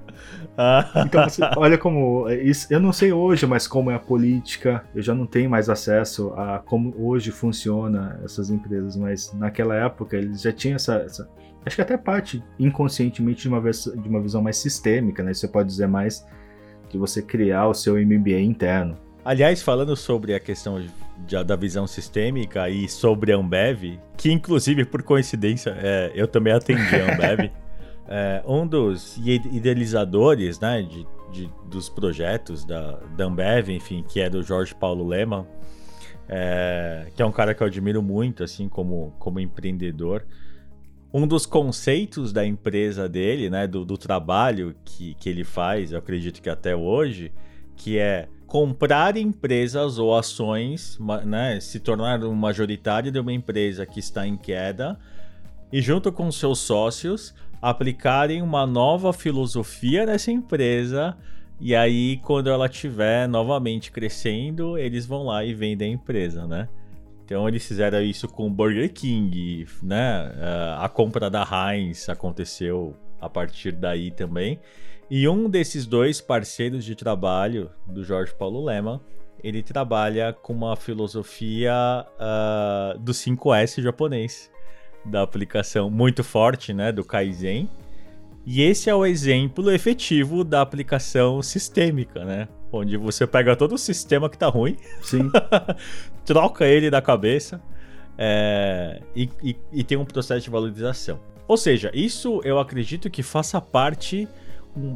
Então, 1.06 1.24
você, 1.24 1.44
olha 1.56 1.78
como. 1.78 2.28
Isso, 2.32 2.66
eu 2.74 2.80
não 2.80 2.92
sei 2.92 3.14
hoje, 3.14 3.46
mas 3.46 3.68
como 3.68 3.92
é 3.92 3.94
a 3.94 4.00
política, 4.00 4.84
eu 4.96 5.04
já 5.04 5.14
não 5.14 5.28
tenho 5.28 5.52
mais 5.52 5.70
acesso 5.70 6.34
a 6.34 6.64
como 6.66 6.96
hoje 6.98 7.30
funciona 7.30 8.20
essas 8.26 8.50
empresas, 8.50 8.98
mas 8.98 9.32
naquela 9.34 9.76
época 9.76 10.18
eles 10.18 10.42
já 10.42 10.52
tinham 10.52 10.78
essa. 10.78 10.96
essa 10.96 11.30
acho 11.64 11.76
que 11.76 11.84
até 11.84 11.98
parte 11.98 12.44
inconscientemente 12.58 13.44
de 13.44 13.50
uma, 13.50 13.62
de 13.62 14.10
uma 14.10 14.20
visão 14.20 14.42
mais 14.42 14.58
sistêmica, 14.58 15.22
né? 15.22 15.32
Você 15.32 15.48
pode 15.48 15.70
dizer 15.70 15.88
mais 15.88 16.26
de 16.90 16.98
você 16.98 17.22
criar 17.22 17.68
o 17.68 17.74
seu 17.76 18.04
MBA 18.04 18.40
interno. 18.40 18.98
Aliás, 19.26 19.64
falando 19.64 19.96
sobre 19.96 20.36
a 20.36 20.40
questão 20.40 20.80
de, 20.80 21.44
da 21.44 21.56
visão 21.56 21.88
sistêmica 21.88 22.70
e 22.70 22.88
sobre 22.88 23.34
a 23.34 23.38
Ambev, 23.38 24.00
que 24.16 24.32
inclusive 24.32 24.86
por 24.86 25.02
coincidência 25.02 25.76
é, 25.82 26.12
eu 26.14 26.28
também 26.28 26.54
atendi 26.54 26.96
a 26.96 27.12
Ambev. 27.12 27.52
é, 28.08 28.44
um 28.46 28.68
dos 28.68 29.18
idealizadores 29.18 30.60
né, 30.60 30.84
de, 30.84 31.08
de, 31.32 31.52
dos 31.68 31.90
projetos 31.90 32.64
da, 32.64 33.00
da 33.18 33.26
Ambev, 33.26 33.70
enfim, 33.70 34.06
que 34.08 34.22
é 34.22 34.30
do 34.30 34.44
Jorge 34.44 34.76
Paulo 34.76 35.08
Lehmann, 35.08 35.48
é, 36.30 37.08
que 37.16 37.24
é 37.24 37.26
um 37.26 37.32
cara 37.32 37.56
que 37.56 37.64
eu 37.64 37.68
admiro 37.68 38.04
muito, 38.04 38.44
assim, 38.44 38.70
como, 38.70 39.12
como 39.18 39.40
empreendedor. 39.40 40.24
Um 41.12 41.26
dos 41.26 41.48
conceitos 41.48 42.32
da 42.32 42.46
empresa 42.46 43.10
dele, 43.10 43.50
né, 43.50 43.66
do, 43.66 43.84
do 43.84 43.98
trabalho 43.98 44.76
que, 44.86 45.16
que 45.16 45.28
ele 45.28 45.44
faz, 45.44 45.94
eu 45.94 45.98
acredito 45.98 46.44
que 46.44 46.50
até 46.50 46.76
hoje, 46.76 47.32
que 47.76 47.98
é 47.98 48.28
comprar 48.48 49.18
empresas 49.18 49.98
ou 49.98 50.16
ações, 50.16 50.98
né, 51.26 51.60
se 51.60 51.80
tornar 51.80 52.24
um 52.24 52.34
majoritário 52.34 53.12
de 53.12 53.20
uma 53.20 53.34
empresa 53.34 53.86
que 53.86 54.00
está 54.00 54.26
em 54.28 54.38
queda 54.38 54.98
e 55.72 55.82
junto 55.82 56.12
com 56.12 56.32
seus 56.32 56.60
sócios 56.60 57.34
aplicarem 57.62 58.42
uma 58.42 58.66
nova 58.66 59.12
filosofia 59.12 60.06
nessa 60.06 60.32
empresa. 60.32 61.18
E 61.60 61.76
aí, 61.76 62.18
quando 62.18 62.50
ela 62.50 62.68
estiver 62.68 63.28
novamente 63.28 63.92
crescendo, 63.92 64.78
eles 64.78 65.06
vão 65.06 65.24
lá 65.24 65.44
e 65.44 65.54
vendem 65.54 65.92
a 65.92 65.94
empresa, 65.94 66.46
né? 66.46 66.68
Então 67.26 67.48
eles 67.48 67.66
fizeram 67.66 68.02
isso 68.02 68.28
com 68.28 68.46
o 68.46 68.50
Burger 68.50 68.94
King, 68.94 69.66
né? 69.82 70.32
Ah, 70.40 70.86
a 70.86 70.90
compra 70.90 71.30
da 71.30 71.44
Heinz 71.44 72.08
aconteceu 72.08 72.96
a 73.20 73.28
partir 73.28 73.72
daí 73.72 74.12
também. 74.12 74.60
E 75.10 75.28
um 75.28 75.50
desses 75.50 75.86
dois 75.86 76.20
parceiros 76.20 76.84
de 76.84 76.96
trabalho 76.96 77.70
do 77.86 78.04
Jorge 78.04 78.34
Paulo 78.34 78.64
Lema, 78.64 79.02
ele 79.44 79.62
trabalha 79.62 80.34
com 80.34 80.54
uma 80.54 80.76
filosofia 80.76 81.74
uh, 82.16 82.98
do 82.98 83.12
5S 83.12 83.84
japonês 83.84 84.50
da 85.06 85.22
aplicação 85.22 85.90
muito 85.90 86.24
forte, 86.24 86.74
né, 86.74 86.92
do 86.92 87.04
Kaizen. 87.04 87.70
E 88.44 88.64
esse 88.64 88.90
é 88.90 88.96
o 88.96 89.06
exemplo 89.06 89.72
efetivo 89.72 90.44
da 90.44 90.62
aplicação 90.62 91.42
sistêmica, 91.42 92.26
né? 92.26 92.48
Onde 92.72 92.98
você 92.98 93.26
pega 93.26 93.56
todo 93.56 93.74
o 93.74 93.78
sistema 93.78 94.30
que 94.30 94.38
tá 94.38 94.48
ruim, 94.48 94.76
Sim. 95.02 95.32
troca 96.26 96.66
ele 96.66 96.90
da 96.90 97.02
cabeça 97.02 97.62
é, 98.18 99.02
e, 99.16 99.30
e, 99.44 99.56
e 99.72 99.84
tem 99.84 99.98
um 99.98 100.06
processo 100.06 100.44
de 100.44 100.50
valorização. 100.50 101.20
Ou 101.48 101.58
seja, 101.58 101.92
isso 101.94 102.42
eu 102.44 102.60
acredito 102.60 103.10
que 103.10 103.22
faça 103.22 103.62
parte 103.62 104.28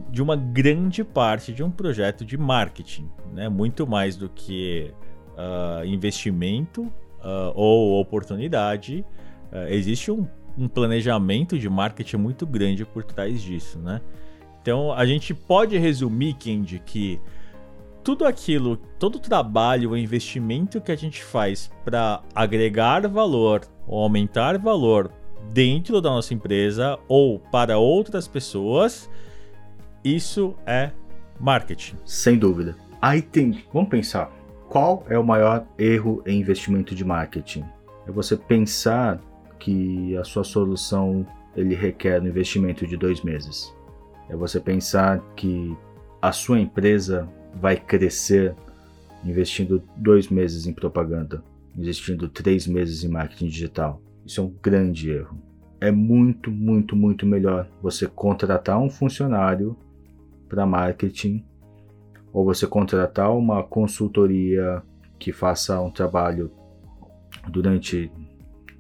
de 0.10 0.22
uma 0.22 0.36
grande 0.36 1.04
parte 1.04 1.54
de 1.54 1.63
um 1.63 1.72
projeto 1.72 2.26
de 2.26 2.38
marketing, 2.38 3.10
né? 3.34 3.48
Muito 3.48 3.88
mais 3.88 4.15
do 4.15 4.30
que 4.30 4.94
uh, 5.38 5.86
investimento 5.86 6.84
uh, 6.84 7.54
ou 7.56 8.00
oportunidade 8.00 9.06
Uh, 9.52 9.68
existe 9.70 10.12
um, 10.12 10.28
um, 10.58 10.68
planejamento 10.68 11.58
de 11.58 11.68
marketing 11.68 12.18
muito 12.18 12.46
grande 12.46 12.86
por 12.86 13.04
trás 13.04 13.42
disso, 13.42 13.80
né? 13.80 14.00
Então 14.62 14.94
a 14.94 15.06
gente 15.06 15.34
pode 15.34 15.76
resumir, 15.78 16.34
Kendi, 16.34 16.80
que 16.86 17.20
tudo 18.04 18.26
aquilo, 18.26 18.78
todo 18.78 19.15
o 19.15 19.20
trabalho, 19.20 19.92
o 19.92 19.98
investimento 19.98 20.80
que 20.80 20.92
a 20.92 20.96
gente 20.96 21.24
faz 21.24 21.72
para 21.84 22.22
agregar 22.36 23.08
valor 23.08 23.62
ou 23.88 24.04
aumentar 24.04 24.58
valor 24.60 25.12
dentro 25.52 26.00
da 26.00 26.12
nossa 26.12 26.34
empresa 26.34 27.00
ou 27.08 27.39
para 27.39 27.80
outras 27.80 28.28
pessoas, 28.28 29.10
isso 30.04 30.56
é 30.66 30.92
marketing. 31.40 31.96
Sem 32.06 32.38
dúvida. 32.38 32.76
Aí 33.02 33.22
tem, 33.22 33.64
vamos 33.74 33.90
pensar, 33.90 34.32
qual 34.68 35.06
é 35.10 35.18
o 35.18 35.24
maior 35.24 35.66
erro 35.78 36.22
em 36.26 36.40
investimento 36.40 36.94
de 36.94 37.04
marketing? 37.04 37.64
É 38.08 38.12
você 38.12 38.36
pensar 38.36 39.20
que 39.58 40.16
a 40.18 40.24
sua 40.24 40.44
solução 40.44 41.26
ele 41.56 41.76
requer 41.76 42.22
um 42.22 42.28
investimento 42.28 42.86
de 42.86 42.96
dois 42.96 43.22
meses. 43.22 43.74
É 44.30 44.36
você 44.36 44.60
pensar 44.60 45.20
que 45.36 45.76
a 46.22 46.32
sua 46.32 46.60
empresa 46.60 47.28
vai 47.56 47.76
crescer 47.76 48.56
investindo 49.24 49.82
dois 49.98 50.30
meses 50.30 50.66
em 50.66 50.74
propaganda, 50.74 51.44
investindo 51.76 52.30
três 52.30 52.68
meses 52.68 53.04
em 53.04 53.10
marketing 53.10 53.48
digital. 53.48 54.02
Isso 54.26 54.40
é 54.40 54.44
um 54.44 54.54
grande 54.62 55.10
erro. 55.10 55.38
É 55.82 55.92
muito, 55.92 56.52
muito, 56.52 56.96
muito 56.96 57.26
melhor 57.26 57.68
você 57.82 58.08
contratar 58.08 58.80
um 58.80 58.90
funcionário 58.90 59.76
para 60.50 60.66
marketing 60.66 61.46
ou 62.34 62.44
você 62.44 62.68
contratar 62.68 63.32
uma 63.32 63.64
consultoria 63.64 64.82
que 65.18 65.32
faça 65.32 65.80
um 65.80 65.92
trabalho 65.92 66.52
durante 67.50 68.12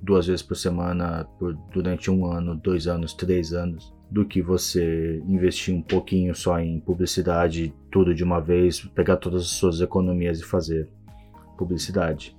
duas 0.01 0.27
vezes 0.27 0.41
por 0.41 0.55
semana 0.55 1.25
por, 1.37 1.53
durante 1.71 2.09
um 2.09 2.25
ano, 2.25 2.55
dois 2.55 2.87
anos, 2.87 3.13
três 3.13 3.53
anos, 3.53 3.93
do 4.09 4.25
que 4.25 4.41
você 4.41 5.21
investir 5.27 5.73
um 5.73 5.81
pouquinho 5.81 6.33
só 6.33 6.59
em 6.59 6.79
publicidade, 6.79 7.73
tudo 7.91 8.13
de 8.15 8.23
uma 8.23 8.39
vez, 8.39 8.79
pegar 8.95 9.17
todas 9.17 9.43
as 9.43 9.49
suas 9.49 9.81
economias 9.81 10.39
e 10.39 10.43
fazer 10.43 10.89
publicidade. 11.57 12.35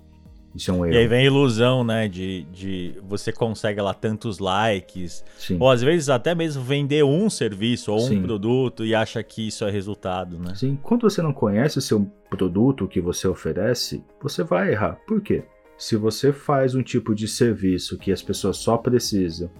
Isso 0.54 0.70
é 0.70 0.74
um 0.74 0.84
erro. 0.84 0.94
E 0.94 0.98
aí 0.98 1.06
vem 1.06 1.20
a 1.20 1.24
ilusão, 1.24 1.84
né? 1.84 2.08
De, 2.08 2.42
de 2.52 2.94
você 3.06 3.32
consegue 3.32 3.80
lá 3.80 3.94
tantos 3.94 4.38
likes. 4.38 5.24
Sim. 5.38 5.56
Ou 5.60 5.70
às 5.70 5.80
vezes 5.80 6.08
até 6.08 6.34
mesmo 6.34 6.62
vender 6.62 7.04
um 7.04 7.30
serviço 7.30 7.92
ou 7.92 8.00
Sim. 8.00 8.18
um 8.18 8.22
produto 8.22 8.84
e 8.84 8.94
acha 8.94 9.22
que 9.22 9.46
isso 9.46 9.64
é 9.64 9.70
resultado, 9.70 10.38
né? 10.38 10.54
Sim. 10.54 10.78
Quando 10.82 11.02
você 11.02 11.22
não 11.22 11.32
conhece 11.32 11.78
o 11.78 11.80
seu 11.80 12.04
produto, 12.28 12.88
que 12.88 13.00
você 13.00 13.28
oferece, 13.28 14.04
você 14.20 14.42
vai 14.42 14.72
errar. 14.72 14.98
Por 15.06 15.20
quê? 15.20 15.44
Se 15.78 15.96
você 15.96 16.32
faz 16.32 16.74
um 16.74 16.82
tipo 16.82 17.14
de 17.14 17.26
serviço 17.26 17.96
que 17.96 18.12
as 18.12 18.22
pessoas 18.22 18.58
só 18.58 18.76
precisam 18.76 19.50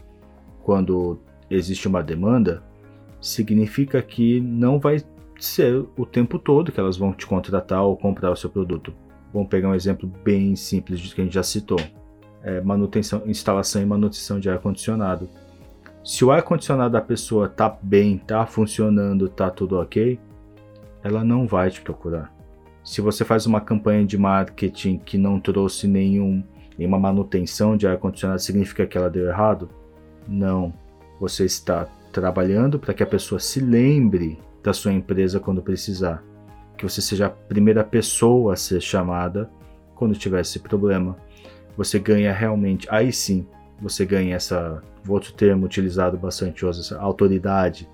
quando 0.63 1.21
existe 1.49 1.89
uma 1.89 2.03
demanda, 2.03 2.63
significa 3.21 4.03
que 4.03 4.41
não 4.41 4.79
vai 4.79 5.03
ser 5.39 5.85
o 5.97 6.05
tempo 6.05 6.39
todo 6.39 6.71
que 6.71 6.79
elas 6.79 6.97
vão 6.97 7.13
te 7.13 7.27
contratar 7.27 7.83
ou 7.83 7.97
comprar 7.97 8.31
o 8.31 8.37
seu 8.37 8.51
produto. 8.51 8.93
Vamos 9.33 9.49
pegar 9.49 9.69
um 9.69 9.75
exemplo 9.75 10.11
bem 10.25 10.57
simples 10.57 11.01
de 11.01 11.15
que 11.15 11.21
a 11.21 11.25
gente 11.25 11.35
já 11.35 11.43
citou: 11.43 11.81
é 12.43 12.61
manutenção, 12.61 13.23
instalação 13.27 13.83
e 13.83 13.87
manutenção 13.87 14.41
de 14.41 14.51
ar 14.51 14.59
condicionado. 14.59 15.29
Se 16.03 16.25
o 16.25 16.31
ar 16.31 16.43
condicionado 16.43 16.93
da 16.93 17.01
pessoa 17.01 17.49
tá 17.49 17.69
bem, 17.83 18.19
tá 18.19 18.47
funcionando, 18.47 19.29
tá 19.29 19.51
tudo 19.51 19.79
ok, 19.79 20.19
ela 21.03 21.23
não 21.23 21.47
vai 21.47 21.71
te 21.71 21.81
procurar. 21.83 22.33
Se 22.83 23.01
você 23.01 23.25
faz 23.25 23.47
uma 23.47 23.61
campanha 23.61 24.05
de 24.05 24.17
marketing 24.17 24.99
que 24.99 25.19
não 25.19 25.39
trouxe 25.39 25.87
nenhum, 25.87 26.43
nenhuma 26.79 26.99
manutenção 26.99 27.77
de 27.77 27.87
ar-condicionado, 27.87 28.41
significa 28.41 28.87
que 28.87 28.97
ela 28.97 29.11
deu 29.11 29.29
errado? 29.29 29.69
Não. 30.27 30.73
Você 31.21 31.45
está 31.45 31.87
trabalhando 32.11 32.79
para 32.79 32.95
que 32.95 33.03
a 33.03 33.07
pessoa 33.07 33.39
se 33.39 33.61
lembre 33.61 34.39
da 34.63 34.73
sua 34.73 34.93
empresa 34.93 35.39
quando 35.39 35.63
precisar. 35.63 36.25
Que 36.81 36.85
você 36.89 37.03
seja 37.03 37.27
a 37.27 37.31
primeira 37.31 37.85
pessoa 37.85 38.55
a 38.55 38.57
ser 38.57 38.81
chamada 38.81 39.51
quando 39.95 40.17
tiver 40.17 40.41
esse 40.41 40.59
problema. 40.59 41.15
Você 41.77 41.99
ganha 41.99 42.33
realmente, 42.33 42.89
aí 42.91 43.13
sim, 43.13 43.47
você 43.79 44.07
ganha 44.07 44.35
essa, 44.35 44.83
outro 45.07 45.31
termo 45.35 45.67
utilizado 45.67 46.17
bastante 46.17 46.65
hoje, 46.65 46.81
essa 46.81 46.99
autoridade. 46.99 47.87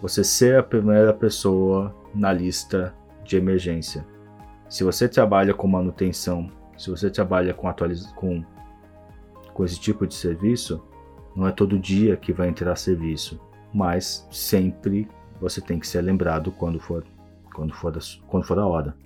Você 0.00 0.24
ser 0.24 0.58
a 0.58 0.64
primeira 0.64 1.14
pessoa 1.14 1.94
na 2.12 2.32
lista 2.32 2.92
de 3.22 3.36
emergência. 3.36 4.04
Se 4.68 4.82
você 4.82 5.08
trabalha 5.08 5.54
com 5.54 5.68
manutenção, 5.68 6.50
se 6.76 6.90
você 6.90 7.08
trabalha 7.08 7.54
com, 7.54 7.72
com, 8.16 8.44
com 9.54 9.64
esse 9.64 9.78
tipo 9.78 10.08
de 10.08 10.14
serviço, 10.14 10.84
não 11.36 11.46
é 11.46 11.52
todo 11.52 11.78
dia 11.78 12.16
que 12.16 12.32
vai 12.32 12.48
entrar 12.48 12.74
serviço, 12.74 13.40
mas 13.72 14.26
sempre 14.28 15.06
você 15.40 15.60
tem 15.60 15.78
que 15.78 15.86
ser 15.86 16.00
lembrado 16.00 16.50
quando 16.50 16.80
for, 16.80 17.04
quando 17.52 17.74
for, 17.74 17.96
a, 17.96 18.00
quando 18.26 18.44
for 18.44 18.58
a 18.58 18.66
hora. 18.66 18.96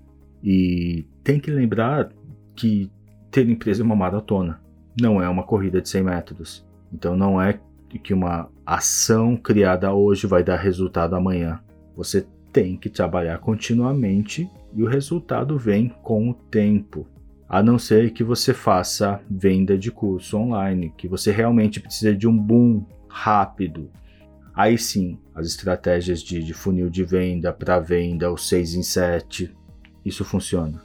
E 0.42 1.06
tem 1.22 1.40
que 1.40 1.50
lembrar 1.50 2.10
que 2.54 2.90
ter 3.30 3.48
empresa 3.48 3.82
é 3.82 3.84
uma 3.84 3.96
maratona, 3.96 4.60
não 5.00 5.20
é 5.20 5.28
uma 5.28 5.42
corrida 5.42 5.80
de 5.80 5.88
100 5.88 6.02
metros. 6.02 6.66
Então 6.92 7.16
não 7.16 7.40
é 7.40 7.60
que 8.02 8.12
uma 8.12 8.48
ação 8.64 9.36
criada 9.36 9.92
hoje 9.92 10.26
vai 10.26 10.42
dar 10.42 10.56
resultado 10.56 11.14
amanhã. 11.14 11.60
Você 11.96 12.26
tem 12.52 12.76
que 12.76 12.88
trabalhar 12.88 13.38
continuamente 13.38 14.50
e 14.74 14.82
o 14.82 14.86
resultado 14.86 15.58
vem 15.58 15.88
com 16.02 16.30
o 16.30 16.34
tempo. 16.34 17.06
A 17.48 17.62
não 17.62 17.78
ser 17.78 18.12
que 18.12 18.24
você 18.24 18.52
faça 18.52 19.20
venda 19.30 19.78
de 19.78 19.90
curso 19.90 20.36
online, 20.36 20.92
que 20.96 21.06
você 21.06 21.30
realmente 21.30 21.80
precisa 21.80 22.14
de 22.14 22.26
um 22.26 22.36
boom 22.36 22.84
rápido. 23.08 23.90
Aí 24.56 24.78
sim, 24.78 25.18
as 25.34 25.46
estratégias 25.46 26.22
de, 26.22 26.42
de 26.42 26.54
funil 26.54 26.88
de 26.88 27.04
venda 27.04 27.52
para 27.52 27.78
venda, 27.78 28.32
o 28.32 28.38
6 28.38 28.74
em 28.74 28.82
7, 28.82 29.54
isso 30.02 30.24
funciona. 30.24 30.82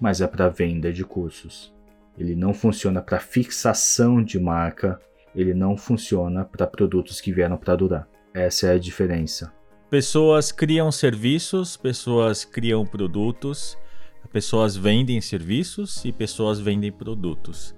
Mas 0.00 0.20
é 0.20 0.28
para 0.28 0.48
venda 0.48 0.92
de 0.92 1.04
cursos. 1.04 1.74
Ele 2.16 2.36
não 2.36 2.54
funciona 2.54 3.02
para 3.02 3.18
fixação 3.18 4.22
de 4.22 4.38
marca, 4.38 5.00
ele 5.34 5.52
não 5.52 5.76
funciona 5.76 6.44
para 6.44 6.68
produtos 6.68 7.20
que 7.20 7.32
vieram 7.32 7.56
para 7.56 7.74
durar. 7.74 8.08
Essa 8.32 8.68
é 8.68 8.74
a 8.74 8.78
diferença. 8.78 9.52
Pessoas 9.90 10.52
criam 10.52 10.92
serviços, 10.92 11.76
pessoas 11.76 12.44
criam 12.44 12.86
produtos, 12.86 13.76
pessoas 14.32 14.76
vendem 14.76 15.20
serviços 15.20 16.04
e 16.04 16.12
pessoas 16.12 16.60
vendem 16.60 16.92
produtos. 16.92 17.74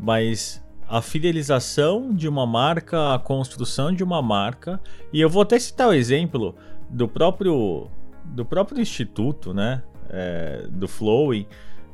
Mas 0.00 0.64
a 0.88 1.02
fidelização 1.02 2.14
de 2.14 2.28
uma 2.28 2.46
marca, 2.46 3.14
a 3.14 3.18
construção 3.18 3.92
de 3.92 4.04
uma 4.04 4.22
marca, 4.22 4.80
e 5.12 5.20
eu 5.20 5.28
vou 5.28 5.42
até 5.42 5.58
citar 5.58 5.88
o 5.88 5.92
exemplo 5.92 6.54
do 6.88 7.08
próprio 7.08 7.88
do 8.24 8.44
próprio 8.44 8.80
instituto, 8.80 9.54
né, 9.54 9.82
é, 10.10 10.66
do 10.68 10.88
Flowing, 10.88 11.46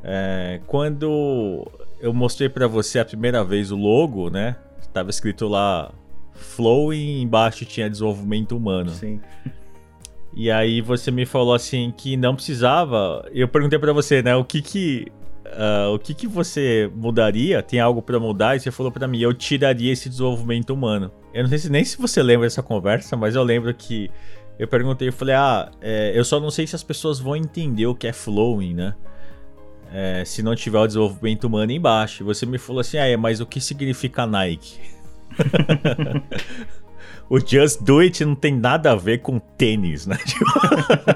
é, 0.03 0.61
quando 0.67 1.67
eu 2.01 2.13
mostrei 2.13 2.49
para 2.49 2.67
você 2.67 2.99
a 2.99 3.05
primeira 3.05 3.45
vez 3.45 3.71
o 3.71 3.77
logo, 3.77 4.31
né, 4.31 4.57
estava 4.81 5.11
escrito 5.11 5.47
lá 5.47 5.93
Flow 6.33 6.93
e 6.93 7.21
embaixo 7.21 7.65
tinha 7.65 7.89
desenvolvimento 7.89 8.57
humano. 8.57 8.91
Sim. 8.91 9.21
E 10.35 10.51
aí 10.51 10.81
você 10.81 11.11
me 11.11 11.27
falou 11.27 11.55
assim 11.55 11.93
que 11.97 12.17
não 12.17 12.35
precisava. 12.35 13.29
Eu 13.33 13.47
perguntei 13.49 13.79
para 13.79 13.93
você, 13.93 14.23
né, 14.23 14.35
o 14.35 14.45
que 14.45 14.63
que 14.63 15.13
uh, 15.53 15.95
o 15.95 15.99
que 15.99 16.15
que 16.15 16.27
você 16.27 16.91
mudaria? 16.95 17.63
Tem 17.63 17.81
algo 17.81 18.03
para 18.03 18.19
mudar? 18.19 18.57
E 18.57 18.61
você 18.61 18.71
falou 18.71 18.91
para 18.91 19.07
mim, 19.07 19.21
eu 19.21 19.33
tiraria 19.33 19.93
esse 19.93 20.09
desenvolvimento 20.09 20.71
humano. 20.71 21.11
Eu 21.33 21.43
não 21.43 21.49
sei 21.49 21.59
se, 21.59 21.71
nem 21.71 21.85
se 21.85 21.97
você 21.97 22.23
lembra 22.23 22.47
dessa 22.47 22.63
conversa, 22.63 23.17
mas 23.17 23.35
eu 23.35 23.43
lembro 23.43 23.73
que 23.75 24.11
eu 24.59 24.69
perguntei, 24.69 25.09
eu 25.09 25.13
falei, 25.13 25.35
ah, 25.35 25.71
é, 25.81 26.13
eu 26.15 26.25
só 26.25 26.39
não 26.39 26.51
sei 26.51 26.67
se 26.67 26.77
as 26.77 26.83
pessoas 26.83 27.19
vão 27.19 27.37
entender 27.37 27.87
o 27.87 27.95
que 27.95 28.07
é 28.07 28.13
flowing, 28.13 28.75
né? 28.75 28.95
É, 29.93 30.25
se 30.25 30.43
não 30.43 30.55
tiver 30.55 30.79
o 30.79 30.87
desenvolvimento 30.87 31.45
humano 31.45 31.71
embaixo. 31.73 32.25
Você 32.25 32.47
me 32.47 32.59
falou 32.59 32.81
assim, 32.81 32.99
ah, 32.99 33.07
é, 33.07 33.17
mas 33.17 33.41
o 33.41 33.47
que 33.47 33.61
significa 33.61 34.27
Nike? 34.27 34.79
o 37.33 37.41
Just 37.41 37.81
Do 37.83 38.01
It 38.01 38.23
não 38.27 38.35
tem 38.35 38.55
nada 38.55 38.93
a 38.93 38.95
ver 38.95 39.23
com 39.23 39.39
tênis, 39.39 40.07
né? 40.07 40.19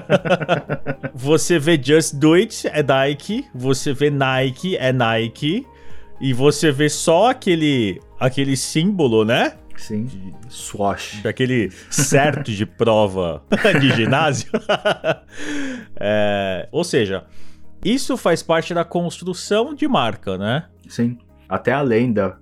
você 1.13 1.59
vê 1.59 1.79
Just 1.79 2.15
Do 2.15 2.33
It 2.33 2.67
é 2.69 2.81
Nike, 2.81 3.45
você 3.53 3.93
vê 3.93 4.09
Nike 4.09 4.75
é 4.77 4.91
Nike, 4.91 5.63
e 6.19 6.33
você 6.33 6.71
vê 6.71 6.89
só 6.89 7.29
aquele, 7.29 8.01
aquele 8.19 8.57
símbolo, 8.57 9.23
né? 9.23 9.57
Sim, 9.75 10.05
de 10.05 10.33
swash. 10.49 11.21
Daquele 11.21 11.69
certo 11.91 12.51
de 12.51 12.65
prova 12.65 13.43
de 13.79 13.91
ginásio. 13.91 14.49
é, 16.01 16.67
ou 16.71 16.83
seja, 16.83 17.25
isso 17.85 18.17
faz 18.17 18.41
parte 18.41 18.73
da 18.73 18.83
construção 18.83 19.75
de 19.75 19.87
marca, 19.87 20.35
né? 20.35 20.65
Sim. 20.89 21.19
Até 21.47 21.73
além 21.73 22.11
da, 22.11 22.39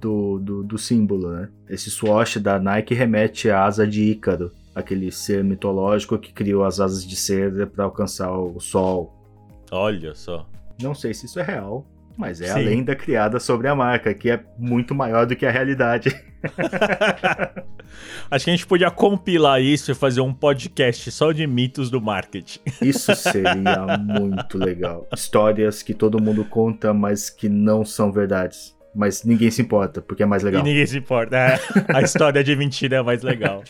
do, 0.00 0.38
do, 0.38 0.62
do 0.62 0.78
símbolo, 0.78 1.30
né? 1.30 1.48
Esse 1.68 1.90
swash 1.90 2.36
da 2.38 2.58
Nike 2.58 2.94
remete 2.94 3.50
à 3.50 3.64
asa 3.64 3.86
de 3.86 4.02
Ícaro, 4.02 4.52
aquele 4.74 5.10
ser 5.10 5.42
mitológico 5.42 6.18
que 6.18 6.32
criou 6.32 6.64
as 6.64 6.80
asas 6.80 7.06
de 7.06 7.16
seda 7.16 7.66
para 7.66 7.84
alcançar 7.84 8.30
o 8.30 8.60
sol. 8.60 9.14
Olha 9.70 10.14
só. 10.14 10.46
Não 10.80 10.94
sei 10.94 11.14
se 11.14 11.26
isso 11.26 11.40
é 11.40 11.42
real, 11.42 11.86
mas 12.16 12.40
é 12.40 12.46
Sim. 12.46 12.52
a 12.52 12.56
lenda 12.56 12.94
criada 12.94 13.40
sobre 13.40 13.68
a 13.68 13.74
marca, 13.74 14.12
que 14.14 14.30
é 14.30 14.42
muito 14.58 14.94
maior 14.94 15.26
do 15.26 15.34
que 15.34 15.46
a 15.46 15.50
realidade. 15.50 16.10
Acho 18.30 18.44
que 18.44 18.50
a 18.50 18.54
gente 18.54 18.66
podia 18.66 18.90
compilar 18.90 19.60
isso 19.60 19.90
e 19.90 19.94
fazer 19.94 20.20
um 20.20 20.32
podcast 20.32 21.10
só 21.10 21.32
de 21.32 21.46
mitos 21.46 21.90
do 21.90 22.00
marketing. 22.00 22.60
Isso 22.82 23.14
seria 23.14 23.96
muito 23.98 24.58
legal. 24.58 25.08
Histórias 25.12 25.82
que 25.82 25.94
todo 25.94 26.22
mundo 26.22 26.44
conta, 26.44 26.92
mas 26.92 27.30
que 27.30 27.48
não 27.48 27.84
são 27.84 28.12
verdades 28.12 28.75
mas 28.96 29.22
ninguém 29.24 29.50
se 29.50 29.60
importa, 29.60 30.00
porque 30.00 30.22
é 30.22 30.26
mais 30.26 30.42
legal. 30.42 30.62
E 30.62 30.64
ninguém 30.64 30.86
se 30.86 30.96
importa. 30.96 31.36
É, 31.36 31.60
a 31.94 32.00
história 32.00 32.42
de 32.42 32.56
mentira 32.56 32.96
é 32.96 33.02
mais 33.02 33.22
legal. 33.22 33.62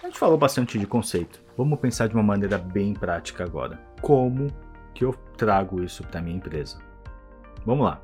A 0.00 0.06
gente 0.06 0.18
falou 0.18 0.38
bastante 0.38 0.78
de 0.78 0.86
conceito. 0.86 1.42
Vamos 1.56 1.80
pensar 1.80 2.08
de 2.08 2.14
uma 2.14 2.22
maneira 2.22 2.56
bem 2.56 2.94
prática 2.94 3.42
agora. 3.42 3.80
Como 4.00 4.46
que 4.94 5.04
eu 5.04 5.12
trago 5.36 5.82
isso 5.82 6.04
para 6.04 6.22
minha 6.22 6.36
empresa? 6.36 6.78
Vamos 7.66 7.84
lá. 7.84 8.00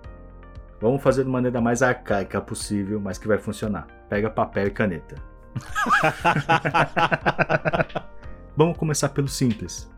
Vamos 0.81 1.01
fazer 1.01 1.23
de 1.23 1.31
maneira 1.31 1.61
mais 1.61 1.81
arcaica 1.81 2.41
possível, 2.41 3.01
mas 3.01 3.19
que 3.19 3.29
vai 3.29 3.39
funcionar. 3.39 3.87
Pega 4.09 4.29
papel 4.29 4.67
e 4.67 4.71
caneta. 4.71 5.15
Vamos 8.57 8.77
começar 8.77 9.09
pelo 9.09 9.27
simples. 9.27 9.91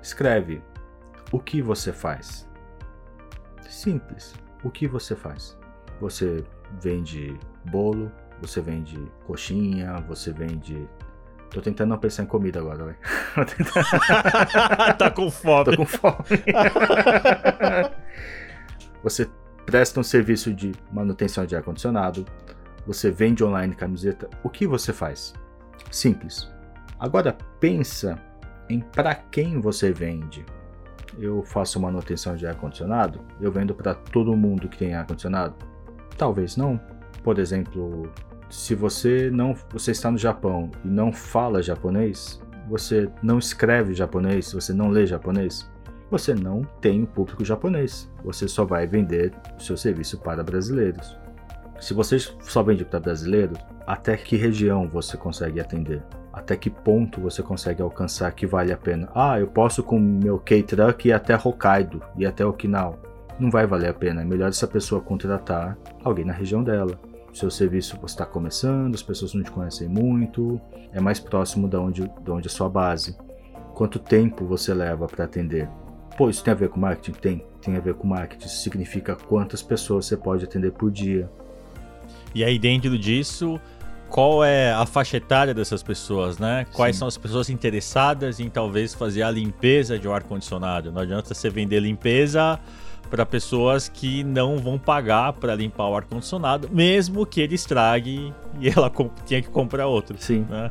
Escreve 0.00 0.62
o 1.32 1.40
que 1.40 1.60
você 1.60 1.92
faz. 1.92 2.48
Simples. 3.68 4.34
O 4.62 4.70
que 4.70 4.86
você 4.86 5.16
faz? 5.16 5.58
Você 6.00 6.44
vende 6.80 7.36
bolo, 7.64 8.12
você 8.40 8.60
vende 8.60 8.96
coxinha, 9.26 9.96
você 10.06 10.32
vende. 10.32 10.88
Tô 11.50 11.60
tentando 11.60 11.90
não 11.90 11.98
pensar 11.98 12.22
em 12.22 12.26
comida 12.26 12.60
agora, 12.60 12.84
velho. 12.84 12.98
tá 14.96 15.10
com 15.10 15.28
fome. 15.30 15.64
Tô 15.64 15.76
com 15.76 15.86
fome. 15.86 16.14
você 19.02 19.28
presta 19.66 19.98
um 19.98 20.04
serviço 20.04 20.54
de 20.54 20.72
manutenção 20.92 21.44
de 21.44 21.56
ar-condicionado, 21.56 22.24
você 22.86 23.10
vende 23.10 23.44
online 23.44 23.74
camiseta. 23.74 24.30
O 24.42 24.48
que 24.48 24.66
você 24.66 24.92
faz? 24.92 25.34
Simples. 25.90 26.50
Agora 26.98 27.36
pensa 27.60 28.18
em 28.68 28.80
para 28.80 29.14
quem 29.14 29.60
você 29.60 29.92
vende. 29.92 30.44
Eu 31.18 31.42
faço 31.42 31.80
manutenção 31.80 32.36
de 32.36 32.46
ar 32.46 32.54
condicionado, 32.56 33.20
eu 33.40 33.50
vendo 33.50 33.74
para 33.74 33.94
todo 33.94 34.36
mundo 34.36 34.68
que 34.68 34.78
tem 34.78 34.94
ar 34.94 35.06
condicionado? 35.06 35.54
Talvez 36.16 36.56
não. 36.56 36.80
Por 37.22 37.38
exemplo, 37.38 38.10
se 38.50 38.74
você 38.74 39.30
não 39.30 39.54
você 39.70 39.90
está 39.92 40.10
no 40.10 40.18
Japão 40.18 40.70
e 40.84 40.88
não 40.88 41.12
fala 41.12 41.62
japonês, 41.62 42.40
você 42.68 43.08
não 43.22 43.38
escreve 43.38 43.94
japonês, 43.94 44.52
você 44.52 44.72
não 44.72 44.88
lê 44.88 45.06
japonês, 45.06 45.70
você 46.10 46.34
não 46.34 46.62
tem 46.80 47.02
o 47.02 47.06
público 47.06 47.44
japonês. 47.44 48.10
Você 48.24 48.48
só 48.48 48.64
vai 48.64 48.86
vender 48.86 49.32
o 49.56 49.62
seu 49.62 49.76
serviço 49.76 50.18
para 50.18 50.42
brasileiros. 50.42 51.16
Se 51.80 51.94
você 51.94 52.18
só 52.18 52.62
vende 52.62 52.84
para 52.84 53.00
brasileiros, 53.00 53.58
até 53.86 54.16
que 54.16 54.36
região 54.36 54.88
você 54.88 55.16
consegue 55.16 55.60
atender? 55.60 56.02
Até 56.38 56.56
que 56.56 56.70
ponto 56.70 57.20
você 57.20 57.42
consegue 57.42 57.82
alcançar 57.82 58.30
que 58.32 58.46
vale 58.46 58.72
a 58.72 58.76
pena. 58.76 59.08
Ah, 59.14 59.38
eu 59.38 59.48
posso 59.48 59.82
com 59.82 59.98
meu 59.98 60.38
K-Truck 60.38 61.08
ir 61.08 61.12
até 61.12 61.36
Hokkaido 61.36 62.00
e 62.16 62.24
até 62.24 62.46
Okinawa. 62.46 62.98
Não 63.38 63.50
vai 63.50 63.66
valer 63.66 63.90
a 63.90 63.94
pena. 63.94 64.22
É 64.22 64.24
melhor 64.24 64.48
essa 64.48 64.66
pessoa 64.66 65.00
contratar 65.00 65.76
alguém 66.02 66.24
na 66.24 66.32
região 66.32 66.62
dela. 66.62 66.98
Seu 67.32 67.50
serviço 67.50 67.98
está 68.06 68.24
começando, 68.24 68.94
as 68.94 69.02
pessoas 69.02 69.34
não 69.34 69.42
te 69.42 69.50
conhecem 69.50 69.88
muito, 69.88 70.60
é 70.92 71.00
mais 71.00 71.20
próximo 71.20 71.68
de 71.68 71.76
onde, 71.76 72.02
de 72.02 72.30
onde 72.30 72.48
é 72.48 72.50
a 72.50 72.54
sua 72.54 72.68
base. 72.68 73.16
Quanto 73.74 73.98
tempo 73.98 74.44
você 74.44 74.72
leva 74.72 75.06
para 75.06 75.24
atender? 75.24 75.68
Pô, 76.16 76.28
isso 76.30 76.42
tem 76.42 76.52
a 76.52 76.56
ver 76.56 76.68
com 76.68 76.80
marketing? 76.80 77.12
Tem, 77.20 77.46
tem 77.60 77.76
a 77.76 77.80
ver 77.80 77.94
com 77.94 78.06
marketing. 78.06 78.46
Isso 78.46 78.62
significa 78.62 79.14
quantas 79.14 79.62
pessoas 79.62 80.06
você 80.06 80.16
pode 80.16 80.44
atender 80.44 80.72
por 80.72 80.90
dia. 80.90 81.30
E 82.34 82.42
aí, 82.42 82.58
dentro 82.58 82.98
disso, 82.98 83.60
qual 84.08 84.44
é 84.44 84.72
a 84.72 84.86
faixa 84.86 85.16
etária 85.16 85.52
dessas 85.52 85.82
pessoas, 85.82 86.38
né? 86.38 86.66
Quais 86.72 86.96
Sim. 86.96 87.00
são 87.00 87.08
as 87.08 87.18
pessoas 87.18 87.50
interessadas 87.50 88.40
em 88.40 88.48
talvez 88.48 88.94
fazer 88.94 89.22
a 89.22 89.30
limpeza 89.30 89.98
de 89.98 90.08
um 90.08 90.12
ar-condicionado. 90.12 90.90
Não 90.90 91.02
adianta 91.02 91.34
você 91.34 91.50
vender 91.50 91.80
limpeza 91.80 92.58
para 93.10 93.24
pessoas 93.24 93.88
que 93.88 94.22
não 94.24 94.58
vão 94.58 94.78
pagar 94.78 95.32
para 95.34 95.54
limpar 95.54 95.88
o 95.88 95.96
ar-condicionado, 95.96 96.68
mesmo 96.70 97.24
que 97.24 97.40
ele 97.40 97.54
estrague 97.54 98.32
e 98.60 98.68
ela 98.74 98.90
tenha 99.26 99.42
que 99.42 99.48
comprar 99.48 99.86
outro. 99.86 100.16
Sim. 100.18 100.46
Né? 100.48 100.70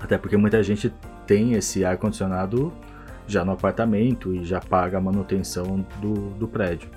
Até 0.00 0.18
porque 0.18 0.36
muita 0.36 0.62
gente 0.62 0.92
tem 1.26 1.54
esse 1.54 1.84
ar-condicionado 1.84 2.72
já 3.26 3.44
no 3.44 3.52
apartamento 3.52 4.34
e 4.34 4.44
já 4.44 4.60
paga 4.60 4.98
a 4.98 5.00
manutenção 5.00 5.84
do, 6.00 6.30
do 6.30 6.46
prédio. 6.46 6.90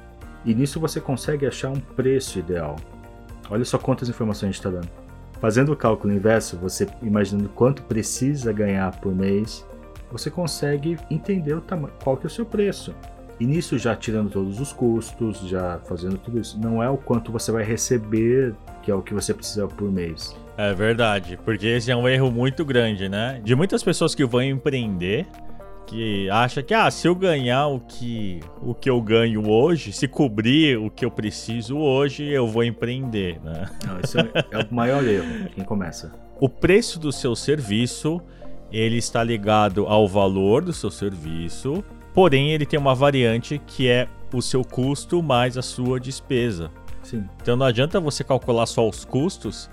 E 0.43 0.53
nisso 0.53 0.79
você 0.79 0.99
consegue 0.99 1.45
achar 1.45 1.69
um 1.69 1.79
preço 1.79 2.39
ideal. 2.39 2.75
Olha 3.49 3.63
só 3.63 3.77
quantas 3.77 4.09
informações 4.09 4.43
a 4.43 4.51
gente 4.51 4.59
está 4.59 4.69
dando. 4.69 5.06
Fazendo 5.39 5.71
o 5.71 5.75
cálculo 5.75 6.13
inverso, 6.13 6.57
você 6.57 6.88
imaginando 7.01 7.49
quanto 7.49 7.83
precisa 7.83 8.51
ganhar 8.51 8.91
por 8.99 9.13
mês, 9.13 9.65
você 10.11 10.31
consegue 10.31 10.97
entender 11.11 11.61
qual 12.03 12.17
que 12.17 12.25
é 12.25 12.27
o 12.27 12.29
seu 12.29 12.45
preço. 12.45 12.93
E 13.39 13.45
nisso 13.45 13.77
já 13.77 13.95
tirando 13.95 14.31
todos 14.31 14.59
os 14.59 14.73
custos, 14.73 15.47
já 15.47 15.79
fazendo 15.85 16.17
tudo 16.17 16.39
isso, 16.39 16.59
não 16.59 16.81
é 16.81 16.89
o 16.89 16.97
quanto 16.97 17.31
você 17.31 17.51
vai 17.51 17.63
receber, 17.63 18.55
que 18.81 18.89
é 18.89 18.95
o 18.95 19.01
que 19.01 19.13
você 19.13 19.31
precisa 19.31 19.67
por 19.67 19.91
mês. 19.91 20.35
É 20.57 20.73
verdade, 20.73 21.38
porque 21.45 21.67
esse 21.67 21.91
é 21.91 21.95
um 21.95 22.09
erro 22.09 22.31
muito 22.31 22.65
grande, 22.65 23.07
né? 23.07 23.39
De 23.43 23.53
muitas 23.53 23.83
pessoas 23.83 24.15
que 24.15 24.25
vão 24.25 24.41
empreender, 24.41 25.27
que 25.88 26.29
acha 26.29 26.61
que 26.61 26.73
ah, 26.73 26.91
se 26.91 27.07
eu 27.07 27.15
ganhar 27.15 27.67
o 27.67 27.79
que 27.79 28.41
o 28.61 28.75
que 28.75 28.89
eu 28.89 29.01
ganho 29.01 29.49
hoje, 29.49 29.91
se 29.91 30.07
cobrir 30.07 30.77
o 30.77 30.91
que 30.91 31.03
eu 31.03 31.09
preciso 31.09 31.77
hoje, 31.77 32.23
eu 32.25 32.47
vou 32.47 32.63
empreender, 32.63 33.39
né? 33.41 33.69
Não, 33.85 33.99
esse 33.99 34.19
é, 34.19 34.23
é 34.51 34.59
o 34.59 34.73
maior 34.73 35.03
erro, 35.03 35.49
quem 35.55 35.63
começa. 35.63 36.13
O 36.39 36.47
preço 36.47 36.99
do 36.99 37.11
seu 37.11 37.35
serviço, 37.35 38.21
ele 38.71 38.97
está 38.97 39.23
ligado 39.23 39.88
ao 39.88 40.07
valor 40.07 40.63
do 40.63 40.73
seu 40.73 40.91
serviço 40.91 41.83
Porém, 42.17 42.51
ele 42.51 42.65
tem 42.65 42.79
uma 42.79 42.95
variante 42.95 43.61
que 43.67 43.88
é 43.88 44.07
o 44.33 44.41
seu 44.41 44.63
custo 44.63 45.21
mais 45.21 45.55
a 45.55 45.61
sua 45.61 45.99
despesa. 45.99 46.71
Sim. 47.03 47.23
Então 47.39 47.55
não 47.55 47.67
adianta 47.67 47.99
você 47.99 48.23
calcular 48.23 48.65
só 48.65 48.89
os 48.89 49.05
custos. 49.05 49.69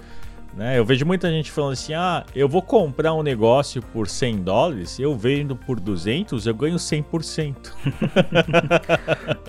Né? 0.57 0.79
Eu 0.79 0.85
vejo 0.85 1.05
muita 1.05 1.29
gente 1.31 1.51
falando 1.51 1.73
assim: 1.73 1.95
ah, 1.95 2.25
eu 2.35 2.49
vou 2.49 2.63
comprar 2.63 3.13
um 3.13 3.23
negócio 3.23 3.83
por 3.83 4.09
100 4.09 4.43
dólares, 4.43 4.99
eu 4.99 5.17
vendo 5.17 5.57
por 5.57 5.81
200, 5.81 6.47
eu 6.47 6.55
ganho 6.55 6.77
100%. 6.77 7.55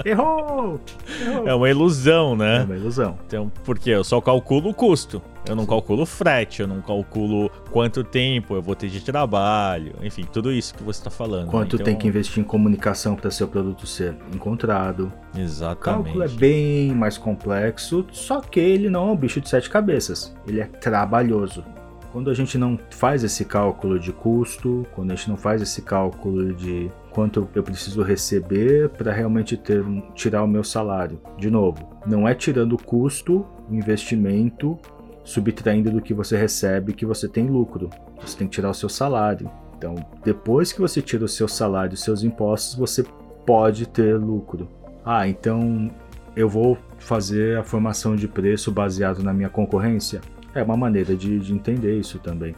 Errou! 0.04 0.80
Errou! 1.22 1.48
É 1.48 1.54
uma 1.54 1.70
ilusão, 1.70 2.36
né? 2.36 2.62
É 2.62 2.64
uma 2.64 2.76
ilusão. 2.76 3.18
Então, 3.28 3.52
porque 3.64 3.92
eu 3.92 4.04
só 4.04 4.20
calculo 4.20 4.70
o 4.70 4.74
custo. 4.74 5.22
Eu 5.48 5.56
não 5.56 5.66
calculo 5.66 6.06
frete, 6.06 6.62
eu 6.62 6.68
não 6.68 6.82
calculo 6.82 7.52
quanto 7.70 8.04
tempo 8.04 8.56
eu 8.56 8.62
vou 8.62 8.76
ter 8.76 8.90
de 8.90 9.02
trabalho, 9.02 9.96
enfim, 10.02 10.26
tudo 10.32 10.52
isso 10.52 10.74
que 10.74 10.82
você 10.82 11.00
está 11.00 11.12
falando. 11.12 11.50
Quanto 11.50 11.74
né? 11.74 11.82
então... 11.82 11.86
tem 11.86 11.96
que 11.96 12.08
investir 12.08 12.42
em 12.42 12.46
comunicação 12.46 13.16
para 13.16 13.30
seu 13.30 13.48
produto 13.48 13.86
ser 13.86 14.16
encontrado. 14.34 15.12
Exatamente. 15.38 15.78
O 15.78 15.82
cálculo 15.82 16.24
é 16.24 16.28
bem 16.28 16.92
mais 16.94 17.18
complexo, 17.18 18.06
só 18.12 18.42
que 18.42 18.60
ele 18.60 18.90
não 18.90 19.10
é 19.10 19.12
um 19.12 19.16
bicho 19.16 19.40
de 19.40 19.48
sete 19.48 19.70
cabeças. 19.70 20.36
Ele 20.48 20.60
é 20.60 20.66
trabalhoso. 20.66 21.64
Quando 22.12 22.30
a 22.30 22.34
gente 22.34 22.58
não 22.58 22.80
faz 22.92 23.24
esse 23.26 23.44
cálculo 23.44 24.00
de 24.00 24.14
custo, 24.14 24.88
quando 24.96 25.12
a 25.12 25.16
gente 25.16 25.30
não 25.30 25.36
faz 25.36 25.62
esse 25.62 25.82
cálculo 25.82 26.54
de 26.54 26.90
quanto 27.12 27.48
eu 27.54 27.62
preciso 27.62 28.02
receber 28.02 28.90
para 28.90 29.12
realmente 29.12 29.58
ter, 29.58 29.84
tirar 30.14 30.44
o 30.44 30.48
meu 30.48 30.64
salário. 30.64 31.20
De 31.38 31.50
novo, 31.50 31.98
não 32.08 32.28
é 32.28 32.34
tirando 32.34 32.74
o 32.74 32.82
custo, 32.82 33.46
o 33.70 33.76
investimento 33.76 34.80
subtraindo 35.26 35.92
do 35.92 36.02
que 36.02 36.14
você 36.14 36.38
recebe 36.38 36.94
que 36.94 37.06
você 37.06 37.28
tem 37.28 37.48
lucro. 37.48 37.90
Você 38.22 38.38
tem 38.38 38.48
que 38.48 38.54
tirar 38.54 38.70
o 38.70 38.74
seu 38.74 38.88
salário. 38.88 39.50
Então, 39.78 39.96
depois 40.24 40.72
que 40.72 40.80
você 40.80 41.02
tira 41.02 41.26
o 41.26 41.28
seu 41.28 41.48
salário 41.48 41.96
e 41.96 41.98
seus 41.98 42.24
impostos, 42.24 42.76
você 42.76 43.04
pode 43.46 43.88
ter 43.88 44.16
lucro. 44.18 44.70
Ah, 45.04 45.28
então 45.28 45.92
eu 46.36 46.48
vou 46.48 46.78
fazer 46.98 47.58
a 47.58 47.64
formação 47.64 48.16
de 48.16 48.28
preço 48.28 48.72
baseado 48.72 49.24
na 49.24 49.34
minha 49.34 49.50
concorrência? 49.50 50.22
É 50.54 50.64
uma 50.64 50.78
maneira 50.78 51.16
de, 51.16 51.40
de 51.40 51.54
entender 51.54 51.98
isso 52.00 52.20
também, 52.20 52.56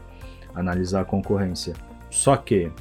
analisar 0.53 1.01
a 1.01 1.05
concorrência. 1.05 1.74
Só 2.09 2.36
que, 2.36 2.72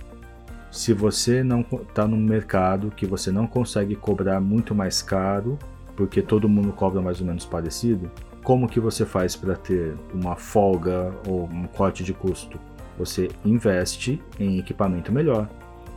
se 0.70 0.92
você 0.92 1.42
não 1.42 1.60
está 1.60 2.06
num 2.06 2.16
mercado 2.16 2.90
que 2.90 3.06
você 3.06 3.30
não 3.30 3.46
consegue 3.46 3.94
cobrar 3.94 4.40
muito 4.40 4.74
mais 4.74 5.00
caro, 5.00 5.58
porque 5.96 6.20
todo 6.20 6.48
mundo 6.48 6.72
cobra 6.72 7.00
mais 7.00 7.20
ou 7.20 7.26
menos 7.26 7.46
parecido, 7.46 8.10
como 8.46 8.68
que 8.68 8.78
você 8.78 9.04
faz 9.04 9.34
para 9.34 9.56
ter 9.56 9.96
uma 10.14 10.36
folga 10.36 11.12
ou 11.26 11.46
um 11.46 11.64
corte 11.66 12.04
de 12.04 12.14
custo? 12.14 12.60
Você 12.96 13.28
investe 13.44 14.22
em 14.38 14.56
equipamento 14.56 15.10
melhor, 15.10 15.48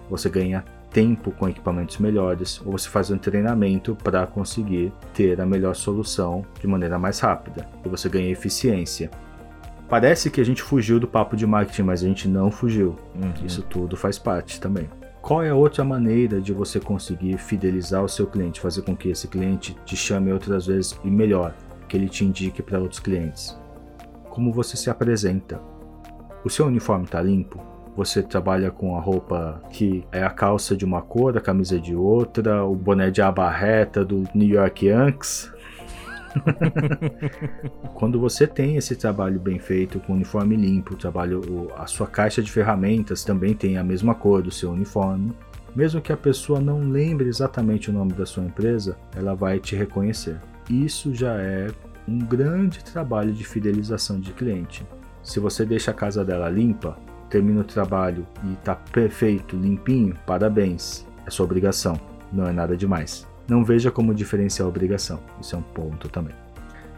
você 0.09 0.31
ganha 0.31 0.65
tempo 0.89 1.29
com 1.29 1.47
equipamentos 1.47 1.99
melhores, 1.99 2.59
ou 2.65 2.71
você 2.71 2.89
faz 2.89 3.11
um 3.11 3.19
treinamento 3.19 3.95
para 4.03 4.25
conseguir 4.25 4.91
ter 5.13 5.39
a 5.39 5.45
melhor 5.45 5.75
solução 5.75 6.43
de 6.59 6.65
maneira 6.65 6.97
mais 6.97 7.19
rápida, 7.19 7.69
e 7.85 7.87
você 7.87 8.09
ganha 8.09 8.31
eficiência. 8.31 9.11
Parece 9.87 10.31
que 10.31 10.41
a 10.41 10.43
gente 10.43 10.63
fugiu 10.63 10.99
do 10.99 11.07
papo 11.07 11.37
de 11.37 11.45
marketing, 11.45 11.83
mas 11.83 12.03
a 12.03 12.07
gente 12.07 12.27
não 12.27 12.49
fugiu. 12.49 12.95
Uhum. 13.13 13.45
Isso 13.45 13.61
tudo 13.61 13.95
faz 13.95 14.17
parte 14.17 14.59
também. 14.59 14.89
Qual 15.21 15.43
é 15.43 15.51
a 15.51 15.55
outra 15.55 15.83
maneira 15.83 16.41
de 16.41 16.51
você 16.51 16.79
conseguir 16.79 17.37
fidelizar 17.37 18.03
o 18.03 18.09
seu 18.09 18.25
cliente, 18.25 18.59
fazer 18.59 18.81
com 18.81 18.97
que 18.97 19.09
esse 19.09 19.27
cliente 19.27 19.77
te 19.85 19.95
chame 19.95 20.33
outras 20.33 20.65
vezes 20.65 20.99
e 21.03 21.11
melhor? 21.11 21.53
Que 21.89 21.97
ele 21.97 22.07
te 22.07 22.23
indique 22.23 22.61
para 22.61 22.79
outros 22.79 22.99
clientes. 22.99 23.59
Como 24.29 24.53
você 24.53 24.77
se 24.77 24.89
apresenta. 24.89 25.59
O 26.45 26.49
seu 26.49 26.67
uniforme 26.67 27.05
está 27.05 27.21
limpo? 27.21 27.59
Você 27.97 28.23
trabalha 28.23 28.71
com 28.71 28.95
a 28.95 29.01
roupa 29.01 29.61
que 29.71 30.05
é 30.11 30.23
a 30.23 30.29
calça 30.29 30.77
de 30.77 30.85
uma 30.85 31.01
cor, 31.01 31.37
a 31.37 31.41
camisa 31.41 31.77
de 31.77 31.93
outra, 31.93 32.63
o 32.63 32.73
boné 32.75 33.09
de 33.09 33.21
aba 33.21 33.49
reta 33.49 34.05
do 34.05 34.23
New 34.33 34.47
York 34.47 34.85
Yankees? 34.85 35.51
Quando 37.95 38.19
você 38.19 38.47
tem 38.47 38.77
esse 38.77 38.95
trabalho 38.95 39.39
bem 39.39 39.59
feito, 39.59 39.99
com 39.99 40.13
uniforme 40.13 40.55
limpo, 40.55 40.93
o 40.93 40.97
trabalho, 40.97 41.41
a 41.75 41.87
sua 41.87 42.07
caixa 42.07 42.41
de 42.41 42.51
ferramentas 42.51 43.23
também 43.23 43.53
tem 43.53 43.77
a 43.77 43.83
mesma 43.83 44.13
cor 44.13 44.41
do 44.41 44.51
seu 44.51 44.71
uniforme, 44.71 45.33
mesmo 45.75 46.01
que 46.01 46.13
a 46.13 46.17
pessoa 46.17 46.59
não 46.59 46.89
lembre 46.89 47.27
exatamente 47.27 47.89
o 47.89 47.93
nome 47.93 48.13
da 48.13 48.25
sua 48.25 48.43
empresa, 48.43 48.97
ela 49.15 49.33
vai 49.33 49.59
te 49.59 49.75
reconhecer. 49.75 50.39
Isso 50.69 51.15
já 51.15 51.33
é 51.33 51.67
um 52.07 52.19
grande 52.19 52.83
trabalho 52.83 53.33
de 53.33 53.43
fidelização 53.43 54.19
de 54.19 54.31
cliente. 54.33 54.85
Se 55.23 55.39
você 55.39 55.65
deixa 55.65 55.89
a 55.89 55.93
casa 55.93 56.23
dela 56.23 56.47
limpa, 56.47 56.97
termina 57.27 57.61
o 57.61 57.63
trabalho 57.63 58.25
e 58.43 58.53
está 58.53 58.75
perfeito, 58.75 59.55
limpinho, 59.55 60.15
parabéns. 60.27 61.07
É 61.25 61.29
sua 61.31 61.45
obrigação, 61.45 61.99
não 62.31 62.47
é 62.47 62.51
nada 62.51 62.77
demais. 62.77 63.27
Não 63.47 63.63
veja 63.63 63.89
como 63.89 64.13
diferenciar 64.13 64.67
a 64.67 64.69
obrigação, 64.69 65.19
isso 65.41 65.55
é 65.55 65.59
um 65.59 65.63
ponto 65.63 66.07
também. 66.07 66.35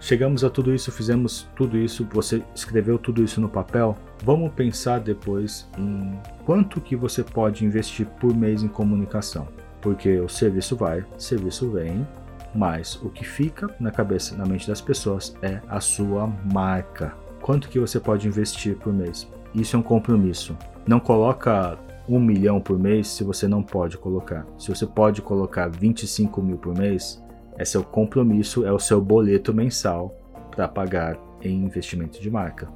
Chegamos 0.01 0.43
a 0.43 0.49
tudo 0.49 0.74
isso, 0.74 0.91
fizemos 0.91 1.47
tudo 1.55 1.78
isso, 1.78 2.05
você 2.11 2.43
escreveu 2.55 2.97
tudo 2.97 3.24
isso 3.24 3.39
no 3.39 3.47
papel. 3.47 3.95
Vamos 4.24 4.51
pensar 4.51 4.99
depois 4.99 5.69
em 5.78 6.19
quanto 6.43 6.82
que 6.82 6.95
você 6.95 7.24
pode 7.24 7.63
investir 7.63 8.05
por 8.19 8.36
mês 8.36 8.63
em 8.63 8.67
comunicação. 8.67 9.47
Porque 9.80 10.19
o 10.19 10.28
serviço 10.28 10.76
vai, 10.76 11.01
o 11.01 11.19
serviço 11.19 11.69
vem, 11.72 12.05
mas 12.53 12.95
o 13.01 13.09
que 13.09 13.23
fica 13.23 13.69
na 13.79 13.91
cabeça, 13.91 14.35
na 14.35 14.45
mente 14.45 14.67
das 14.67 14.81
pessoas 14.81 15.35
é 15.41 15.61
a 15.67 15.79
sua 15.79 16.27
marca. 16.51 17.13
Quanto 17.41 17.69
que 17.69 17.79
você 17.79 17.99
pode 17.99 18.27
investir 18.27 18.75
por 18.77 18.93
mês? 18.93 19.27
Isso 19.53 19.75
é 19.75 19.79
um 19.79 19.83
compromisso. 19.83 20.57
Não 20.87 20.99
coloca 20.99 21.77
um 22.07 22.19
milhão 22.19 22.59
por 22.59 22.77
mês 22.77 23.07
se 23.07 23.23
você 23.23 23.47
não 23.47 23.63
pode 23.63 23.97
colocar. 23.97 24.45
Se 24.57 24.69
você 24.69 24.85
pode 24.85 25.21
colocar 25.21 25.69
25 25.69 26.41
mil 26.41 26.57
por 26.57 26.77
mês, 26.77 27.23
é 27.57 27.65
seu 27.65 27.83
compromisso, 27.83 28.65
é 28.65 28.71
o 28.71 28.79
seu 28.79 29.01
boleto 29.01 29.53
mensal 29.53 30.15
para 30.51 30.67
pagar 30.67 31.17
em 31.41 31.63
investimento 31.63 32.21
de 32.21 32.29
marca. 32.29 32.69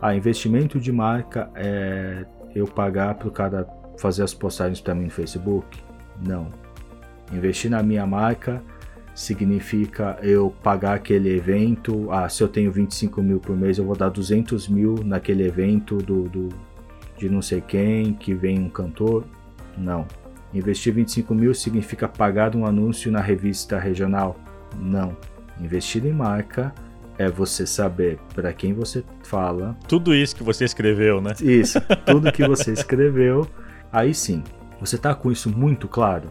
Ah, 0.00 0.14
investimento 0.14 0.78
de 0.78 0.92
marca 0.92 1.50
é 1.54 2.24
eu 2.54 2.66
pagar 2.66 3.14
para 3.14 3.28
o 3.28 3.30
cara 3.30 3.66
fazer 3.98 4.22
as 4.22 4.32
postagens 4.32 4.80
para 4.80 4.94
mim 4.94 5.04
no 5.04 5.10
Facebook? 5.10 5.82
Não. 6.24 6.48
Investir 7.32 7.70
na 7.70 7.82
minha 7.82 8.06
marca 8.06 8.62
significa 9.18 10.16
eu 10.22 10.54
pagar 10.62 10.94
aquele 10.94 11.34
evento. 11.34 12.06
Ah, 12.08 12.28
se 12.28 12.40
eu 12.40 12.46
tenho 12.46 12.70
25 12.70 13.20
mil 13.20 13.40
por 13.40 13.56
mês, 13.56 13.76
eu 13.76 13.84
vou 13.84 13.96
dar 13.96 14.10
200 14.10 14.68
mil 14.68 14.94
naquele 15.04 15.44
evento 15.44 15.96
do, 15.96 16.28
do 16.28 16.48
de 17.16 17.28
não 17.28 17.42
sei 17.42 17.60
quem, 17.60 18.14
que 18.14 18.32
vem 18.32 18.60
um 18.60 18.68
cantor. 18.68 19.24
Não. 19.76 20.06
Investir 20.54 20.94
25 20.94 21.34
mil 21.34 21.52
significa 21.52 22.06
pagar 22.06 22.54
um 22.54 22.64
anúncio 22.64 23.10
na 23.10 23.20
revista 23.20 23.76
regional? 23.76 24.36
Não. 24.78 25.16
Investir 25.60 26.06
em 26.06 26.12
marca 26.12 26.72
é 27.18 27.28
você 27.28 27.66
saber 27.66 28.20
para 28.36 28.52
quem 28.52 28.72
você 28.72 29.02
fala. 29.24 29.76
Tudo 29.88 30.14
isso 30.14 30.36
que 30.36 30.44
você 30.44 30.64
escreveu, 30.64 31.20
né? 31.20 31.32
Isso, 31.42 31.80
tudo 32.06 32.30
que 32.30 32.46
você 32.46 32.72
escreveu. 32.72 33.48
Aí 33.92 34.14
sim, 34.14 34.44
você 34.78 34.96
tá 34.96 35.12
com 35.12 35.32
isso 35.32 35.50
muito 35.50 35.88
claro? 35.88 36.28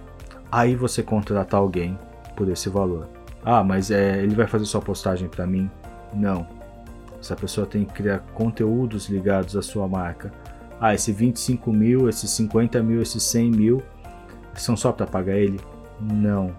Aí 0.49 0.73
você 0.73 1.03
contratar 1.03 1.59
alguém 1.59 1.99
por 2.37 2.47
esse 2.49 2.69
valor. 2.69 3.09
Ah, 3.43 3.63
mas 3.63 3.91
é, 3.91 4.21
ele 4.23 4.35
vai 4.35 4.47
fazer 4.47 4.65
sua 4.65 4.81
postagem 4.81 5.27
para 5.27 5.45
mim? 5.45 5.69
Não. 6.13 6.47
Essa 7.19 7.35
pessoa 7.35 7.65
tem 7.65 7.83
que 7.83 7.93
criar 7.93 8.19
conteúdos 8.33 9.09
ligados 9.09 9.57
à 9.57 9.61
sua 9.61 9.87
marca. 9.87 10.31
Ah, 10.79 10.93
esse 10.93 11.11
25 11.11 11.73
mil, 11.73 12.07
esses 12.07 12.29
50 12.29 12.81
mil, 12.83 13.01
esses 13.01 13.23
100 13.23 13.51
mil 13.51 13.83
são 14.53 14.77
só 14.77 14.91
para 14.91 15.07
pagar 15.07 15.35
ele? 15.35 15.59
Não. 15.99 16.55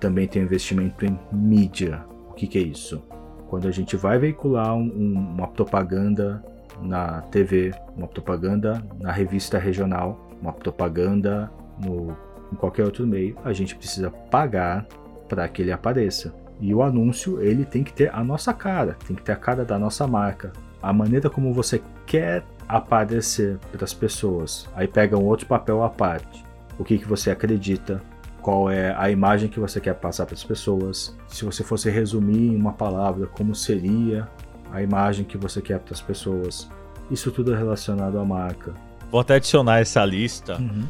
Também 0.00 0.26
tem 0.26 0.42
investimento 0.42 1.04
em 1.04 1.18
mídia. 1.30 2.02
O 2.30 2.32
que, 2.32 2.46
que 2.46 2.58
é 2.58 2.62
isso? 2.62 3.02
Quando 3.48 3.68
a 3.68 3.70
gente 3.70 3.96
vai 3.96 4.18
veicular 4.18 4.74
um, 4.74 4.84
um, 4.84 5.34
uma 5.34 5.48
propaganda 5.48 6.42
na 6.80 7.22
TV, 7.22 7.74
uma 7.96 8.06
propaganda 8.06 8.82
na 9.00 9.10
revista 9.10 9.58
regional, 9.58 10.28
uma 10.40 10.52
propaganda 10.52 11.50
no, 11.84 12.16
em 12.52 12.56
qualquer 12.56 12.84
outro 12.84 13.06
meio, 13.06 13.36
a 13.44 13.52
gente 13.52 13.74
precisa 13.74 14.10
pagar 14.10 14.86
para 15.28 15.46
que 15.48 15.62
ele 15.62 15.72
apareça. 15.72 16.34
E 16.60 16.74
o 16.74 16.82
anúncio, 16.82 17.40
ele 17.40 17.64
tem 17.64 17.84
que 17.84 17.92
ter 17.92 18.12
a 18.12 18.24
nossa 18.24 18.52
cara, 18.52 18.96
tem 19.06 19.14
que 19.14 19.22
ter 19.22 19.32
a 19.32 19.36
cara 19.36 19.64
da 19.64 19.78
nossa 19.78 20.06
marca, 20.06 20.52
a 20.82 20.92
maneira 20.92 21.30
como 21.30 21.52
você 21.52 21.80
quer 22.06 22.42
aparecer 22.68 23.58
para 23.70 23.84
as 23.84 23.94
pessoas. 23.94 24.68
Aí 24.74 24.88
pega 24.88 25.16
um 25.16 25.24
outro 25.24 25.46
papel 25.46 25.82
à 25.82 25.88
parte. 25.88 26.44
O 26.78 26.84
que, 26.84 26.98
que 26.98 27.06
você 27.06 27.30
acredita, 27.30 28.02
qual 28.42 28.70
é 28.70 28.94
a 28.96 29.10
imagem 29.10 29.48
que 29.48 29.60
você 29.60 29.80
quer 29.80 29.94
passar 29.94 30.26
para 30.26 30.34
as 30.34 30.44
pessoas. 30.44 31.16
Se 31.26 31.44
você 31.44 31.62
fosse 31.62 31.90
resumir 31.90 32.52
em 32.52 32.56
uma 32.56 32.72
palavra, 32.72 33.26
como 33.26 33.54
seria 33.54 34.28
a 34.72 34.82
imagem 34.82 35.24
que 35.24 35.36
você 35.36 35.60
quer 35.60 35.78
para 35.78 35.94
as 35.94 36.00
pessoas. 36.00 36.68
Isso 37.10 37.30
tudo 37.30 37.54
é 37.54 37.56
relacionado 37.56 38.18
à 38.18 38.24
marca. 38.24 38.74
Vou 39.10 39.20
até 39.20 39.36
adicionar 39.36 39.80
essa 39.80 40.04
lista. 40.04 40.58
Uhum. 40.58 40.84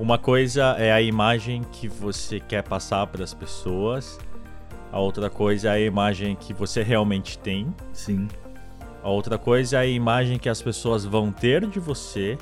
Uma 0.00 0.16
coisa 0.16 0.76
é 0.78 0.90
a 0.90 1.02
imagem 1.02 1.60
que 1.60 1.86
você 1.86 2.40
quer 2.40 2.62
passar 2.62 3.06
para 3.08 3.22
as 3.22 3.34
pessoas. 3.34 4.18
A 4.90 4.98
outra 4.98 5.28
coisa 5.28 5.68
é 5.68 5.72
a 5.72 5.80
imagem 5.80 6.34
que 6.34 6.54
você 6.54 6.82
realmente 6.82 7.36
tem. 7.38 7.66
Sim. 7.92 8.26
A 9.02 9.10
outra 9.10 9.36
coisa 9.36 9.76
é 9.76 9.80
a 9.80 9.86
imagem 9.86 10.38
que 10.38 10.48
as 10.48 10.62
pessoas 10.62 11.04
vão 11.04 11.30
ter 11.30 11.66
de 11.66 11.78
você. 11.78 12.38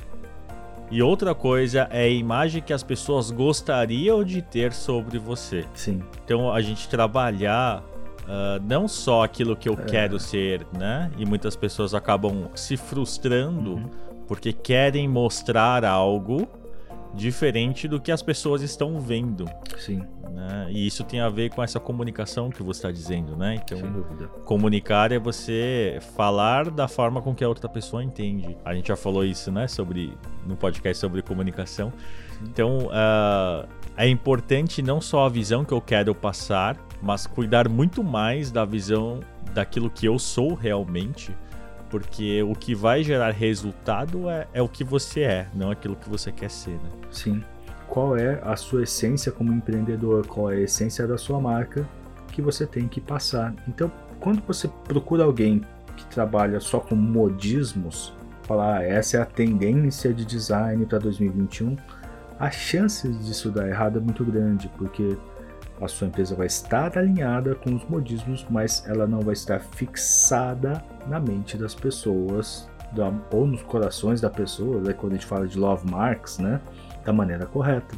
E 0.89 1.03
outra 1.03 1.35
coisa 1.35 1.89
é 1.91 2.05
a 2.05 2.09
imagem 2.09 2.63
que 2.63 2.73
as 2.73 2.85
pessoas 2.85 3.33
gostariam 3.33 4.23
de 4.23 4.41
ter 4.41 4.73
sobre 4.73 5.19
você. 5.19 5.65
Sim. 5.75 6.01
Então 6.25 6.53
a 6.53 6.61
gente 6.61 6.89
trabalhar 6.89 7.83
uh, 8.23 8.63
não 8.63 8.87
só 8.87 9.25
aquilo 9.25 9.57
que 9.57 9.69
eu 9.69 9.75
é. 9.75 9.85
quero 9.85 10.21
ser, 10.21 10.65
né? 10.79 11.11
E 11.19 11.27
muitas 11.27 11.57
pessoas 11.57 11.93
acabam 11.93 12.49
se 12.55 12.77
frustrando 12.77 13.75
uhum. 13.75 13.91
porque 14.29 14.53
querem 14.53 15.09
mostrar 15.09 15.85
algo 15.85 16.49
diferente 17.15 17.89
do 17.89 18.01
que 18.01 18.13
as 18.13 18.23
pessoas 18.23 18.63
estão 18.63 19.01
vendo. 19.01 19.45
Sim. 19.79 20.03
Né? 20.31 20.69
E 20.71 20.87
isso 20.87 21.03
tem 21.05 21.21
a 21.21 21.29
ver 21.29 21.51
com 21.51 21.63
essa 21.63 21.81
comunicação 21.81 22.51
que 22.51 22.63
você 22.63 22.79
está 22.79 22.91
dizendo, 22.91 23.37
né? 23.37 23.57
Então, 23.57 23.79
comunicar 24.45 25.11
é 25.11 25.19
você 25.19 25.99
falar 26.15 26.71
da 26.71 26.87
forma 26.87 27.21
com 27.21 27.35
que 27.35 27.43
a 27.43 27.49
outra 27.49 27.69
pessoa 27.69 28.05
entende. 28.05 28.57
A 28.65 28.75
gente 28.75 28.89
já 28.89 28.97
falou 28.97 29.25
isso, 29.25 29.51
né? 29.51 29.67
Sobre 29.67 30.13
no 30.47 30.57
podcast 30.57 31.01
sobre 31.01 31.23
comunicação. 31.23 31.93
Sim. 32.31 32.45
Então, 32.45 32.79
uh, 32.87 33.69
é 33.97 34.09
importante 34.09 34.81
não 34.81 35.01
só 35.01 35.27
a 35.27 35.29
visão 35.29 35.65
que 35.65 35.73
eu 35.73 35.81
quero 35.81 36.15
passar, 36.15 36.77
mas 37.03 37.27
cuidar 37.27 37.69
muito 37.69 38.05
mais 38.05 38.51
da 38.51 38.65
visão 38.65 39.21
daquilo 39.53 39.91
que 39.91 40.07
eu 40.07 40.19
sou 40.19 40.55
realmente 40.55 41.35
porque 41.91 42.43
o 42.43 42.55
que 42.55 42.75
vai 42.75 43.03
gerar 43.03 43.31
resultado 43.31 44.29
é, 44.29 44.47
é 44.53 44.63
o 44.63 44.69
que 44.69 44.85
você 44.85 45.23
é, 45.23 45.49
não 45.55 45.71
aquilo 45.71 45.97
que 45.97 46.09
você 46.09 46.31
quer 46.31 46.51
ser, 46.51 46.73
né? 46.73 46.91
Sim. 47.11 47.43
Qual 47.87 48.17
é 48.17 48.41
a 48.43 48.55
sua 48.55 48.83
essência 48.83 49.33
como 49.33 49.53
empreendedor? 49.53 50.27
Qual 50.27 50.51
é 50.51 50.57
a 50.57 50.61
essência 50.61 51.07
da 51.07 51.17
sua 51.17 51.41
marca 51.41 51.89
que 52.31 52.43
você 52.43 52.67
tem 52.67 52.87
que 52.87 53.01
passar? 53.01 53.55
Então, 53.67 53.91
quando 54.21 54.43
você 54.47 54.69
procura 54.85 55.25
alguém 55.25 55.63
que 55.97 56.07
trabalha 56.07 56.61
só 56.61 56.79
com 56.79 56.95
modismos, 56.95 58.13
falar 58.43 58.79
ah, 58.79 58.85
essa 58.85 59.17
é 59.17 59.21
a 59.21 59.27
tendência 59.27 60.13
de 60.13 60.25
design 60.25 60.85
para 60.87 60.99
2021, 60.99 61.77
a 62.39 62.51
chance 62.51 63.09
disso 63.09 63.51
dar 63.51 63.69
errado 63.69 63.99
é 63.99 64.01
muito 64.01 64.25
grande, 64.25 64.71
porque 64.77 65.17
a 65.81 65.89
sua 65.89 66.09
empresa 66.09 66.35
vai 66.35 66.47
estar 66.47 66.97
alinhada 66.97 67.55
com 67.55 67.75
os 67.75 67.85
modismos, 67.85 68.47
mas 68.51 68.85
ela 68.87 69.07
não 69.07 69.21
vai 69.21 69.35
estar 69.35 69.61
fixada 69.61 70.83
na 71.07 71.21
mente 71.21 71.57
das 71.57 71.75
pessoas 71.75 72.69
da, 72.93 73.13
ou 73.33 73.47
nos 73.47 73.63
corações 73.63 74.21
da 74.21 74.31
pessoa, 74.31 74.81
né, 74.81 74.93
quando 74.93 75.13
a 75.13 75.17
gente 75.17 75.27
fala 75.27 75.47
de 75.47 75.59
love 75.59 75.89
marks, 75.91 76.39
né, 76.39 76.61
da 77.05 77.13
maneira 77.13 77.47
correta. 77.47 77.95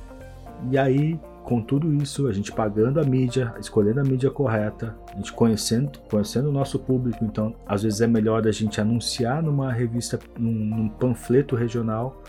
E 0.70 0.76
aí, 0.76 1.18
com 1.42 1.62
tudo 1.62 1.92
isso, 1.94 2.26
a 2.28 2.32
gente 2.32 2.52
pagando 2.52 3.00
a 3.00 3.04
mídia, 3.04 3.54
escolhendo 3.58 4.00
a 4.00 4.04
mídia 4.04 4.30
correta, 4.30 4.94
a 5.12 5.16
gente 5.16 5.32
conhecendo, 5.32 5.98
conhecendo 6.10 6.48
o 6.48 6.52
nosso 6.52 6.78
público, 6.78 7.24
então 7.24 7.54
às 7.66 7.82
vezes 7.82 8.00
é 8.00 8.06
melhor 8.06 8.46
a 8.46 8.52
gente 8.52 8.80
anunciar 8.80 9.42
numa 9.42 9.72
revista, 9.72 10.18
num, 10.38 10.52
num 10.52 10.88
panfleto 10.88 11.56
regional, 11.56 12.22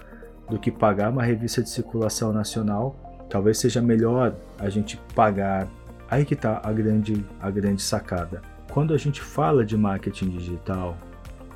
do 0.50 0.60
que 0.60 0.70
pagar 0.70 1.12
uma 1.12 1.24
revista 1.24 1.64
de 1.64 1.70
circulação 1.70 2.34
nacional 2.34 2.96
Talvez 3.32 3.60
seja 3.60 3.82
melhor 3.82 4.36
a 4.60 4.70
gente 4.70 4.98
pagar. 5.16 5.68
Aí 6.10 6.26
que 6.26 6.34
está 6.34 6.60
a 6.62 6.72
grande, 6.74 7.26
a 7.40 7.50
grande 7.50 7.82
sacada. 7.82 8.42
Quando 8.70 8.94
a 8.94 8.98
gente 8.98 9.22
fala 9.22 9.66
de 9.66 9.78
marketing 9.78 10.30
digital, 10.30 10.98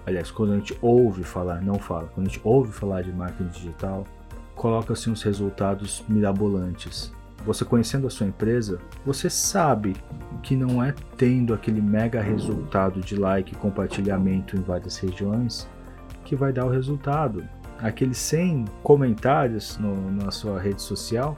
aliás, 0.05 0.31
quando 0.31 0.53
a 0.53 0.55
gente 0.55 0.77
ouve 0.81 1.23
falar, 1.23 1.61
não 1.61 1.75
fala, 1.75 2.09
quando 2.15 2.27
a 2.27 2.29
gente 2.29 2.41
ouve 2.45 2.71
falar 2.71 3.01
de 3.01 3.11
marketing 3.11 3.49
digital, 3.49 4.07
coloca-se 4.55 5.09
uns 5.09 5.21
resultados 5.21 6.01
mirabolantes. 6.07 7.13
Você 7.45 7.65
conhecendo 7.65 8.07
a 8.07 8.09
sua 8.09 8.25
empresa, 8.25 8.79
você 9.05 9.29
sabe 9.29 9.97
que 10.41 10.55
não 10.55 10.81
é 10.81 10.95
tendo 11.17 11.53
aquele 11.53 11.81
mega 11.81 12.21
resultado 12.21 13.01
de 13.01 13.17
like 13.17 13.53
compartilhamento 13.57 14.55
em 14.55 14.61
várias 14.61 14.97
regiões 14.97 15.67
que 16.23 16.37
vai 16.37 16.53
dar 16.53 16.65
o 16.65 16.69
resultado. 16.69 17.43
Aqueles 17.79 18.17
100 18.17 18.65
comentários 18.81 19.77
no, 19.77 20.09
na 20.11 20.31
sua 20.31 20.59
rede 20.59 20.81
social 20.81 21.37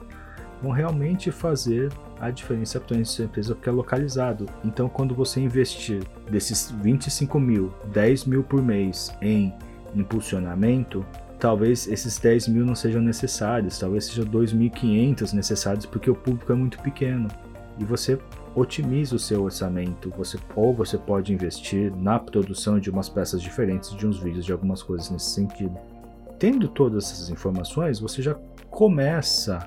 vão 0.62 0.72
realmente 0.72 1.30
fazer 1.30 1.92
a 2.20 2.30
diferença 2.30 2.80
para 2.80 2.98
a 2.98 3.04
sua 3.04 3.24
empresa 3.24 3.54
porque 3.54 3.68
é 3.68 3.72
localizado. 3.72 4.46
Então, 4.64 4.88
quando 4.88 5.14
você 5.14 5.40
investir 5.40 6.02
desses 6.30 6.70
25 6.82 7.38
mil, 7.38 7.72
10 7.92 8.24
mil 8.24 8.42
por 8.42 8.62
mês 8.62 9.12
em 9.22 9.54
impulsionamento, 9.94 11.04
talvez 11.38 11.86
esses 11.86 12.18
10 12.18 12.48
mil 12.48 12.64
não 12.64 12.74
sejam 12.74 13.00
necessários, 13.00 13.78
talvez 13.78 14.06
sejam 14.06 14.24
2.500 14.24 15.32
necessários 15.32 15.86
porque 15.86 16.10
o 16.10 16.14
público 16.14 16.52
é 16.52 16.56
muito 16.56 16.78
pequeno. 16.80 17.28
E 17.78 17.84
você 17.84 18.18
otimiza 18.56 19.14
o 19.14 19.18
seu 19.18 19.44
orçamento, 19.44 20.12
você, 20.16 20.36
ou 20.56 20.74
você 20.74 20.98
pode 20.98 21.32
investir 21.32 21.94
na 21.94 22.18
produção 22.18 22.80
de 22.80 22.90
umas 22.90 23.08
peças 23.08 23.40
diferentes, 23.40 23.94
de 23.94 24.04
uns 24.04 24.18
vídeos, 24.18 24.44
de 24.44 24.52
algumas 24.52 24.82
coisas 24.82 25.10
nesse 25.10 25.30
sentido. 25.30 25.78
Tendo 26.38 26.68
todas 26.68 27.04
essas 27.04 27.30
informações, 27.30 28.00
você 28.00 28.20
já 28.20 28.34
começa 28.70 29.58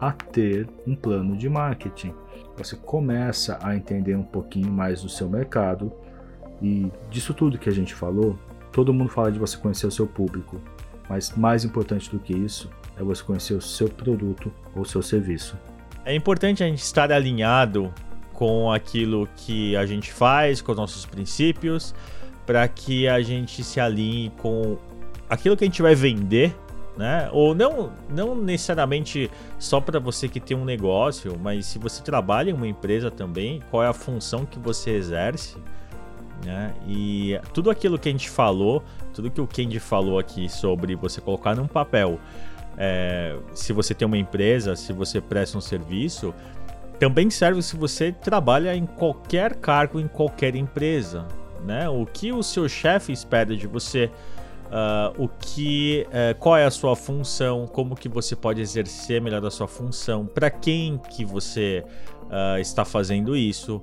a 0.00 0.12
ter 0.12 0.68
um 0.86 0.94
plano 0.94 1.36
de 1.36 1.48
marketing. 1.48 2.14
Você 2.56 2.76
começa 2.76 3.58
a 3.62 3.76
entender 3.76 4.14
um 4.16 4.22
pouquinho 4.22 4.70
mais 4.70 5.02
do 5.02 5.08
seu 5.08 5.28
mercado 5.28 5.92
e 6.62 6.90
disso 7.10 7.32
tudo 7.34 7.58
que 7.58 7.68
a 7.68 7.72
gente 7.72 7.94
falou, 7.94 8.38
todo 8.72 8.92
mundo 8.92 9.10
fala 9.10 9.30
de 9.30 9.38
você 9.38 9.56
conhecer 9.56 9.86
o 9.86 9.90
seu 9.90 10.06
público, 10.06 10.60
mas 11.08 11.34
mais 11.36 11.64
importante 11.64 12.10
do 12.10 12.18
que 12.18 12.32
isso 12.32 12.70
é 12.96 13.02
você 13.02 13.22
conhecer 13.22 13.54
o 13.54 13.60
seu 13.60 13.88
produto 13.88 14.52
ou 14.74 14.84
seu 14.84 15.02
serviço. 15.02 15.56
É 16.04 16.14
importante 16.14 16.62
a 16.62 16.66
gente 16.66 16.82
estar 16.82 17.12
alinhado 17.12 17.92
com 18.32 18.70
aquilo 18.72 19.28
que 19.36 19.76
a 19.76 19.84
gente 19.84 20.12
faz, 20.12 20.60
com 20.60 20.72
os 20.72 20.78
nossos 20.78 21.04
princípios, 21.04 21.94
para 22.46 22.66
que 22.66 23.08
a 23.08 23.20
gente 23.20 23.62
se 23.62 23.78
alinhe 23.78 24.30
com 24.38 24.78
aquilo 25.28 25.56
que 25.56 25.64
a 25.64 25.66
gente 25.66 25.82
vai 25.82 25.94
vender 25.94 26.56
né? 26.98 27.30
Ou 27.32 27.54
não, 27.54 27.92
não 28.10 28.34
necessariamente 28.34 29.30
só 29.56 29.80
para 29.80 30.00
você 30.00 30.28
que 30.28 30.40
tem 30.40 30.56
um 30.56 30.64
negócio, 30.64 31.38
mas 31.40 31.64
se 31.66 31.78
você 31.78 32.02
trabalha 32.02 32.50
em 32.50 32.52
uma 32.52 32.66
empresa 32.66 33.08
também, 33.08 33.62
qual 33.70 33.84
é 33.84 33.86
a 33.86 33.92
função 33.92 34.44
que 34.44 34.58
você 34.58 34.90
exerce, 34.90 35.56
né? 36.44 36.74
E 36.88 37.40
tudo 37.54 37.70
aquilo 37.70 37.96
que 38.00 38.08
a 38.08 38.12
gente 38.12 38.28
falou, 38.28 38.82
tudo 39.14 39.30
que 39.30 39.40
o 39.40 39.46
Kendi 39.46 39.78
falou 39.78 40.18
aqui 40.18 40.48
sobre 40.48 40.96
você 40.96 41.20
colocar 41.20 41.54
num 41.54 41.68
papel, 41.68 42.18
é, 42.76 43.36
se 43.54 43.72
você 43.72 43.94
tem 43.94 44.04
uma 44.04 44.18
empresa, 44.18 44.74
se 44.74 44.92
você 44.92 45.20
presta 45.20 45.56
um 45.56 45.60
serviço, 45.60 46.34
também 46.98 47.30
serve 47.30 47.62
se 47.62 47.76
você 47.76 48.10
trabalha 48.10 48.74
em 48.74 48.86
qualquer 48.86 49.54
cargo, 49.54 50.00
em 50.00 50.08
qualquer 50.08 50.56
empresa, 50.56 51.28
né? 51.64 51.88
O 51.88 52.04
que 52.04 52.32
o 52.32 52.42
seu 52.42 52.68
chefe 52.68 53.12
espera 53.12 53.56
de 53.56 53.68
você 53.68 54.10
Uh, 54.68 55.24
o 55.24 55.28
que, 55.28 56.06
uh, 56.08 56.38
qual 56.38 56.54
é 56.54 56.66
a 56.66 56.70
sua 56.70 56.94
função, 56.94 57.66
como 57.66 57.96
que 57.96 58.06
você 58.06 58.36
pode 58.36 58.60
exercer 58.60 59.20
melhor 59.20 59.44
a 59.46 59.50
sua 59.50 59.66
função, 59.66 60.26
para 60.26 60.50
quem 60.50 60.98
que 60.98 61.24
você 61.24 61.82
uh, 62.24 62.58
está 62.60 62.84
fazendo 62.84 63.34
isso, 63.34 63.82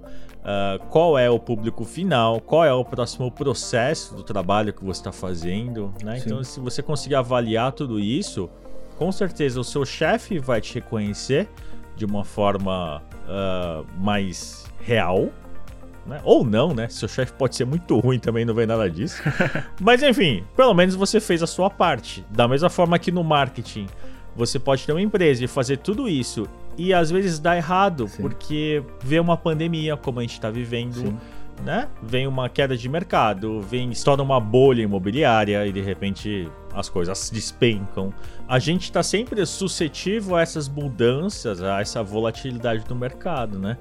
qual 0.92 1.18
é 1.18 1.28
o 1.28 1.40
público 1.40 1.84
final, 1.84 2.40
qual 2.40 2.64
é 2.64 2.72
o 2.72 2.86
próximo 2.86 3.32
processo 3.32 4.14
do 4.14 4.22
trabalho 4.22 4.72
que 4.72 4.86
você 4.86 5.00
está 5.00 5.12
fazendo, 5.12 5.92
né? 6.04 6.22
Então, 6.24 6.44
se 6.44 6.60
você 6.60 6.84
conseguir 6.84 7.16
avaliar 7.16 7.72
tudo 7.72 8.00
isso, 8.00 8.48
com 8.96 9.12
certeza 9.12 9.60
o 9.60 9.64
seu 9.64 9.84
chefe 9.84 10.38
vai 10.38 10.62
te 10.62 10.76
reconhecer 10.76 11.50
de 11.96 12.06
uma 12.06 12.24
forma 12.24 13.02
mais 13.98 14.68
real, 14.82 15.32
né? 16.06 16.22
Ou 16.24 16.44
não, 16.44 16.74
né? 16.74 16.88
Seu 16.88 17.08
chefe 17.08 17.34
pode 17.34 17.56
ser 17.56 17.66
muito 17.66 17.98
ruim 18.00 18.20
também, 18.20 18.46
não 18.46 18.54
vem 18.54 18.66
nada 18.66 18.90
disso. 18.90 19.22
Mas 19.82 20.04
enfim, 20.04 20.44
pelo 20.56 20.74
menos 20.74 20.96
você 20.96 21.20
fez 21.20 21.42
a 21.42 21.48
sua 21.48 21.70
parte. 21.70 22.26
Da 22.30 22.48
mesma 22.48 22.70
forma 22.70 23.00
que 23.00 23.12
no 23.12 23.24
marketing, 23.24 23.88
você 24.36 24.60
pode 24.60 24.86
ter 24.86 24.92
uma 24.92 25.02
empresa 25.02 25.44
e 25.44 25.48
fazer 25.48 25.78
tudo 25.78 26.08
isso 26.08 26.48
e 26.78 26.94
às 26.94 27.10
vezes 27.10 27.40
dá 27.40 27.56
errado, 27.56 28.08
Sim. 28.08 28.22
porque 28.22 28.84
vê 29.02 29.20
uma 29.20 29.38
pandemia 29.38 29.96
como 29.96 30.20
a 30.20 30.22
gente 30.22 30.34
está 30.34 30.50
vivendo. 30.50 30.96
Sim. 30.96 31.18
Né? 31.64 31.88
Vem 32.04 32.28
uma 32.28 32.50
queda 32.50 32.76
de 32.76 32.90
mercado, 32.90 33.62
vem 33.62 33.90
estoura 33.90 34.22
uma 34.22 34.42
bolha 34.42 34.82
imobiliária 34.82 35.66
e 35.66 35.72
de 35.72 35.80
repente 35.80 36.52
as 36.74 36.90
coisas 36.90 37.30
despencam. 37.30 38.14
A 38.46 38.60
gente 38.60 38.84
está 38.84 39.02
sempre 39.02 39.44
suscetível 39.46 40.36
a 40.36 40.42
essas 40.42 40.68
mudanças, 40.68 41.64
a 41.64 41.80
essa 41.80 42.04
volatilidade 42.04 42.84
do 42.84 42.94
mercado, 42.94 43.58
né? 43.58 43.78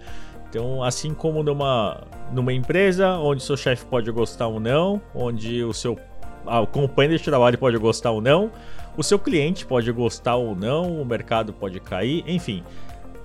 Então, 0.54 0.84
assim 0.84 1.12
como 1.12 1.42
numa, 1.42 2.00
numa 2.30 2.52
empresa 2.52 3.18
onde 3.18 3.42
seu 3.42 3.56
chefe 3.56 3.84
pode 3.86 4.08
gostar 4.12 4.46
ou 4.46 4.60
não, 4.60 5.02
onde 5.12 5.64
o 5.64 5.74
seu 5.74 5.98
o 6.46 6.66
companheiro 6.68 7.18
de 7.18 7.24
trabalho 7.24 7.58
pode 7.58 7.76
gostar 7.76 8.12
ou 8.12 8.20
não, 8.20 8.52
o 8.96 9.02
seu 9.02 9.18
cliente 9.18 9.66
pode 9.66 9.90
gostar 9.90 10.36
ou 10.36 10.54
não, 10.54 11.02
o 11.02 11.04
mercado 11.04 11.52
pode 11.52 11.80
cair, 11.80 12.22
enfim. 12.24 12.62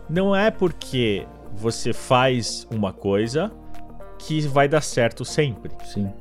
não 0.09 0.35
é 0.35 0.49
porque 0.49 1.27
você 1.53 1.93
faz 1.93 2.67
uma 2.73 2.91
coisa 2.91 3.51
que 4.17 4.41
vai 4.47 4.67
dar 4.67 4.81
certo 4.81 5.23
sempre. 5.23 5.71
Sim. 5.85 6.11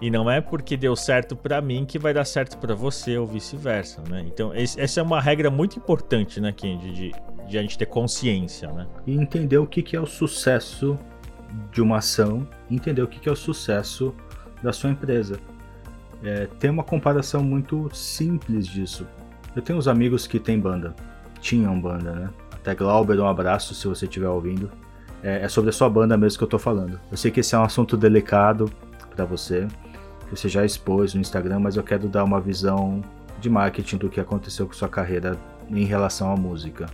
E 0.00 0.10
não 0.10 0.28
é 0.28 0.40
porque 0.40 0.76
deu 0.76 0.96
certo 0.96 1.36
para 1.36 1.60
mim 1.60 1.84
que 1.84 2.00
vai 2.00 2.12
dar 2.12 2.24
certo 2.24 2.58
para 2.58 2.74
você 2.74 3.16
ou 3.16 3.28
vice-versa, 3.28 4.02
né? 4.10 4.24
Então, 4.26 4.52
esse, 4.52 4.80
essa 4.80 4.98
é 4.98 5.02
uma 5.04 5.20
regra 5.20 5.48
muito 5.48 5.78
importante, 5.78 6.40
né, 6.40 6.50
Kendi, 6.50 6.90
de, 6.90 7.12
de 7.52 7.58
a 7.58 7.62
gente 7.62 7.78
ter 7.78 7.86
consciência, 7.86 8.72
né? 8.72 8.86
E 9.06 9.14
entender 9.14 9.58
o 9.58 9.66
que, 9.66 9.82
que 9.82 9.94
é 9.94 10.00
o 10.00 10.06
sucesso 10.06 10.98
de 11.70 11.82
uma 11.82 11.98
ação, 11.98 12.48
entender 12.70 13.02
o 13.02 13.06
que, 13.06 13.20
que 13.20 13.28
é 13.28 13.32
o 13.32 13.36
sucesso 13.36 14.14
da 14.62 14.72
sua 14.72 14.90
empresa. 14.90 15.38
É, 16.24 16.46
tem 16.58 16.70
uma 16.70 16.82
comparação 16.82 17.42
muito 17.42 17.94
simples 17.94 18.66
disso. 18.66 19.06
Eu 19.54 19.60
tenho 19.60 19.78
uns 19.78 19.86
amigos 19.86 20.26
que 20.26 20.38
têm 20.38 20.58
banda, 20.58 20.94
tinham 21.40 21.78
banda, 21.78 22.12
né? 22.12 22.30
Até 22.52 22.74
Glauber, 22.74 23.20
um 23.20 23.26
abraço 23.28 23.74
se 23.74 23.86
você 23.86 24.06
estiver 24.06 24.28
ouvindo. 24.28 24.70
É, 25.22 25.44
é, 25.44 25.48
sobre 25.48 25.70
a 25.70 25.72
sua 25.72 25.90
banda 25.90 26.16
mesmo 26.16 26.38
que 26.38 26.44
eu 26.44 26.48
tô 26.48 26.58
falando. 26.58 26.98
Eu 27.10 27.16
sei 27.16 27.30
que 27.30 27.40
esse 27.40 27.54
é 27.54 27.58
um 27.58 27.62
assunto 27.62 27.96
delicado 27.96 28.72
para 29.14 29.24
você, 29.24 29.68
você 30.30 30.48
já 30.48 30.64
expôs 30.64 31.12
no 31.14 31.20
Instagram, 31.20 31.60
mas 31.60 31.76
eu 31.76 31.82
quero 31.82 32.08
dar 32.08 32.24
uma 32.24 32.40
visão 32.40 33.02
de 33.38 33.50
marketing 33.50 33.98
do 33.98 34.08
que 34.08 34.18
aconteceu 34.18 34.66
com 34.66 34.72
sua 34.72 34.88
carreira 34.88 35.36
em 35.68 35.84
relação 35.84 36.32
à 36.32 36.36
música. 36.36 36.86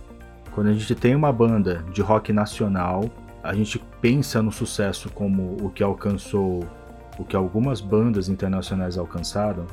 Quando 0.51 0.67
a 0.67 0.73
gente 0.73 0.93
tem 0.95 1.15
uma 1.15 1.31
banda 1.31 1.83
de 1.93 2.01
rock 2.01 2.33
nacional, 2.33 3.03
a 3.43 3.53
gente 3.53 3.79
pensa 4.01 4.41
no 4.41 4.51
sucesso 4.51 5.09
como 5.11 5.57
o 5.61 5.69
que 5.69 5.83
alcançou, 5.83 6.63
o 7.17 7.23
que 7.23 7.35
algumas 7.35 7.81
bandas 7.81 8.29
internacionais 8.29 8.97
alcançaram, 8.97 9.65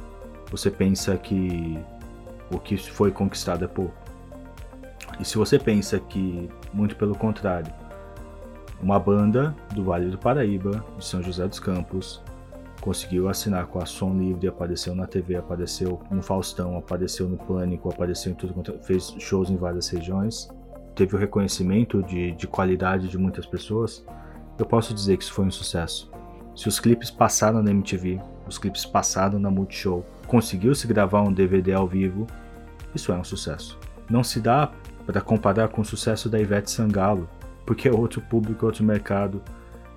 você 0.51 0.71
pensa 0.71 1.17
que 1.17 1.79
o 2.51 2.59
que 2.59 2.77
foi 2.77 3.11
conquistado 3.11 3.65
é 3.65 3.69
pouco. 3.69 3.95
E 5.19 5.25
se 5.25 5.37
você 5.37 5.59
pensa 5.59 5.99
que, 5.99 6.49
muito 6.73 6.95
pelo 6.97 7.17
contrário, 7.17 7.73
uma 8.81 8.99
banda 8.99 9.55
do 9.75 9.85
Vale 9.85 10.11
do 10.11 10.19
Paraíba, 10.19 10.85
de 10.99 11.05
São 11.05 11.23
José 11.23 11.49
dos 11.49 11.59
Campos, 11.59 12.23
conseguiu 12.81 13.29
assinar 13.29 13.67
com 13.67 13.81
a 13.81 13.87
Som 13.87 14.15
Livre, 14.15 14.47
apareceu 14.47 14.95
na 14.95 15.07
TV, 15.07 15.37
apareceu 15.37 16.01
no 16.11 16.23
Faustão, 16.23 16.77
apareceu 16.77 17.29
no 17.29 17.37
Pânico, 17.37 17.91
apareceu 17.91 18.33
em 18.33 18.35
tudo 18.35 18.53
quanto 18.53 18.73
fez 18.83 19.15
shows 19.19 19.51
em 19.51 19.57
várias 19.57 19.89
regiões, 19.89 20.49
teve 20.97 21.15
o 21.15 21.19
reconhecimento 21.19 22.03
de, 22.03 22.33
de 22.33 22.47
qualidade 22.47 23.09
de 23.09 23.19
muitas 23.19 23.45
pessoas, 23.47 24.05
eu 24.59 24.65
posso 24.65 24.95
dizer 24.95 25.19
que 25.19 25.23
isso 25.23 25.35
foi 25.35 25.45
um 25.45 25.51
sucesso. 25.51 26.11
Se 26.57 26.67
os 26.67 26.81
clipes 26.81 27.11
passaram 27.11 27.63
na 27.63 27.71
MTV, 27.71 28.19
os 28.49 28.57
clipes 28.57 28.87
passaram 28.87 29.39
na 29.39 29.51
Multishow, 29.51 30.05
conseguiu 30.27 30.75
se 30.75 30.87
gravar 30.87 31.21
um 31.21 31.33
DVD 31.33 31.75
ao 31.75 31.87
vivo, 31.87 32.27
isso 32.95 33.13
é 33.13 33.15
um 33.17 33.23
sucesso. 33.23 33.79
Não 34.09 34.25
se 34.25 34.41
dá 34.41 34.73
para 35.05 35.21
comparar 35.21 35.69
com 35.69 35.83
o 35.83 35.85
sucesso 35.85 36.31
da 36.31 36.41
Ivete 36.41 36.71
Sangalo, 36.71 37.29
porque 37.67 37.89
é 37.89 37.93
outro 37.93 38.23
público, 38.23 38.65
outro 38.65 38.83
mercado. 38.83 39.43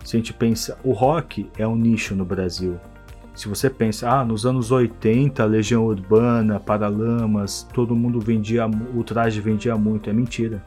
Se 0.03 0.17
a 0.17 0.19
gente 0.19 0.33
pensa, 0.33 0.77
o 0.83 0.91
rock 0.91 1.49
é 1.57 1.65
um 1.65 1.75
nicho 1.75 2.13
no 2.13 2.25
Brasil. 2.25 2.77
Se 3.33 3.47
você 3.47 3.69
pensa, 3.69 4.09
ah, 4.09 4.25
nos 4.25 4.45
anos 4.45 4.69
80, 4.69 5.45
Legião 5.45 5.85
Urbana, 5.85 6.59
Paralamas, 6.59 7.65
todo 7.73 7.95
mundo 7.95 8.19
vendia, 8.19 8.67
o 8.93 9.01
traje 9.01 9.39
vendia 9.39 9.77
muito, 9.77 10.09
é 10.09 10.13
mentira. 10.13 10.61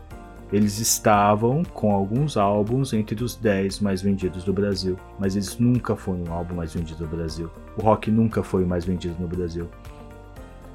Eles 0.52 0.78
estavam 0.78 1.64
com 1.64 1.94
alguns 1.94 2.36
álbuns 2.36 2.92
entre 2.92 3.24
os 3.24 3.34
10 3.34 3.80
mais 3.80 4.02
vendidos 4.02 4.44
do 4.44 4.52
Brasil, 4.52 4.98
mas 5.18 5.34
eles 5.34 5.58
nunca 5.58 5.96
foram 5.96 6.24
o 6.24 6.32
álbum 6.32 6.56
mais 6.56 6.74
vendido 6.74 7.06
do 7.06 7.16
Brasil. 7.16 7.50
O 7.74 7.80
rock 7.80 8.10
nunca 8.10 8.42
foi 8.42 8.62
o 8.62 8.66
mais 8.66 8.84
vendido 8.84 9.16
no 9.18 9.26
Brasil. 9.26 9.66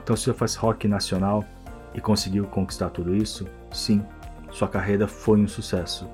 Então, 0.02 0.16
se 0.16 0.26
você 0.26 0.34
faz 0.34 0.56
rock 0.56 0.88
nacional 0.88 1.46
e 1.94 2.02
conseguiu 2.02 2.46
conquistar 2.46 2.90
tudo 2.90 3.16
isso, 3.16 3.46
sim, 3.72 4.04
sua 4.50 4.68
carreira 4.68 5.08
foi 5.08 5.40
um 5.40 5.48
sucesso. 5.48 6.10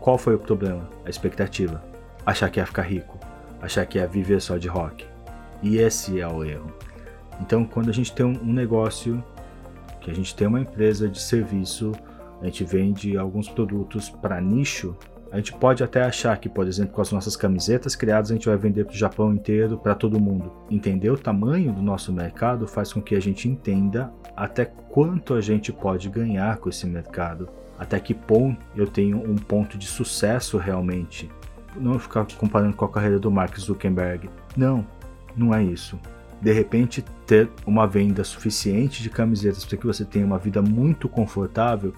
Qual 0.00 0.16
foi 0.16 0.34
o 0.34 0.38
problema? 0.38 0.88
A 1.04 1.10
expectativa. 1.10 1.84
Achar 2.24 2.48
que 2.48 2.60
ia 2.60 2.66
ficar 2.66 2.82
rico, 2.82 3.18
achar 3.60 3.84
que 3.84 3.98
ia 3.98 4.06
viver 4.06 4.40
só 4.40 4.56
de 4.56 4.68
rock. 4.68 5.04
E 5.62 5.76
esse 5.76 6.18
é 6.18 6.26
o 6.26 6.42
erro. 6.42 6.72
Então, 7.40 7.64
quando 7.64 7.90
a 7.90 7.92
gente 7.92 8.12
tem 8.12 8.24
um 8.24 8.52
negócio, 8.52 9.22
que 10.00 10.10
a 10.10 10.14
gente 10.14 10.34
tem 10.34 10.46
uma 10.46 10.60
empresa 10.60 11.08
de 11.08 11.20
serviço, 11.20 11.92
a 12.42 12.46
gente 12.46 12.64
vende 12.64 13.16
alguns 13.16 13.48
produtos 13.48 14.10
para 14.10 14.40
nicho, 14.40 14.96
a 15.32 15.38
gente 15.38 15.54
pode 15.54 15.82
até 15.82 16.02
achar 16.02 16.36
que, 16.36 16.46
por 16.46 16.66
exemplo, 16.66 16.92
com 16.92 17.00
as 17.00 17.10
nossas 17.10 17.36
camisetas 17.36 17.96
criadas, 17.96 18.30
a 18.30 18.34
gente 18.34 18.46
vai 18.46 18.58
vender 18.58 18.84
para 18.84 18.92
o 18.92 18.98
Japão 18.98 19.32
inteiro, 19.32 19.78
para 19.78 19.94
todo 19.94 20.20
mundo. 20.20 20.52
Entender 20.70 21.08
o 21.08 21.16
tamanho 21.16 21.72
do 21.72 21.80
nosso 21.80 22.12
mercado 22.12 22.66
faz 22.66 22.92
com 22.92 23.00
que 23.00 23.14
a 23.14 23.20
gente 23.20 23.48
entenda 23.48 24.12
até 24.36 24.66
quanto 24.66 25.32
a 25.32 25.40
gente 25.40 25.72
pode 25.72 26.10
ganhar 26.10 26.58
com 26.58 26.68
esse 26.68 26.86
mercado. 26.86 27.48
Até 27.78 27.98
que 27.98 28.12
ponto 28.12 28.60
eu 28.76 28.86
tenho 28.86 29.16
um 29.18 29.36
ponto 29.36 29.78
de 29.78 29.86
sucesso 29.86 30.58
realmente. 30.58 31.30
Não 31.76 31.98
ficar 31.98 32.26
comparando 32.36 32.76
com 32.76 32.84
a 32.84 32.90
carreira 32.90 33.18
do 33.18 33.30
Mark 33.30 33.56
Zuckerberg. 33.58 34.28
Não, 34.54 34.86
não 35.34 35.54
é 35.54 35.64
isso. 35.64 35.98
De 36.42 36.52
repente, 36.52 37.02
ter 37.26 37.48
uma 37.64 37.86
venda 37.86 38.22
suficiente 38.22 39.02
de 39.02 39.08
camisetas 39.08 39.64
para 39.64 39.78
que 39.78 39.86
você 39.86 40.04
tenha 40.04 40.26
uma 40.26 40.38
vida 40.38 40.60
muito 40.60 41.08
confortável 41.08 41.94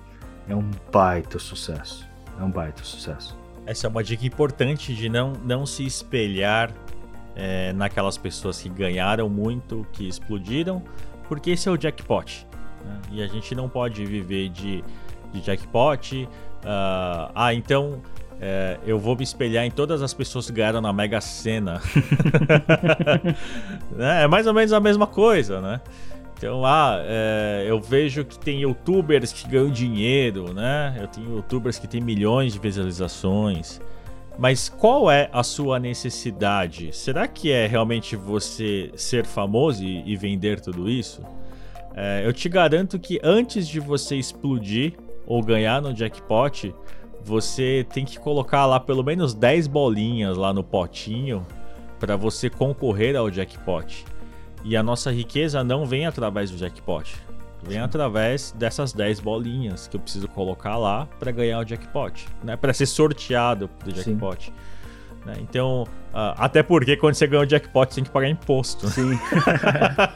é 0.49 0.55
um 0.55 0.71
baita 0.93 1.39
sucesso. 1.39 2.07
É 2.39 2.43
um 2.43 2.51
baita 2.51 2.83
sucesso. 2.83 3.37
Essa 3.67 3.87
é 3.87 3.91
uma 3.91 4.05
dica 4.05 4.27
importante 4.27 4.95
de 4.95 5.09
não, 5.09 5.33
não 5.45 5.65
se 5.65 5.85
espelhar 5.85 6.71
é, 7.35 7.73
naquelas 7.73 8.19
pessoas 8.19 8.61
que 8.61 8.69
ganharam 8.69 9.29
muito, 9.29 9.87
que 9.93 10.07
explodiram, 10.07 10.83
porque 11.29 11.53
esse 11.53 11.69
é 11.69 11.73
o 11.73 11.77
jackpot. 11.77 12.47
Né? 12.85 13.01
E 13.13 13.23
a 13.23 13.27
gente 13.27 13.55
não 13.55 13.69
pode 13.69 14.05
viver 14.05 14.51
de, 14.51 14.85
de 15.33 15.41
jackpot. 15.41 16.25
Uh, 16.25 17.31
ah, 17.35 17.55
então 17.55 18.03
é, 18.41 18.79
eu 18.85 18.99
vou 18.99 19.17
me 19.17 19.23
espelhar 19.23 19.65
em 19.65 19.71
todas 19.71 20.03
as 20.03 20.13
pessoas 20.13 20.47
que 20.47 20.53
ganharam 20.53 20.81
na 20.81 20.93
Mega 20.93 21.21
Sena. 21.21 21.81
Né? 23.93 24.25
é 24.25 24.27
mais 24.27 24.47
ou 24.47 24.53
menos 24.53 24.73
a 24.73 24.81
mesma 24.81 25.07
coisa, 25.07 25.61
né? 25.61 25.81
Então, 26.37 26.67
ah, 26.67 27.01
é, 27.05 27.65
eu 27.67 27.81
vejo 27.81 28.25
que 28.25 28.39
tem 28.39 28.63
youtubers 28.63 29.33
que 29.33 29.49
ganham 29.49 29.71
dinheiro, 29.71 30.53
né? 30.53 30.97
Eu 31.01 31.07
tenho 31.07 31.37
youtubers 31.37 31.79
que 31.79 31.87
têm 31.87 32.01
milhões 32.01 32.53
de 32.53 32.59
visualizações. 32.59 33.81
Mas 34.37 34.69
qual 34.69 35.11
é 35.11 35.31
a 35.33 35.45
sua 35.45 35.79
necessidade? 35.79 36.95
Será 36.95 37.29
que 37.29 37.53
é 37.53 37.67
realmente 37.67 38.17
você 38.17 38.91
ser 38.97 39.25
famoso 39.25 39.85
e, 39.85 40.03
e 40.05 40.17
vender 40.17 40.61
tudo 40.61 40.91
isso? 40.91 41.23
É, 41.95 42.27
eu 42.27 42.33
te 42.33 42.49
garanto 42.49 42.99
que 42.99 43.21
antes 43.23 43.69
de 43.69 43.79
você 43.79 44.17
explodir 44.17 44.95
ou 45.25 45.41
ganhar 45.41 45.81
no 45.81 45.95
jackpot, 45.95 46.75
você 47.23 47.87
tem 47.93 48.05
que 48.05 48.19
colocar 48.19 48.67
lá 48.67 48.81
pelo 48.81 49.05
menos 49.05 49.33
10 49.33 49.69
bolinhas 49.69 50.37
lá 50.37 50.53
no 50.53 50.65
potinho 50.65 51.47
para 52.01 52.17
você 52.17 52.51
concorrer 52.51 53.17
ao 53.17 53.31
jackpot. 53.31 54.05
E 54.65 54.77
a 54.77 54.83
nossa 54.83 55.13
riqueza 55.13 55.63
não 55.63 55.85
vem 55.85 56.07
através 56.07 56.51
do 56.51 56.57
jackpot. 56.57 57.15
Vem 57.63 57.79
através 57.79 58.53
dessas 58.53 58.93
10 58.93 59.21
bolinhas 59.21 59.87
que 59.87 59.97
eu 59.97 60.01
preciso 60.01 60.27
colocar 60.29 60.77
lá 60.77 61.07
para 61.19 61.31
ganhar 61.31 61.61
o 61.61 61.65
jackpot, 61.65 62.27
né? 62.43 62.57
Para 62.57 62.73
ser 62.73 62.87
sorteado 62.87 63.71
do 63.85 63.93
jackpot. 63.93 64.53
Né? 65.25 65.37
Então, 65.41 65.85
uh, 66.13 66.35
até 66.37 66.63
porque 66.63 66.97
quando 66.97 67.15
você 67.15 67.27
ganha 67.27 67.43
o 67.43 67.47
jackpot, 67.47 67.89
você 67.89 67.95
tem 67.97 68.05
que 68.05 68.11
pagar 68.11 68.29
imposto. 68.29 68.89
Sim. 68.89 69.19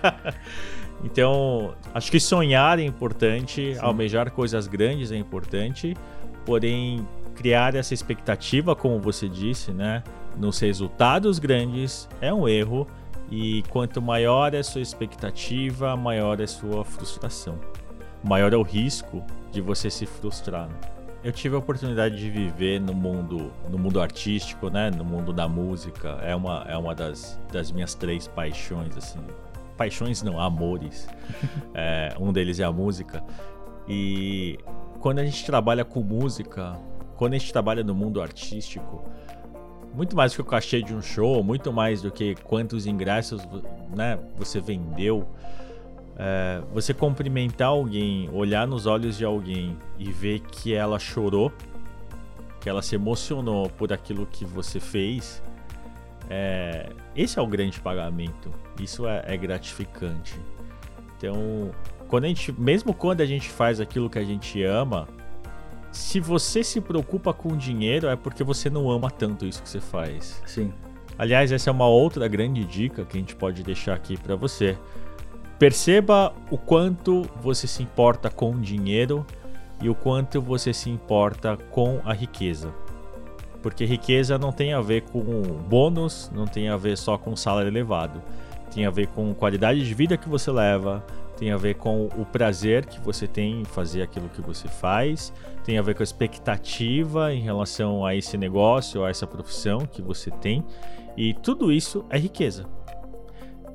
então, 1.03 1.75
acho 1.95 2.11
que 2.11 2.21
sonhar 2.21 2.79
é 2.79 2.83
importante, 2.83 3.75
Sim. 3.75 3.81
almejar 3.81 4.31
coisas 4.31 4.67
grandes 4.67 5.11
é 5.11 5.17
importante, 5.17 5.97
porém 6.45 7.07
criar 7.35 7.75
essa 7.75 7.95
expectativa, 7.95 8.75
como 8.75 8.99
você 8.99 9.29
disse, 9.29 9.71
né, 9.71 10.03
nos 10.37 10.59
resultados 10.59 11.39
grandes 11.39 12.09
é 12.21 12.35
um 12.35 12.49
erro 12.49 12.87
e 13.31 13.63
quanto 13.71 14.01
maior 14.01 14.55
é 14.55 14.59
a 14.59 14.65
sua 14.65 14.81
expectativa, 14.81 15.97
maior 15.97 16.41
é 16.41 16.45
a 16.45 16.49
sua 16.49 16.85
frustração. 16.85 17.59
Maior 18.25 18.53
é 18.53 18.57
o 18.57 18.63
risco 18.63 19.23
de 19.53 19.61
você 19.61 19.91
se 19.91 20.07
frustrar. 20.07 20.69
Né? 20.69 20.75
Eu 21.23 21.33
tive 21.33 21.55
a 21.55 21.59
oportunidade 21.59 22.17
de 22.17 22.31
viver 22.31 22.81
no 22.81 22.95
mundo, 22.95 23.53
no 23.69 23.79
mundo 23.79 24.01
artístico, 24.01 24.71
né? 24.71 24.91
No 24.91 25.05
mundo 25.05 25.33
da 25.33 25.49
música. 25.49 26.19
É 26.23 26.35
uma, 26.35 26.65
é 26.69 26.77
uma 26.77 26.95
das, 26.95 27.39
das 27.53 27.71
minhas 27.71 27.95
três 27.95 28.27
paixões, 28.29 28.97
assim. 28.97 29.19
Paixões 29.77 30.23
não, 30.23 30.41
amores. 30.41 31.09
é, 31.75 32.15
um 32.19 32.33
deles 32.33 32.61
é 32.61 32.65
a 32.65 32.73
música. 32.73 33.23
E 33.89 34.59
quando 35.01 35.19
a 35.19 35.25
gente 35.25 35.45
trabalha 35.45 35.85
com 35.85 36.01
música, 36.01 36.79
quando 37.17 37.35
a 37.35 37.39
gente 37.39 37.53
trabalha 37.53 37.83
no 37.83 37.95
mundo 37.95 38.23
artístico, 38.23 39.05
muito 39.99 40.15
mais 40.15 40.31
do 40.31 40.37
que 40.37 40.43
o 40.43 40.45
cachê 40.45 40.81
de 40.81 40.95
um 40.95 41.03
show, 41.03 41.43
muito 41.43 41.73
mais 41.73 42.01
do 42.01 42.09
que 42.09 42.37
quantos 42.45 42.87
ingressos 42.87 43.43
né, 43.91 44.17
você 44.37 44.61
vendeu. 44.61 45.29
É, 46.17 46.63
você 46.73 46.95
cumprimentar 46.95 47.71
alguém, 47.71 48.31
olhar 48.33 48.65
nos 48.65 48.87
olhos 48.87 49.19
de 49.19 49.25
alguém 49.25 49.77
e 49.99 50.13
ver 50.13 50.39
que 50.39 50.73
ela 50.73 51.01
chorou, 51.01 51.53
que 52.61 52.69
ela 52.69 52.81
se 52.81 52.95
emocionou 52.95 53.69
por 53.71 53.93
aquilo 53.93 54.25
que 54.25 54.45
você 54.45 54.79
fez, 54.79 55.43
é, 56.31 56.91
esse 57.17 57.37
é 57.37 57.43
o 57.43 57.47
grande 57.49 57.81
pagamento. 57.81 58.53
Isso 58.81 59.05
é, 59.05 59.25
é 59.27 59.37
gratificante. 59.37 60.39
Então, 61.17 61.73
quando 62.07 62.23
a 62.23 62.29
gente, 62.29 62.53
mesmo 62.53 62.95
quando 62.95 63.21
a 63.21 63.27
gente 63.27 63.49
faz 63.49 63.81
aquilo 63.81 64.09
que 64.09 64.21
a 64.21 64.25
gente 64.25 64.63
ama, 64.63 65.09
se 65.91 66.21
você 66.21 66.63
se 66.63 66.81
preocupa 66.81 67.33
com 67.33 67.57
dinheiro, 67.57 68.09
é 68.09 68.17
porque 68.17 68.45
você 68.45 68.69
não 68.69 68.91
ama 68.91 69.11
tanto 69.11 69.47
isso 69.47 69.63
que 69.63 69.69
você 69.69 69.81
faz. 69.81 70.43
Sim. 70.47 70.73
Aliás, 71.19 71.51
essa 71.51 71.71
é 71.71 71.73
uma 71.73 71.87
outra 71.87 72.29
grande 72.29 72.65
dica 72.65 73.05
que 73.05 73.17
a 73.17 73.21
gente 73.21 73.35
pode 73.35 73.63
deixar 73.63 73.95
aqui 73.95 74.17
para 74.17 74.37
você. 74.37 74.77
Perceba 75.59 76.33
o 76.51 76.57
quanto 76.57 77.29
você 77.43 77.67
se 77.67 77.83
importa 77.83 78.31
com 78.31 78.53
o 78.53 78.61
dinheiro 78.61 79.27
e 79.83 79.89
o 79.89 79.95
quanto 79.95 80.41
você 80.41 80.73
se 80.73 80.89
importa 80.89 81.57
com 81.71 82.01
a 82.05 82.13
riqueza. 82.13 82.73
Porque 83.61 83.85
riqueza 83.85 84.39
não 84.39 84.53
tem 84.53 84.73
a 84.73 84.81
ver 84.81 85.03
com 85.03 85.43
bônus, 85.69 86.31
não 86.33 86.47
tem 86.47 86.69
a 86.69 86.77
ver 86.77 86.97
só 86.97 87.19
com 87.19 87.35
salário 87.35 87.69
elevado. 87.69 88.23
Tem 88.73 88.87
a 88.87 88.91
ver 88.91 89.09
com 89.09 89.35
qualidade 89.35 89.85
de 89.85 89.95
vida 89.95 90.17
que 90.17 90.29
você 90.29 90.53
leva, 90.53 91.05
tem 91.39 91.53
a 91.53 91.57
ver 91.57 91.77
com 91.77 92.07
o 92.07 92.27
prazer 92.27 92.85
que 92.85 93.01
você 93.01 93.27
tem 93.29 93.61
em 93.61 93.65
fazer 93.65 94.03
aquilo 94.03 94.29
que 94.29 94.41
você 94.41 94.67
faz, 94.67 95.33
tem 95.65 95.79
a 95.79 95.83
ver 95.83 95.95
com 95.95 96.03
a 96.03 96.05
expectativa 96.05 97.33
em 97.33 97.41
relação 97.41 98.05
a 98.05 98.15
esse 98.17 98.37
negócio, 98.37 99.05
a 99.05 99.11
essa 99.11 99.27
profissão 99.27 99.87
que 99.87 100.03
você 100.03 100.33
tem, 100.33 100.65
e 101.17 101.33
tudo 101.35 101.71
isso 101.73 102.05
é 102.11 102.19
riqueza. 102.19 102.67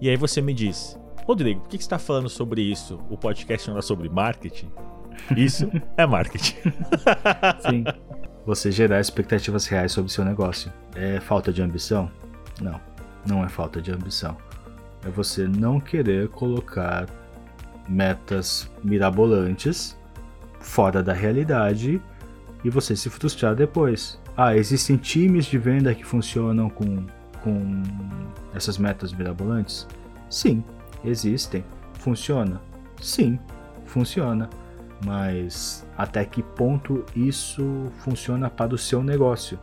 E 0.02 0.10
aí 0.10 0.18
você 0.18 0.42
me 0.42 0.54
diz, 0.54 1.00
Rodrigo, 1.26 1.62
por 1.62 1.70
que 1.70 1.78
você 1.78 1.84
está 1.84 1.98
falando 1.98 2.28
sobre 2.28 2.62
isso? 2.62 3.00
O 3.10 3.18
podcast 3.18 3.70
não 3.70 3.78
é 3.78 3.82
sobre 3.82 4.10
marketing? 4.10 4.70
Isso 5.38 5.72
é 5.96 6.06
marketing. 6.06 6.58
Sim. 7.70 7.86
Você 8.46 8.74
gerar 8.74 9.00
expectativas 9.00 9.66
reais 9.68 9.94
sobre 9.94 10.12
seu 10.12 10.26
negócio. 10.26 10.72
É 10.96 11.22
falta 11.22 11.54
de 11.54 11.62
ambição? 11.62 12.12
Não, 12.62 12.80
não 13.26 13.46
é 13.46 13.48
falta 13.48 13.82
de 13.82 13.90
ambição. 13.90 14.36
É 15.06 15.10
você 15.10 15.48
não 15.48 15.80
querer 15.80 16.28
colocar 16.28 17.08
metas 17.88 18.70
mirabolantes 18.84 19.98
fora 20.60 21.04
da 21.04 21.14
realidade 21.14 22.02
e 22.64 22.70
você 22.70 22.96
se 22.96 23.10
frustrar 23.10 23.56
depois. 23.56 24.20
Ah, 24.36 24.56
existem 24.56 24.98
times 24.98 25.46
de 25.46 25.58
venda 25.58 25.94
que 25.94 26.04
funcionam 26.04 26.70
com, 26.70 27.06
com 27.42 27.84
essas 28.54 28.78
metas 28.78 29.14
mirabolantes? 29.14 29.88
Sim, 30.30 30.64
existem. 31.04 31.64
Funciona? 32.00 32.62
Sim, 33.02 33.38
funciona. 33.86 34.50
Mas 35.06 35.86
até 35.98 36.24
que 36.24 36.42
ponto 36.42 37.06
isso 37.16 37.92
funciona 38.00 38.50
para 38.50 38.74
o 38.74 38.78
seu 38.78 39.04
negócio? 39.04 39.60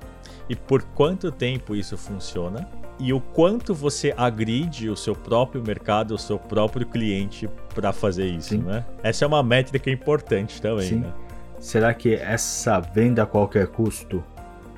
E 0.48 0.54
por 0.54 0.82
quanto 0.82 1.32
tempo 1.32 1.74
isso 1.74 1.96
funciona? 1.96 2.68
E 3.00 3.14
o 3.14 3.20
quanto 3.20 3.74
você 3.74 4.14
agride 4.14 4.90
o 4.90 4.96
seu 4.96 5.16
próprio 5.16 5.62
mercado, 5.62 6.14
o 6.14 6.18
seu 6.18 6.38
próprio 6.38 6.86
cliente 6.86 7.48
para 7.74 7.92
fazer 7.92 8.26
isso, 8.26 8.50
Sim. 8.50 8.58
né? 8.58 8.84
Essa 9.02 9.24
é 9.24 9.28
uma 9.28 9.42
métrica 9.42 9.90
importante 9.90 10.60
também, 10.60 10.88
Sim. 10.88 10.96
né? 10.96 11.12
Será 11.58 11.94
que 11.94 12.14
essa 12.14 12.78
venda 12.78 13.22
a 13.22 13.26
qualquer 13.26 13.68
custo 13.68 14.22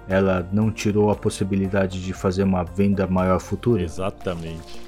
ela 0.08 0.48
não 0.52 0.70
tirou 0.70 1.10
a 1.10 1.16
possibilidade 1.16 2.02
de 2.02 2.12
fazer 2.12 2.44
uma 2.44 2.64
venda 2.64 3.06
maior 3.06 3.40
futura? 3.40 3.82
Exatamente. 3.82 4.80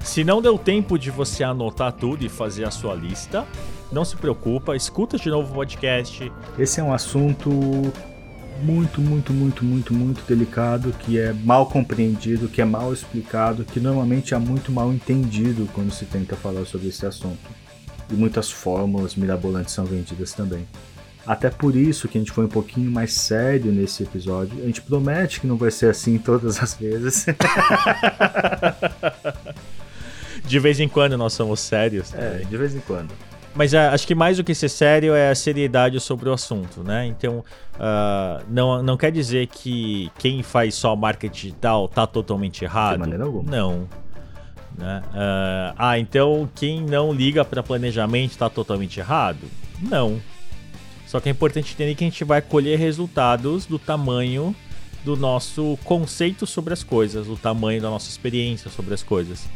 Se 0.00 0.24
não 0.24 0.42
deu 0.42 0.58
tempo 0.58 0.98
de 0.98 1.08
você 1.08 1.44
anotar 1.44 1.92
tudo 1.92 2.24
e 2.24 2.28
fazer 2.28 2.64
a 2.64 2.70
sua 2.72 2.94
lista, 2.94 3.46
não 3.92 4.04
se 4.04 4.16
preocupa, 4.16 4.76
escuta 4.76 5.16
de 5.16 5.28
novo 5.28 5.52
o 5.52 5.54
podcast. 5.54 6.30
Esse 6.58 6.80
é 6.80 6.82
um 6.82 6.92
assunto 6.92 7.50
muito, 8.62 9.00
muito, 9.00 9.32
muito, 9.32 9.64
muito, 9.64 9.94
muito 9.94 10.22
delicado, 10.26 10.92
que 10.92 11.18
é 11.18 11.32
mal 11.32 11.66
compreendido, 11.66 12.48
que 12.48 12.60
é 12.60 12.64
mal 12.64 12.92
explicado, 12.92 13.64
que 13.64 13.80
normalmente 13.80 14.34
é 14.34 14.38
muito 14.38 14.70
mal 14.70 14.92
entendido 14.92 15.68
quando 15.72 15.90
se 15.90 16.04
tenta 16.04 16.36
falar 16.36 16.64
sobre 16.66 16.88
esse 16.88 17.04
assunto. 17.06 17.38
E 18.10 18.14
muitas 18.14 18.50
fórmulas 18.50 19.14
mirabolantes 19.14 19.72
são 19.72 19.84
vendidas 19.84 20.32
também. 20.32 20.66
Até 21.26 21.50
por 21.50 21.76
isso 21.76 22.08
que 22.08 22.18
a 22.18 22.20
gente 22.20 22.32
foi 22.32 22.46
um 22.46 22.48
pouquinho 22.48 22.90
mais 22.90 23.12
sério 23.12 23.70
nesse 23.70 24.02
episódio. 24.02 24.62
A 24.62 24.66
gente 24.66 24.80
promete 24.82 25.40
que 25.40 25.46
não 25.46 25.56
vai 25.56 25.70
ser 25.70 25.90
assim 25.90 26.18
todas 26.18 26.62
as 26.62 26.74
vezes. 26.74 27.26
de 30.44 30.58
vez 30.58 30.80
em 30.80 30.88
quando 30.88 31.16
nós 31.16 31.32
somos 31.32 31.60
sérios. 31.60 32.12
É, 32.14 32.38
de 32.48 32.56
vez 32.56 32.74
em 32.74 32.80
quando. 32.80 33.12
Mas 33.54 33.72
uh, 33.72 33.78
acho 33.92 34.06
que 34.06 34.14
mais 34.14 34.36
do 34.36 34.44
que 34.44 34.54
ser 34.54 34.68
sério 34.68 35.14
é 35.14 35.30
a 35.30 35.34
seriedade 35.34 35.98
sobre 36.00 36.28
o 36.28 36.32
assunto, 36.32 36.82
né? 36.82 37.06
Então, 37.06 37.44
uh, 37.74 38.44
não, 38.48 38.82
não 38.82 38.96
quer 38.96 39.10
dizer 39.10 39.48
que 39.48 40.10
quem 40.18 40.42
faz 40.42 40.74
só 40.74 40.94
marketing 40.94 41.34
digital 41.34 41.88
tá 41.88 42.06
totalmente 42.06 42.64
errado. 42.64 42.94
De 42.94 42.98
maneira 42.98 43.24
alguma. 43.24 43.50
Não. 43.50 43.88
Né? 44.78 45.02
Uh, 45.08 45.74
ah, 45.76 45.98
então 45.98 46.48
quem 46.54 46.80
não 46.80 47.12
liga 47.12 47.44
para 47.44 47.62
planejamento 47.62 48.30
está 48.30 48.48
totalmente 48.48 48.98
errado? 48.98 49.40
Não. 49.82 50.20
Só 51.06 51.18
que 51.18 51.28
é 51.28 51.32
importante 51.32 51.74
entender 51.74 51.94
que 51.96 52.04
a 52.04 52.06
gente 52.06 52.22
vai 52.22 52.40
colher 52.40 52.78
resultados 52.78 53.66
do 53.66 53.78
tamanho 53.78 54.54
do 55.04 55.16
nosso 55.16 55.78
conceito 55.84 56.46
sobre 56.46 56.72
as 56.72 56.84
coisas, 56.84 57.26
do 57.26 57.36
tamanho 57.36 57.80
da 57.80 57.90
nossa 57.90 58.08
experiência 58.08 58.70
sobre 58.70 58.94
as 58.94 59.02
coisas. 59.02 59.48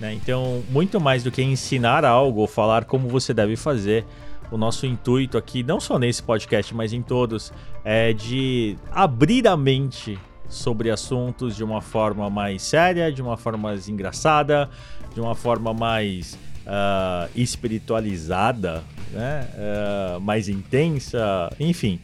Né? 0.00 0.14
Então, 0.14 0.62
muito 0.70 0.98
mais 0.98 1.22
do 1.22 1.30
que 1.30 1.42
ensinar 1.42 2.04
algo 2.04 2.40
ou 2.40 2.46
falar 2.46 2.84
como 2.84 3.08
você 3.08 3.34
deve 3.34 3.54
fazer, 3.56 4.04
o 4.50 4.56
nosso 4.56 4.86
intuito 4.86 5.38
aqui, 5.38 5.62
não 5.62 5.78
só 5.78 5.98
nesse 5.98 6.22
podcast, 6.22 6.74
mas 6.74 6.92
em 6.92 7.02
todos, 7.02 7.52
é 7.84 8.12
de 8.12 8.76
abrir 8.90 9.46
a 9.46 9.56
mente 9.56 10.18
sobre 10.48 10.90
assuntos 10.90 11.54
de 11.54 11.62
uma 11.62 11.80
forma 11.80 12.28
mais 12.28 12.62
séria, 12.62 13.12
de 13.12 13.22
uma 13.22 13.36
forma 13.36 13.68
mais 13.68 13.88
engraçada, 13.88 14.68
de 15.14 15.20
uma 15.20 15.36
forma 15.36 15.72
mais 15.72 16.36
uh, 16.66 17.30
espiritualizada, 17.36 18.82
né? 19.12 19.48
Uh, 19.54 20.20
mais 20.20 20.48
intensa, 20.48 21.54
enfim. 21.60 22.00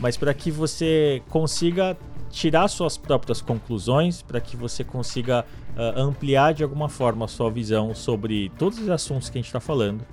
Mas 0.00 0.16
para 0.16 0.34
que 0.34 0.50
você 0.50 1.22
consiga 1.28 1.96
tirar 2.34 2.68
suas 2.68 2.96
próprias 2.96 3.40
conclusões, 3.40 4.20
para 4.20 4.40
que 4.40 4.56
você 4.56 4.82
consiga 4.82 5.46
uh, 5.76 6.00
ampliar 6.00 6.52
de 6.52 6.64
alguma 6.64 6.88
forma 6.88 7.26
a 7.26 7.28
sua 7.28 7.50
visão 7.50 7.94
sobre 7.94 8.50
todos 8.58 8.78
os 8.78 8.90
assuntos 8.90 9.30
que 9.30 9.38
a 9.38 9.40
gente 9.40 9.46
está 9.46 9.60
falando. 9.60 10.04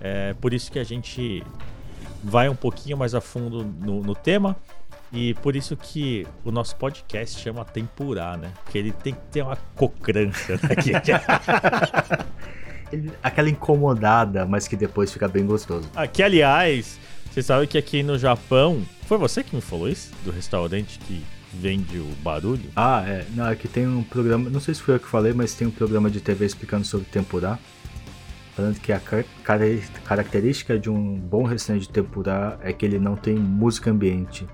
É 0.00 0.34
por 0.34 0.52
isso 0.52 0.70
que 0.70 0.78
a 0.78 0.84
gente 0.84 1.42
vai 2.22 2.50
um 2.50 2.54
pouquinho 2.54 2.98
mais 2.98 3.14
a 3.14 3.20
fundo 3.20 3.64
no, 3.64 4.02
no 4.02 4.14
tema. 4.14 4.54
E 5.10 5.32
por 5.34 5.56
isso 5.56 5.76
que 5.76 6.26
o 6.44 6.50
nosso 6.50 6.76
podcast 6.76 7.40
chama 7.40 7.64
Tempurá, 7.64 8.36
né? 8.36 8.52
Porque 8.62 8.76
ele 8.76 8.92
tem 8.92 9.14
que 9.14 9.20
ter 9.30 9.42
uma 9.42 9.56
cocrância 9.74 10.58
daqui. 10.58 10.92
Aquela 13.22 13.48
incomodada, 13.48 14.44
mas 14.44 14.68
que 14.68 14.76
depois 14.76 15.12
fica 15.12 15.28
bem 15.28 15.46
gostoso. 15.46 15.88
Aqui, 15.94 16.22
aliás, 16.22 16.98
você 17.30 17.42
sabe 17.42 17.66
que 17.66 17.78
aqui 17.78 18.02
no 18.02 18.18
Japão. 18.18 18.82
Foi 19.06 19.16
você 19.16 19.42
que 19.42 19.54
me 19.54 19.62
falou 19.62 19.88
isso? 19.88 20.12
Do 20.24 20.30
restaurante 20.30 20.98
que 20.98 21.22
vende 21.60 21.98
o 21.98 22.06
barulho? 22.22 22.70
Ah, 22.74 23.04
é. 23.06 23.24
Não, 23.34 23.46
é 23.46 23.56
que 23.56 23.68
tem 23.68 23.86
um 23.86 24.02
programa, 24.02 24.50
não 24.50 24.60
sei 24.60 24.74
se 24.74 24.82
foi 24.82 24.94
eu 24.96 25.00
que 25.00 25.08
falei, 25.08 25.32
mas 25.32 25.54
tem 25.54 25.66
um 25.66 25.70
programa 25.70 26.10
de 26.10 26.20
TV 26.20 26.44
explicando 26.44 26.84
sobre 26.84 27.06
tempurá. 27.06 27.58
Falando 28.54 28.78
que 28.78 28.92
a 28.92 29.00
car 29.00 29.24
característica 30.04 30.78
de 30.78 30.88
um 30.88 31.16
bom 31.16 31.42
restaurante 31.42 31.82
de 31.82 31.88
tempurá 31.88 32.56
é 32.62 32.72
que 32.72 32.84
ele 32.84 32.98
não 32.98 33.16
tem 33.16 33.34
música 33.34 33.90
ambiente. 33.90 34.46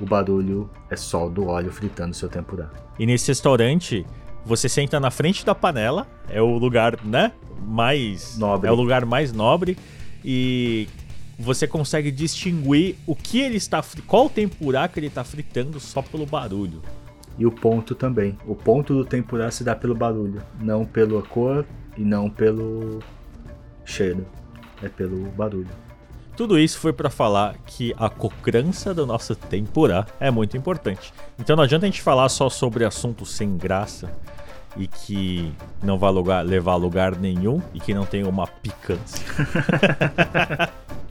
O 0.00 0.04
barulho 0.04 0.70
é 0.90 0.96
só 0.96 1.28
do 1.28 1.46
óleo 1.46 1.72
fritando 1.72 2.14
seu 2.14 2.28
tempurá. 2.28 2.70
E 2.98 3.06
nesse 3.06 3.28
restaurante, 3.28 4.04
você 4.44 4.68
senta 4.68 5.00
na 5.00 5.10
frente 5.10 5.44
da 5.44 5.54
panela, 5.54 6.06
é 6.28 6.42
o 6.42 6.58
lugar, 6.58 6.98
né? 7.04 7.32
Mais 7.66 8.36
nobre. 8.38 8.68
É 8.68 8.72
o 8.72 8.74
lugar 8.74 9.04
mais 9.04 9.32
nobre 9.32 9.76
e 10.24 10.88
você 11.38 11.66
consegue 11.68 12.10
distinguir 12.10 12.96
o 13.06 13.14
que 13.14 13.40
ele 13.40 13.56
está 13.56 13.82
qual 14.06 14.28
tempurá 14.28 14.88
que 14.88 14.98
ele 14.98 15.06
está 15.06 15.22
fritando 15.22 15.78
só 15.78 16.02
pelo 16.02 16.26
barulho. 16.26 16.82
E 17.38 17.46
o 17.46 17.52
ponto 17.52 17.94
também. 17.94 18.36
O 18.44 18.56
ponto 18.56 18.92
do 18.92 19.04
tempurá 19.04 19.48
se 19.50 19.62
dá 19.62 19.76
pelo 19.76 19.94
barulho, 19.94 20.42
não 20.60 20.84
pela 20.84 21.22
cor 21.22 21.64
e 21.96 22.02
não 22.02 22.28
pelo 22.28 22.98
cheiro. 23.84 24.26
É 24.82 24.88
pelo 24.88 25.30
barulho. 25.30 25.68
Tudo 26.36 26.58
isso 26.58 26.78
foi 26.78 26.92
para 26.92 27.10
falar 27.10 27.56
que 27.66 27.94
a 27.96 28.08
cocrança 28.08 28.92
do 28.92 29.06
nosso 29.06 29.34
tempurá 29.34 30.06
é 30.18 30.30
muito 30.30 30.56
importante. 30.56 31.12
Então 31.38 31.54
não 31.54 31.62
adianta 31.62 31.86
a 31.86 31.88
gente 31.88 32.02
falar 32.02 32.28
só 32.28 32.48
sobre 32.48 32.84
assuntos 32.84 33.30
sem 33.32 33.56
graça 33.56 34.12
e 34.76 34.86
que 34.86 35.52
não 35.82 35.98
vai 35.98 36.12
lugar, 36.12 36.44
levar 36.44 36.72
a 36.72 36.76
lugar 36.76 37.16
nenhum 37.16 37.60
e 37.74 37.80
que 37.80 37.94
não 37.94 38.04
tem 38.04 38.24
uma 38.24 38.46
picância. 38.46 39.24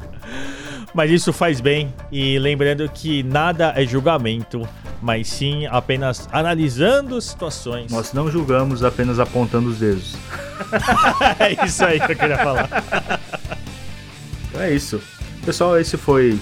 Mas 0.98 1.12
isso 1.12 1.32
faz 1.32 1.62
bem. 1.62 1.94
E 2.12 2.40
lembrando 2.40 2.90
que 2.90 3.22
nada 3.22 3.72
é 3.76 3.86
julgamento, 3.86 4.68
mas 5.00 5.28
sim 5.28 5.68
apenas 5.68 6.28
analisando 6.32 7.22
situações. 7.22 7.92
Nós 7.92 8.14
não 8.14 8.32
julgamos, 8.32 8.84
apenas 8.84 9.20
apontando 9.20 9.70
os 9.70 9.78
dedos. 9.78 10.16
é 11.40 11.64
isso 11.64 11.86
aí 11.86 12.00
que 12.00 12.14
eu 12.14 12.16
queria 12.16 12.38
falar. 12.40 12.68
Então 14.50 14.62
é 14.62 14.74
isso. 14.74 15.00
Pessoal, 15.46 15.78
esse 15.78 15.98
foi 15.98 16.40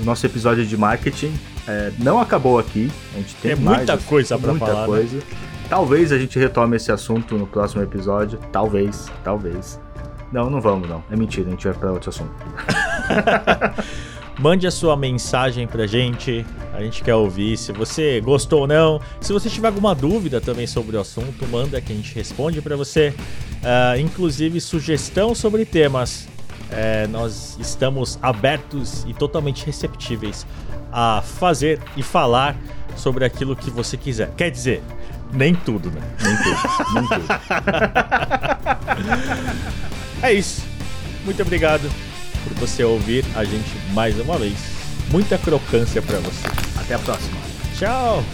o 0.00 0.04
nosso 0.04 0.26
episódio 0.26 0.66
de 0.66 0.76
marketing. 0.76 1.32
É, 1.68 1.92
não 1.98 2.18
acabou 2.18 2.58
aqui. 2.58 2.90
A 3.14 3.18
gente 3.18 3.34
tem, 3.36 3.54
tem 3.54 3.64
muita 3.64 3.94
mais, 3.94 4.04
coisa 4.04 4.36
para 4.36 4.54
falar. 4.54 4.80
Né? 4.80 4.86
Coisa. 4.86 5.16
Né? 5.18 5.22
Talvez 5.68 6.10
a 6.10 6.18
gente 6.18 6.36
retome 6.40 6.76
esse 6.76 6.90
assunto 6.90 7.36
no 7.36 7.46
próximo 7.46 7.82
episódio. 7.82 8.40
Talvez, 8.50 9.12
talvez. 9.22 9.78
Não, 10.32 10.48
não 10.48 10.60
vamos, 10.60 10.88
não. 10.88 11.02
É 11.10 11.16
mentira, 11.16 11.48
a 11.48 11.50
gente 11.50 11.64
vai 11.64 11.74
para 11.74 11.92
outro 11.92 12.08
assunto. 12.08 12.32
Mande 14.38 14.66
a 14.66 14.70
sua 14.70 14.96
mensagem 14.96 15.66
pra 15.66 15.86
gente, 15.86 16.46
a 16.72 16.80
gente 16.82 17.02
quer 17.02 17.14
ouvir 17.14 17.58
se 17.58 17.70
você 17.70 18.18
gostou 18.20 18.62
ou 18.62 18.66
não. 18.66 18.98
Se 19.20 19.30
você 19.30 19.50
tiver 19.50 19.68
alguma 19.68 19.94
dúvida 19.94 20.40
também 20.40 20.66
sobre 20.66 20.96
o 20.96 21.00
assunto, 21.00 21.46
manda 21.48 21.78
que 21.82 21.92
a 21.92 21.96
gente 21.96 22.14
responde 22.14 22.62
para 22.62 22.74
você. 22.74 23.14
Uh, 23.58 24.00
inclusive, 24.00 24.58
sugestão 24.60 25.34
sobre 25.34 25.66
temas. 25.66 26.26
É, 26.70 27.06
nós 27.08 27.58
estamos 27.60 28.18
abertos 28.22 29.04
e 29.06 29.12
totalmente 29.12 29.66
receptíveis 29.66 30.46
a 30.90 31.20
fazer 31.22 31.78
e 31.94 32.02
falar 32.02 32.56
sobre 32.96 33.26
aquilo 33.26 33.54
que 33.54 33.70
você 33.70 33.98
quiser. 33.98 34.32
Quer 34.34 34.50
dizer, 34.50 34.82
nem 35.30 35.54
tudo, 35.54 35.90
né? 35.90 36.00
Nem 36.22 36.34
tudo. 36.38 36.56
nem 36.94 37.06
tudo. 37.06 37.26
é 40.22 40.32
isso. 40.32 40.62
Muito 41.24 41.42
obrigado 41.42 41.90
por 42.44 42.54
você 42.54 42.82
ouvir 42.84 43.24
a 43.34 43.44
gente 43.44 43.70
mais 43.92 44.18
uma 44.18 44.38
vez. 44.38 44.58
Muita 45.10 45.36
crocância 45.38 46.00
para 46.00 46.18
você. 46.18 46.46
Até 46.78 46.94
a 46.94 46.98
próxima. 46.98 47.36
Tchau. 47.78 48.24